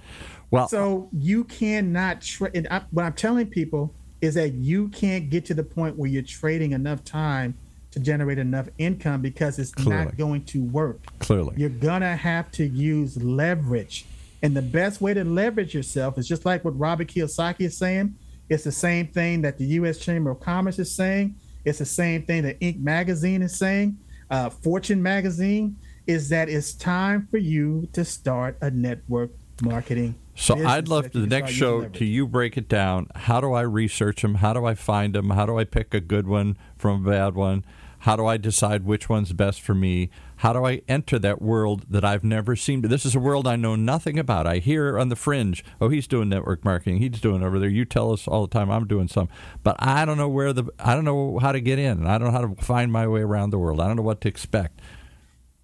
Well, 0.52 0.68
so 0.68 1.10
you 1.12 1.44
cannot 1.44 2.22
trade. 2.22 2.68
What 2.92 3.04
I'm 3.04 3.14
telling 3.14 3.48
people 3.48 3.94
is 4.22 4.36
that 4.36 4.54
you 4.54 4.90
can't 4.90 5.30
get 5.30 5.46
to 5.46 5.54
the 5.54 5.64
point 5.64 5.98
where 5.98 6.10
you're 6.10 6.24
trading 6.24 6.72
enough 6.72 7.04
time 7.04 7.56
to 7.92 8.00
generate 8.00 8.38
enough 8.38 8.68
income 8.78 9.22
because 9.22 9.60
it's 9.60 9.72
clearly. 9.72 10.06
not 10.06 10.18
going 10.18 10.44
to 10.46 10.64
work. 10.64 11.02
Clearly, 11.20 11.56
you're 11.58 11.70
gonna 11.70 12.16
have 12.16 12.52
to 12.52 12.66
use 12.66 13.22
leverage, 13.22 14.06
and 14.42 14.56
the 14.56 14.62
best 14.62 15.02
way 15.02 15.14
to 15.14 15.24
leverage 15.24 15.74
yourself 15.74 16.18
is 16.18 16.28
just 16.28 16.46
like 16.46 16.64
what 16.64 16.78
Robert 16.80 17.08
Kiyosaki 17.08 17.62
is 17.62 17.78
saying. 17.78 18.16
It's 18.50 18.64
the 18.64 18.72
same 18.72 19.08
thing 19.08 19.42
that 19.42 19.58
the 19.58 19.66
U.S. 19.66 19.98
Chamber 19.98 20.32
of 20.32 20.40
Commerce 20.40 20.80
is 20.80 20.90
saying. 20.90 21.36
It's 21.66 21.80
the 21.80 21.86
same 21.86 22.24
thing 22.24 22.44
that 22.44 22.58
Inc. 22.62 22.80
magazine 22.80 23.42
is 23.42 23.58
saying. 23.58 23.98
Uh, 24.30 24.50
Fortune 24.50 25.04
magazine 25.04 25.76
is 26.06 26.30
that 26.30 26.48
it's 26.48 26.74
time 26.74 27.28
for 27.30 27.38
you 27.38 27.90
to 27.92 28.06
start 28.06 28.58
a 28.62 28.72
network 28.72 29.32
marketing 29.62 30.16
so 30.38 30.66
I'd 30.66 30.88
love 30.88 31.12
to 31.12 31.20
the 31.20 31.28
next 31.28 31.52
show 31.52 31.86
to 31.86 32.06
you 32.06 32.28
break 32.28 32.58
it 32.58 32.70
down. 32.70 33.08
How 33.16 33.42
do 33.42 33.54
I 33.54 33.62
research 33.62 34.22
them? 34.22 34.36
How 34.36 34.54
do 34.54 34.66
I 34.66 34.76
find 34.76 35.16
them? 35.16 35.32
How 35.32 35.46
do 35.46 35.58
I 35.58 35.64
pick 35.64 35.94
a 35.94 36.00
good 36.00 36.28
one 36.28 36.58
from 36.78 37.06
a 37.06 37.10
bad 37.10 37.36
one? 37.36 37.66
How 38.00 38.16
do 38.16 38.26
I 38.28 38.38
decide 38.38 38.86
which 38.86 39.10
one's 39.10 39.34
best 39.34 39.62
for 39.62 39.74
me? 39.74 40.12
How 40.38 40.54
do 40.54 40.64
I 40.64 40.84
enter 40.88 41.18
that 41.18 41.42
world 41.42 41.86
that 41.90 42.06
I've 42.06 42.24
never 42.24 42.56
seen? 42.56 42.82
This 42.82 43.06
is 43.06 43.16
a 43.16 43.20
world 43.20 43.48
I 43.48 43.56
know 43.56 43.76
nothing 43.76 44.20
about. 44.20 44.46
I 44.46 44.60
hear 44.60 45.00
on 45.00 45.10
the 45.10 45.16
fringe, 45.16 45.66
oh, 45.82 45.90
he's 45.90 46.06
doing 46.06 46.30
network 46.30 46.64
marketing. 46.64 47.00
He's 47.00 47.20
doing 47.20 47.44
over 47.44 47.58
there. 47.58 47.70
You 47.70 47.86
tell 47.86 48.14
us 48.14 48.28
all 48.28 48.44
the 48.46 48.54
time 48.54 48.70
I'm 48.70 48.86
doing 48.86 49.08
some, 49.08 49.30
but 49.64 49.76
I 49.80 50.06
don't 50.06 50.18
know 50.18 50.30
where 50.30 50.54
the 50.54 50.66
I 50.78 50.94
don't 50.94 51.06
know 51.06 51.40
how 51.40 51.52
to 51.52 51.60
get 51.60 51.80
in. 51.80 52.06
I 52.06 52.20
don't 52.20 52.28
know 52.28 52.40
how 52.40 52.46
to 52.46 52.62
find 52.64 52.92
my 52.92 53.08
way 53.08 53.22
around 53.22 53.50
the 53.50 53.60
world. 53.60 53.82
I 53.82 53.88
don't 53.88 53.96
know 53.96 54.04
what 54.04 54.22
to 54.22 54.30
expect. 54.30 54.80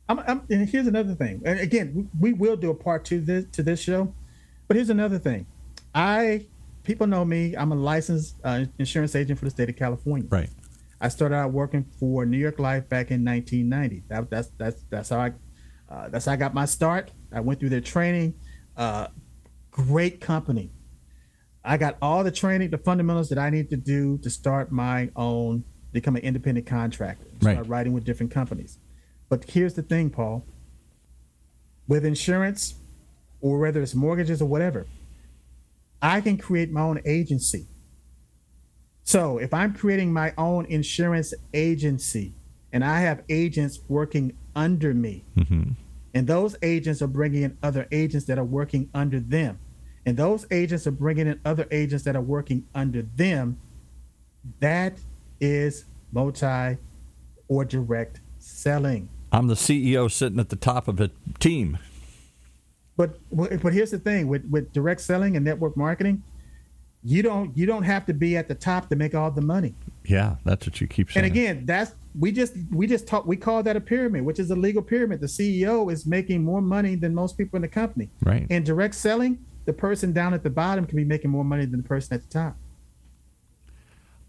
I'm, 0.09 0.19
I'm, 0.19 0.41
and 0.49 0.67
here's 0.67 0.87
another 0.87 1.13
thing. 1.13 1.43
And 1.45 1.59
again, 1.59 2.09
we 2.19 2.33
will 2.33 2.57
do 2.57 2.71
a 2.71 2.75
part 2.75 3.05
two 3.05 3.21
this, 3.21 3.45
to 3.53 3.63
this 3.63 3.79
show 3.79 4.13
but 4.67 4.75
here's 4.75 4.89
another 4.89 5.19
thing. 5.19 5.45
I 5.93 6.45
people 6.83 7.07
know 7.07 7.25
me. 7.25 7.55
I'm 7.55 7.71
a 7.71 7.75
licensed 7.75 8.35
uh, 8.43 8.65
insurance 8.77 9.15
agent 9.15 9.39
for 9.39 9.45
the 9.45 9.51
state 9.51 9.69
of 9.69 9.75
California. 9.75 10.27
Right. 10.29 10.49
I 11.01 11.09
started 11.09 11.35
out 11.35 11.51
working 11.51 11.85
for 11.99 12.25
New 12.25 12.37
York 12.37 12.59
Life 12.59 12.87
back 12.87 13.11
in 13.11 13.25
1990. 13.25 14.03
That, 14.07 14.29
that's 14.29 14.49
that's 14.57 14.83
that's 14.89 15.09
how 15.09 15.19
I 15.19 15.33
uh, 15.89 16.09
that's 16.09 16.25
how 16.25 16.33
I 16.33 16.35
got 16.35 16.53
my 16.53 16.65
start. 16.65 17.11
I 17.31 17.39
went 17.41 17.59
through 17.59 17.69
their 17.69 17.81
training. 17.81 18.35
Uh, 18.77 19.07
great 19.71 20.21
company. 20.21 20.71
I 21.65 21.77
got 21.77 21.97
all 22.01 22.23
the 22.23 22.31
training, 22.31 22.71
the 22.71 22.77
fundamentals 22.77 23.29
that 23.29 23.37
I 23.37 23.49
need 23.49 23.69
to 23.69 23.77
do 23.77 24.17
to 24.19 24.29
start 24.29 24.71
my 24.71 25.09
own, 25.15 25.63
become 25.93 26.15
an 26.15 26.21
independent 26.21 26.67
contractor, 26.67 27.25
start 27.39 27.57
right. 27.57 27.67
writing 27.67 27.93
with 27.93 28.03
different 28.03 28.31
companies. 28.31 28.79
But 29.29 29.49
here's 29.49 29.73
the 29.73 29.81
thing, 29.81 30.09
Paul. 30.09 30.45
With 31.87 32.05
insurance, 32.05 32.75
or 33.43 33.59
whether 33.59 33.81
it's 33.81 33.93
mortgages 33.93 34.41
or 34.41 34.45
whatever, 34.45 34.87
I 36.01 36.21
can 36.21 36.37
create 36.37 36.71
my 36.71 36.81
own 36.81 37.01
agency. 37.05 37.67
So 39.03 39.37
if 39.37 39.53
I'm 39.53 39.73
creating 39.73 40.13
my 40.13 40.33
own 40.37 40.65
insurance 40.67 41.33
agency 41.53 42.33
and 42.71 42.85
I 42.85 43.01
have 43.01 43.21
agents 43.29 43.81
working 43.89 44.35
under 44.55 44.93
me, 44.93 45.25
mm-hmm. 45.37 45.71
and 46.13 46.25
those 46.25 46.55
agents 46.63 47.01
are 47.01 47.07
bringing 47.07 47.43
in 47.43 47.57
other 47.61 47.85
agents 47.91 48.25
that 48.27 48.39
are 48.39 48.45
working 48.45 48.89
under 48.93 49.19
them, 49.19 49.59
and 50.05 50.15
those 50.15 50.45
agents 50.49 50.87
are 50.87 50.91
bringing 50.91 51.27
in 51.27 51.39
other 51.43 51.67
agents 51.69 52.05
that 52.05 52.15
are 52.15 52.21
working 52.21 52.65
under 52.73 53.01
them, 53.01 53.59
that 54.61 54.99
is 55.41 55.83
multi 56.13 56.77
or 57.49 57.65
direct 57.65 58.21
selling. 58.39 59.09
I'm 59.33 59.47
the 59.47 59.55
CEO 59.55 60.09
sitting 60.09 60.39
at 60.39 60.47
the 60.47 60.55
top 60.55 60.87
of 60.87 61.01
a 61.01 61.11
team. 61.39 61.77
But 62.95 63.17
but 63.31 63.73
here's 63.73 63.91
the 63.91 63.99
thing 63.99 64.27
with 64.27 64.45
with 64.49 64.71
direct 64.71 65.01
selling 65.01 65.35
and 65.35 65.43
network 65.43 65.75
marketing, 65.75 66.23
you 67.03 67.23
don't 67.23 67.55
you 67.57 67.65
don't 67.65 67.83
have 67.83 68.05
to 68.05 68.13
be 68.13 68.37
at 68.37 68.47
the 68.47 68.55
top 68.55 68.89
to 68.89 68.95
make 68.95 69.15
all 69.15 69.31
the 69.31 69.41
money. 69.41 69.73
Yeah, 70.05 70.35
that's 70.45 70.67
what 70.67 70.79
you 70.79 70.87
keep 70.87 71.11
saying. 71.11 71.25
And 71.25 71.31
again, 71.31 71.65
that's 71.65 71.93
we 72.17 72.31
just 72.31 72.53
we 72.71 72.87
just 72.87 73.07
talk 73.07 73.25
we 73.25 73.35
call 73.35 73.63
that 73.63 73.75
a 73.75 73.81
pyramid, 73.81 74.23
which 74.23 74.39
is 74.39 74.51
a 74.51 74.55
legal 74.55 74.81
pyramid. 74.81 75.21
The 75.21 75.27
CEO 75.27 75.91
is 75.91 76.05
making 76.05 76.43
more 76.43 76.61
money 76.61 76.95
than 76.95 77.15
most 77.15 77.37
people 77.37 77.57
in 77.57 77.63
the 77.63 77.67
company. 77.67 78.09
Right. 78.21 78.45
In 78.49 78.63
direct 78.63 78.95
selling, 78.95 79.43
the 79.65 79.73
person 79.73 80.13
down 80.13 80.33
at 80.33 80.43
the 80.43 80.49
bottom 80.49 80.85
can 80.85 80.95
be 80.95 81.05
making 81.05 81.31
more 81.31 81.43
money 81.43 81.65
than 81.65 81.81
the 81.81 81.87
person 81.87 82.13
at 82.13 82.21
the 82.21 82.29
top. 82.29 82.57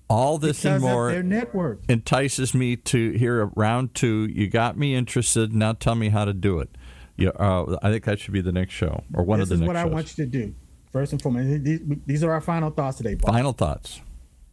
All 0.09 0.39
this 0.39 0.63
because 0.63 0.83
and 0.83 0.83
more 0.83 1.11
their 1.11 1.23
network 1.23 1.81
entices 1.89 2.55
me 2.55 2.77
to 2.77 3.13
hear 3.13 3.41
a 3.41 3.47
round 3.55 3.95
two. 3.95 4.27
You 4.27 4.49
got 4.49 4.77
me 4.77 4.95
interested. 4.95 5.55
Now 5.55 5.73
tell 5.73 5.95
me 5.95 6.09
how 6.09 6.25
to 6.25 6.33
do 6.33 6.61
it. 6.61 6.77
Yeah, 7.17 7.29
uh, 7.31 7.79
I 7.83 7.91
think 7.91 8.05
that 8.05 8.19
should 8.19 8.33
be 8.33 8.41
the 8.41 8.53
next 8.53 8.73
show 8.73 9.05
or 9.15 9.23
one 9.25 9.39
this 9.39 9.51
of 9.51 9.59
the 9.59 9.65
next 9.65 9.67
shows. 9.67 9.67
This 9.67 9.67
is 9.67 9.69
what 9.69 9.77
shows. 9.77 9.91
I 9.91 9.95
want 9.95 10.19
you 10.19 10.25
to 10.25 10.31
do. 10.31 10.55
First 10.93 11.13
and 11.13 11.23
foremost, 11.23 11.65
these, 11.65 11.81
these 12.07 12.25
are 12.25 12.33
our 12.33 12.41
final 12.41 12.71
thoughts 12.71 12.99
today. 12.99 13.17
Paul. 13.17 13.33
Final 13.33 13.53
thoughts. 13.53 14.01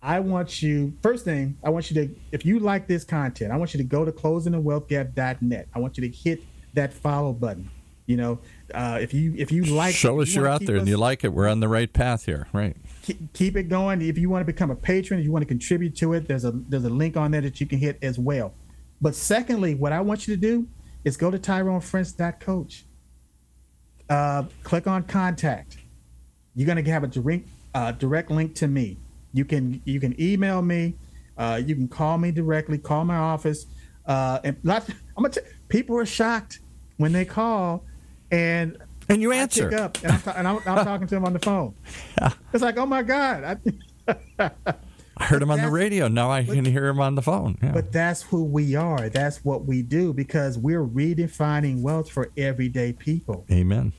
I 0.01 0.19
want 0.19 0.63
you, 0.63 0.93
first 1.03 1.23
thing, 1.23 1.57
I 1.63 1.69
want 1.69 1.91
you 1.91 1.95
to, 2.01 2.15
if 2.31 2.45
you 2.45 2.59
like 2.59 2.87
this 2.87 3.03
content, 3.03 3.51
I 3.51 3.57
want 3.57 3.73
you 3.73 3.77
to 3.77 3.83
go 3.83 4.03
to 4.03 4.11
closingthewealthgap.net. 4.11 5.67
I 5.73 5.79
want 5.79 5.97
you 5.97 6.09
to 6.09 6.15
hit 6.15 6.41
that 6.73 6.93
follow 6.93 7.33
button. 7.33 7.69
You 8.07 8.17
know, 8.17 8.39
uh, 8.73 8.97
if 8.99 9.13
you 9.13 9.35
if 9.37 9.51
you 9.51 9.63
like, 9.63 9.93
show 9.95 10.19
us 10.19 10.33
you 10.33 10.43
are 10.43 10.47
out 10.47 10.65
there 10.65 10.75
us, 10.75 10.81
and 10.81 10.89
you 10.89 10.97
like 10.97 11.23
it. 11.23 11.31
We're 11.31 11.47
on 11.47 11.61
the 11.61 11.69
right 11.69 11.91
path 11.91 12.25
here, 12.25 12.47
right? 12.51 12.75
Keep, 13.03 13.31
keep 13.31 13.55
it 13.55 13.69
going. 13.69 14.01
If 14.01 14.17
you 14.17 14.29
want 14.29 14.41
to 14.41 14.45
become 14.45 14.69
a 14.69 14.75
patron, 14.75 15.19
if 15.19 15.25
you 15.25 15.31
want 15.31 15.43
to 15.43 15.47
contribute 15.47 15.95
to 15.97 16.13
it, 16.13 16.27
there's 16.27 16.43
a 16.43 16.51
there's 16.51 16.83
a 16.83 16.89
link 16.89 17.15
on 17.15 17.31
there 17.31 17.39
that 17.41 17.61
you 17.61 17.67
can 17.67 17.79
hit 17.79 17.99
as 18.01 18.19
well. 18.19 18.53
But 18.99 19.15
secondly, 19.15 19.75
what 19.75 19.93
I 19.93 20.01
want 20.01 20.27
you 20.27 20.35
to 20.35 20.41
do 20.41 20.67
is 21.03 21.17
go 21.17 21.31
to 21.31 21.37
TyroneFrentz.coach 21.39 22.85
uh, 24.11 24.43
click 24.63 24.87
on 24.87 25.03
contact. 25.03 25.77
You're 26.53 26.65
going 26.65 26.83
to 26.83 26.91
have 26.91 27.03
a 27.03 27.07
direct, 27.07 27.47
uh, 27.73 27.93
direct 27.93 28.29
link 28.29 28.53
to 28.55 28.67
me. 28.67 28.97
You 29.33 29.45
can 29.45 29.81
you 29.85 30.01
can 30.01 30.19
email 30.21 30.61
me. 30.61 30.95
Uh, 31.37 31.61
you 31.65 31.73
can 31.75 31.87
call 31.87 32.17
me 32.17 32.31
directly. 32.31 32.77
Call 32.77 33.05
my 33.05 33.15
office. 33.15 33.65
Uh, 34.05 34.39
and 34.43 34.57
lots, 34.63 34.89
I'm 34.89 35.23
gonna 35.23 35.29
t- 35.29 35.41
people 35.69 35.97
are 35.97 36.05
shocked 36.05 36.59
when 36.97 37.13
they 37.13 37.23
call, 37.23 37.85
and 38.29 38.77
and 39.07 39.21
you 39.21 39.31
answer. 39.31 39.67
I 39.67 39.69
pick 39.69 39.79
up, 39.79 39.97
and 40.03 40.11
I'm, 40.11 40.21
ta- 40.21 40.33
and 40.35 40.47
I'm, 40.47 40.57
I'm 40.57 40.85
talking 40.85 41.07
to 41.07 41.15
them 41.15 41.23
on 41.23 41.31
the 41.31 41.39
phone. 41.39 41.73
It's 42.53 42.61
like, 42.61 42.77
oh 42.77 42.85
my 42.85 43.01
god. 43.03 43.57
I, 44.07 44.51
I 45.21 45.25
heard 45.25 45.41
him 45.41 45.51
on 45.51 45.61
the 45.61 45.69
radio. 45.69 46.07
Now 46.07 46.31
I 46.31 46.43
but, 46.43 46.55
can 46.55 46.65
hear 46.65 46.87
him 46.87 46.99
on 46.99 47.15
the 47.15 47.21
phone. 47.21 47.57
Yeah. 47.61 47.71
But 47.71 47.91
that's 47.91 48.21
who 48.23 48.43
we 48.43 48.75
are. 48.75 49.09
That's 49.09 49.45
what 49.45 49.65
we 49.65 49.81
do 49.81 50.13
because 50.13 50.57
we're 50.57 50.85
redefining 50.85 51.81
wealth 51.81 52.09
for 52.09 52.31
everyday 52.37 52.93
people. 52.93 53.45
Amen 53.51 53.93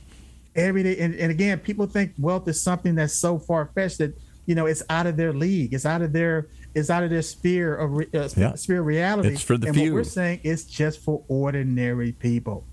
every 0.55 0.83
day. 0.83 0.97
And, 0.97 1.15
and 1.15 1.31
again, 1.31 1.59
people 1.59 1.87
think 1.87 2.13
wealth 2.17 2.47
is 2.47 2.61
something 2.61 2.95
that's 2.95 3.13
so 3.13 3.39
far 3.39 3.69
fetched 3.73 3.99
that 3.99 4.17
you 4.45 4.55
know 4.55 4.65
it's 4.65 4.83
out 4.89 5.07
of 5.07 5.17
their 5.17 5.33
league. 5.33 5.73
It's 5.73 5.85
out 5.85 6.01
of 6.01 6.13
their 6.13 6.47
it's 6.73 6.89
out 6.89 7.03
of 7.03 7.09
their 7.09 7.21
sphere 7.21 7.75
of 7.75 7.97
uh, 7.97 8.29
yeah. 8.35 8.55
sphere 8.55 8.79
of 8.79 8.85
reality. 8.85 9.29
It's 9.29 9.41
for 9.41 9.57
the 9.57 9.67
and 9.67 9.75
few. 9.75 9.91
What 9.91 9.99
we're 9.99 10.03
saying 10.03 10.41
it's 10.43 10.63
just 10.63 10.99
for 10.99 11.23
ordinary 11.27 12.11
people. 12.11 12.65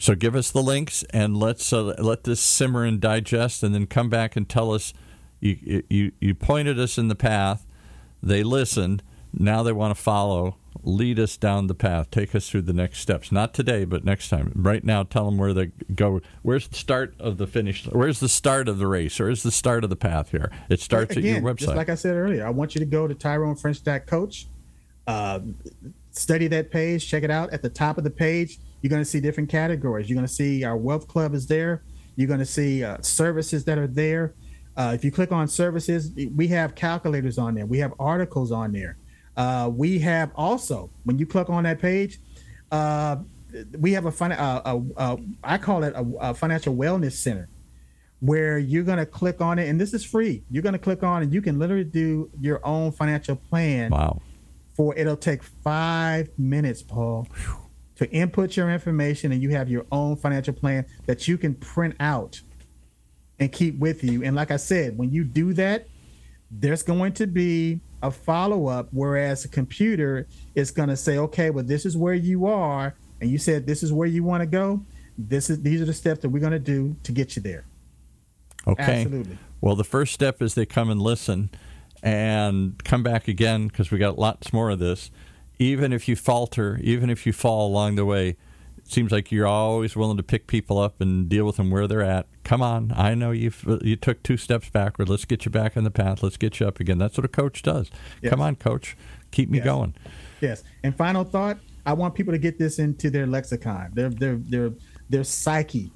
So 0.00 0.14
give 0.14 0.36
us 0.36 0.50
the 0.52 0.62
links 0.62 1.02
and 1.10 1.36
let's 1.36 1.72
uh, 1.72 1.94
let 1.98 2.24
this 2.24 2.40
simmer 2.40 2.84
and 2.84 3.00
digest, 3.00 3.62
and 3.62 3.74
then 3.74 3.86
come 3.86 4.08
back 4.08 4.36
and 4.36 4.48
tell 4.48 4.72
us. 4.72 4.92
You 5.40 5.82
you 5.88 6.12
you 6.20 6.34
pointed 6.34 6.78
us 6.78 6.98
in 6.98 7.08
the 7.08 7.14
path. 7.14 7.66
They 8.22 8.42
listened. 8.42 9.02
Now 9.32 9.62
they 9.62 9.72
want 9.72 9.94
to 9.94 10.02
follow, 10.02 10.56
lead 10.82 11.18
us 11.18 11.36
down 11.36 11.66
the 11.66 11.74
path, 11.74 12.10
take 12.10 12.34
us 12.34 12.48
through 12.48 12.62
the 12.62 12.72
next 12.72 13.00
steps. 13.00 13.30
Not 13.30 13.52
today, 13.52 13.84
but 13.84 14.04
next 14.04 14.30
time. 14.30 14.52
Right 14.54 14.82
now, 14.82 15.02
tell 15.02 15.26
them 15.26 15.36
where 15.36 15.52
they 15.52 15.66
go. 15.94 16.20
Where's 16.42 16.66
the 16.66 16.76
start 16.76 17.14
of 17.18 17.36
the 17.36 17.46
finish? 17.46 17.86
Where's 17.86 18.20
the 18.20 18.28
start 18.28 18.68
of 18.68 18.78
the 18.78 18.86
race? 18.86 19.18
Where's 19.18 19.42
the 19.42 19.50
start 19.50 19.84
of 19.84 19.90
the 19.90 19.96
path 19.96 20.30
here? 20.30 20.50
It 20.70 20.80
starts 20.80 21.16
Again, 21.16 21.36
at 21.36 21.42
your 21.42 21.54
website. 21.54 21.58
Just 21.58 21.76
like 21.76 21.88
I 21.88 21.94
said 21.94 22.16
earlier, 22.16 22.46
I 22.46 22.50
want 22.50 22.74
you 22.74 22.78
to 22.80 22.86
go 22.86 23.06
to 23.06 23.14
TyroneFrench.coach, 23.14 24.46
uh, 25.06 25.40
study 26.10 26.48
that 26.48 26.70
page, 26.70 27.06
check 27.06 27.22
it 27.22 27.30
out. 27.30 27.52
At 27.52 27.62
the 27.62 27.70
top 27.70 27.98
of 27.98 28.04
the 28.04 28.10
page, 28.10 28.58
you're 28.80 28.90
going 28.90 29.02
to 29.02 29.08
see 29.08 29.20
different 29.20 29.50
categories. 29.50 30.08
You're 30.08 30.16
going 30.16 30.26
to 30.26 30.32
see 30.32 30.64
our 30.64 30.76
wealth 30.76 31.06
club 31.06 31.34
is 31.34 31.46
there. 31.46 31.82
You're 32.16 32.28
going 32.28 32.40
to 32.40 32.46
see 32.46 32.82
uh, 32.82 32.98
services 33.02 33.64
that 33.66 33.78
are 33.78 33.86
there. 33.86 34.34
Uh, 34.78 34.92
if 34.94 35.04
you 35.04 35.10
click 35.10 35.32
on 35.32 35.48
services, 35.48 36.12
we 36.36 36.46
have 36.46 36.76
calculators 36.76 37.36
on 37.36 37.56
there. 37.56 37.66
We 37.66 37.78
have 37.78 37.92
articles 37.98 38.52
on 38.52 38.70
there. 38.70 38.96
Uh, 39.36 39.68
we 39.74 39.98
have 39.98 40.30
also, 40.36 40.88
when 41.02 41.18
you 41.18 41.26
click 41.26 41.50
on 41.50 41.64
that 41.64 41.80
page, 41.80 42.20
uh, 42.70 43.16
we 43.76 43.92
have 43.92 44.06
a, 44.06 44.12
fin- 44.12 44.32
uh, 44.32 44.62
a, 44.64 44.80
a 44.96 45.18
I 45.42 45.58
call 45.58 45.82
it 45.82 45.94
a, 45.96 46.06
a, 46.20 46.34
financial 46.34 46.76
wellness 46.76 47.12
center 47.12 47.48
where 48.20 48.58
you're 48.58 48.84
going 48.84 48.98
to 48.98 49.06
click 49.06 49.40
on 49.40 49.58
it, 49.58 49.68
and 49.68 49.80
this 49.80 49.94
is 49.94 50.04
free. 50.04 50.44
You're 50.48 50.62
going 50.62 50.74
to 50.74 50.78
click 50.78 51.02
on 51.02 51.22
and 51.22 51.32
you 51.32 51.42
can 51.42 51.58
literally 51.58 51.84
do 51.84 52.30
your 52.40 52.64
own 52.64 52.92
financial 52.92 53.34
plan. 53.34 53.90
Wow. 53.90 54.20
For 54.74 54.96
it'll 54.96 55.16
take 55.16 55.42
five 55.42 56.30
minutes, 56.38 56.82
Paul, 56.82 57.26
to 57.96 58.08
input 58.12 58.56
your 58.56 58.70
information, 58.70 59.32
and 59.32 59.42
you 59.42 59.50
have 59.50 59.68
your 59.68 59.86
own 59.90 60.14
financial 60.16 60.54
plan 60.54 60.86
that 61.06 61.26
you 61.26 61.36
can 61.36 61.54
print 61.56 61.96
out 61.98 62.40
and 63.40 63.52
keep 63.52 63.78
with 63.78 64.02
you. 64.02 64.24
And 64.24 64.34
like 64.34 64.50
I 64.50 64.56
said, 64.56 64.98
when 64.98 65.10
you 65.10 65.24
do 65.24 65.52
that, 65.54 65.86
there's 66.50 66.82
going 66.82 67.12
to 67.14 67.26
be 67.26 67.80
a 68.02 68.10
follow 68.10 68.68
up, 68.68 68.88
whereas 68.92 69.44
a 69.44 69.48
computer 69.48 70.26
is 70.54 70.70
going 70.70 70.88
to 70.88 70.96
say, 70.96 71.18
okay, 71.18 71.50
well, 71.50 71.64
this 71.64 71.84
is 71.84 71.96
where 71.96 72.14
you 72.14 72.46
are, 72.46 72.94
and 73.20 73.30
you 73.30 73.38
said 73.38 73.66
this 73.66 73.82
is 73.82 73.92
where 73.92 74.08
you 74.08 74.22
want 74.22 74.40
to 74.40 74.46
go. 74.46 74.80
This 75.16 75.50
is 75.50 75.62
these 75.62 75.80
are 75.80 75.84
the 75.84 75.92
steps 75.92 76.20
that 76.20 76.28
we're 76.28 76.38
going 76.38 76.52
to 76.52 76.58
do 76.58 76.96
to 77.02 77.12
get 77.12 77.34
you 77.34 77.42
there. 77.42 77.64
Okay. 78.66 79.02
Absolutely. 79.02 79.38
Well, 79.60 79.74
the 79.74 79.84
first 79.84 80.14
step 80.14 80.40
is 80.40 80.54
they 80.54 80.66
come 80.66 80.90
and 80.90 81.02
listen 81.02 81.50
and 82.02 82.82
come 82.84 83.02
back 83.02 83.26
again 83.26 83.66
because 83.66 83.90
we 83.90 83.98
got 83.98 84.18
lots 84.18 84.52
more 84.52 84.70
of 84.70 84.78
this. 84.78 85.10
Even 85.58 85.92
if 85.92 86.06
you 86.06 86.14
falter, 86.14 86.78
even 86.82 87.10
if 87.10 87.26
you 87.26 87.32
fall 87.32 87.66
along 87.66 87.96
the 87.96 88.04
way, 88.04 88.36
it 88.76 88.86
seems 88.86 89.10
like 89.10 89.32
you're 89.32 89.46
always 89.46 89.96
willing 89.96 90.16
to 90.16 90.22
pick 90.22 90.46
people 90.46 90.78
up 90.78 91.00
and 91.00 91.28
deal 91.28 91.44
with 91.44 91.56
them 91.56 91.70
where 91.70 91.88
they're 91.88 92.02
at. 92.02 92.28
Come 92.48 92.62
on, 92.62 92.94
I 92.96 93.14
know 93.14 93.30
you 93.30 93.52
you 93.82 93.94
took 93.96 94.22
two 94.22 94.38
steps 94.38 94.70
backward. 94.70 95.10
Let's 95.10 95.26
get 95.26 95.44
you 95.44 95.50
back 95.50 95.76
on 95.76 95.84
the 95.84 95.90
path. 95.90 96.22
Let's 96.22 96.38
get 96.38 96.60
you 96.60 96.66
up 96.66 96.80
again. 96.80 96.96
That's 96.96 97.18
what 97.18 97.26
a 97.26 97.28
coach 97.28 97.60
does. 97.62 97.90
Yes. 98.22 98.30
Come 98.30 98.40
on, 98.40 98.56
coach, 98.56 98.96
keep 99.30 99.50
me 99.50 99.58
yes. 99.58 99.66
going. 99.66 99.94
Yes. 100.40 100.64
And 100.82 100.96
final 100.96 101.24
thought: 101.24 101.58
I 101.84 101.92
want 101.92 102.14
people 102.14 102.32
to 102.32 102.38
get 102.38 102.58
this 102.58 102.78
into 102.78 103.10
their 103.10 103.26
lexicon, 103.26 103.90
their 103.92 104.08
their 104.08 104.36
their 104.36 104.72
their 105.10 105.24
psyche. 105.24 105.92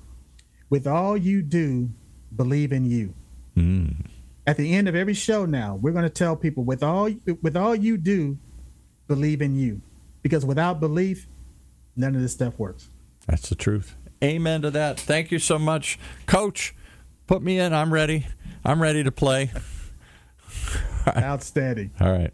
With 0.68 0.86
all 0.86 1.16
you 1.16 1.40
do, 1.40 1.88
believe 2.36 2.70
in 2.70 2.84
you. 2.84 3.14
Mm. 3.56 4.04
At 4.46 4.58
the 4.58 4.74
end 4.74 4.88
of 4.88 4.94
every 4.94 5.14
show, 5.14 5.46
now 5.46 5.76
we're 5.76 5.92
going 5.92 6.02
to 6.02 6.10
tell 6.10 6.36
people 6.36 6.64
with 6.64 6.82
all 6.82 7.08
with 7.40 7.56
all 7.56 7.74
you 7.74 7.96
do, 7.96 8.36
believe 9.08 9.40
in 9.40 9.56
you, 9.56 9.80
because 10.20 10.44
without 10.44 10.80
belief, 10.80 11.26
none 11.96 12.14
of 12.14 12.20
this 12.20 12.34
stuff 12.34 12.58
works. 12.58 12.90
That's 13.26 13.48
the 13.48 13.54
truth. 13.54 13.96
Amen 14.22 14.62
to 14.62 14.70
that. 14.70 15.00
Thank 15.00 15.30
you 15.30 15.38
so 15.38 15.58
much, 15.58 15.98
Coach. 16.26 16.74
Put 17.26 17.42
me 17.42 17.58
in. 17.58 17.72
I'm 17.72 17.92
ready. 17.92 18.26
I'm 18.64 18.80
ready 18.80 19.02
to 19.02 19.10
play. 19.10 19.50
Outstanding. 21.16 21.90
All 22.00 22.12
right. 22.12 22.32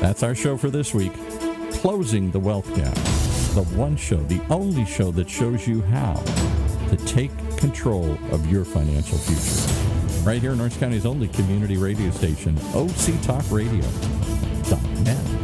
That's 0.00 0.22
our 0.22 0.34
show 0.34 0.56
for 0.56 0.70
this 0.70 0.94
week. 0.94 1.12
Closing 1.72 2.30
the 2.30 2.38
Wealth 2.38 2.68
Gap. 2.74 2.94
The 3.54 3.64
one 3.76 3.96
show, 3.96 4.16
the 4.24 4.40
only 4.48 4.84
show 4.84 5.10
that 5.12 5.28
shows 5.28 5.66
you 5.66 5.82
how 5.82 6.14
to 6.88 6.96
take 7.04 7.32
control 7.56 8.12
of 8.30 8.50
your 8.50 8.64
financial 8.64 9.18
future. 9.18 10.24
Right 10.24 10.40
here 10.40 10.52
in 10.52 10.60
Orange 10.60 10.78
County's 10.78 11.06
only 11.06 11.28
community 11.28 11.76
radio 11.76 12.10
station, 12.10 12.56
OC 12.74 13.20
Talk 13.22 13.44
Radio. 13.50 13.84
net. 15.02 15.39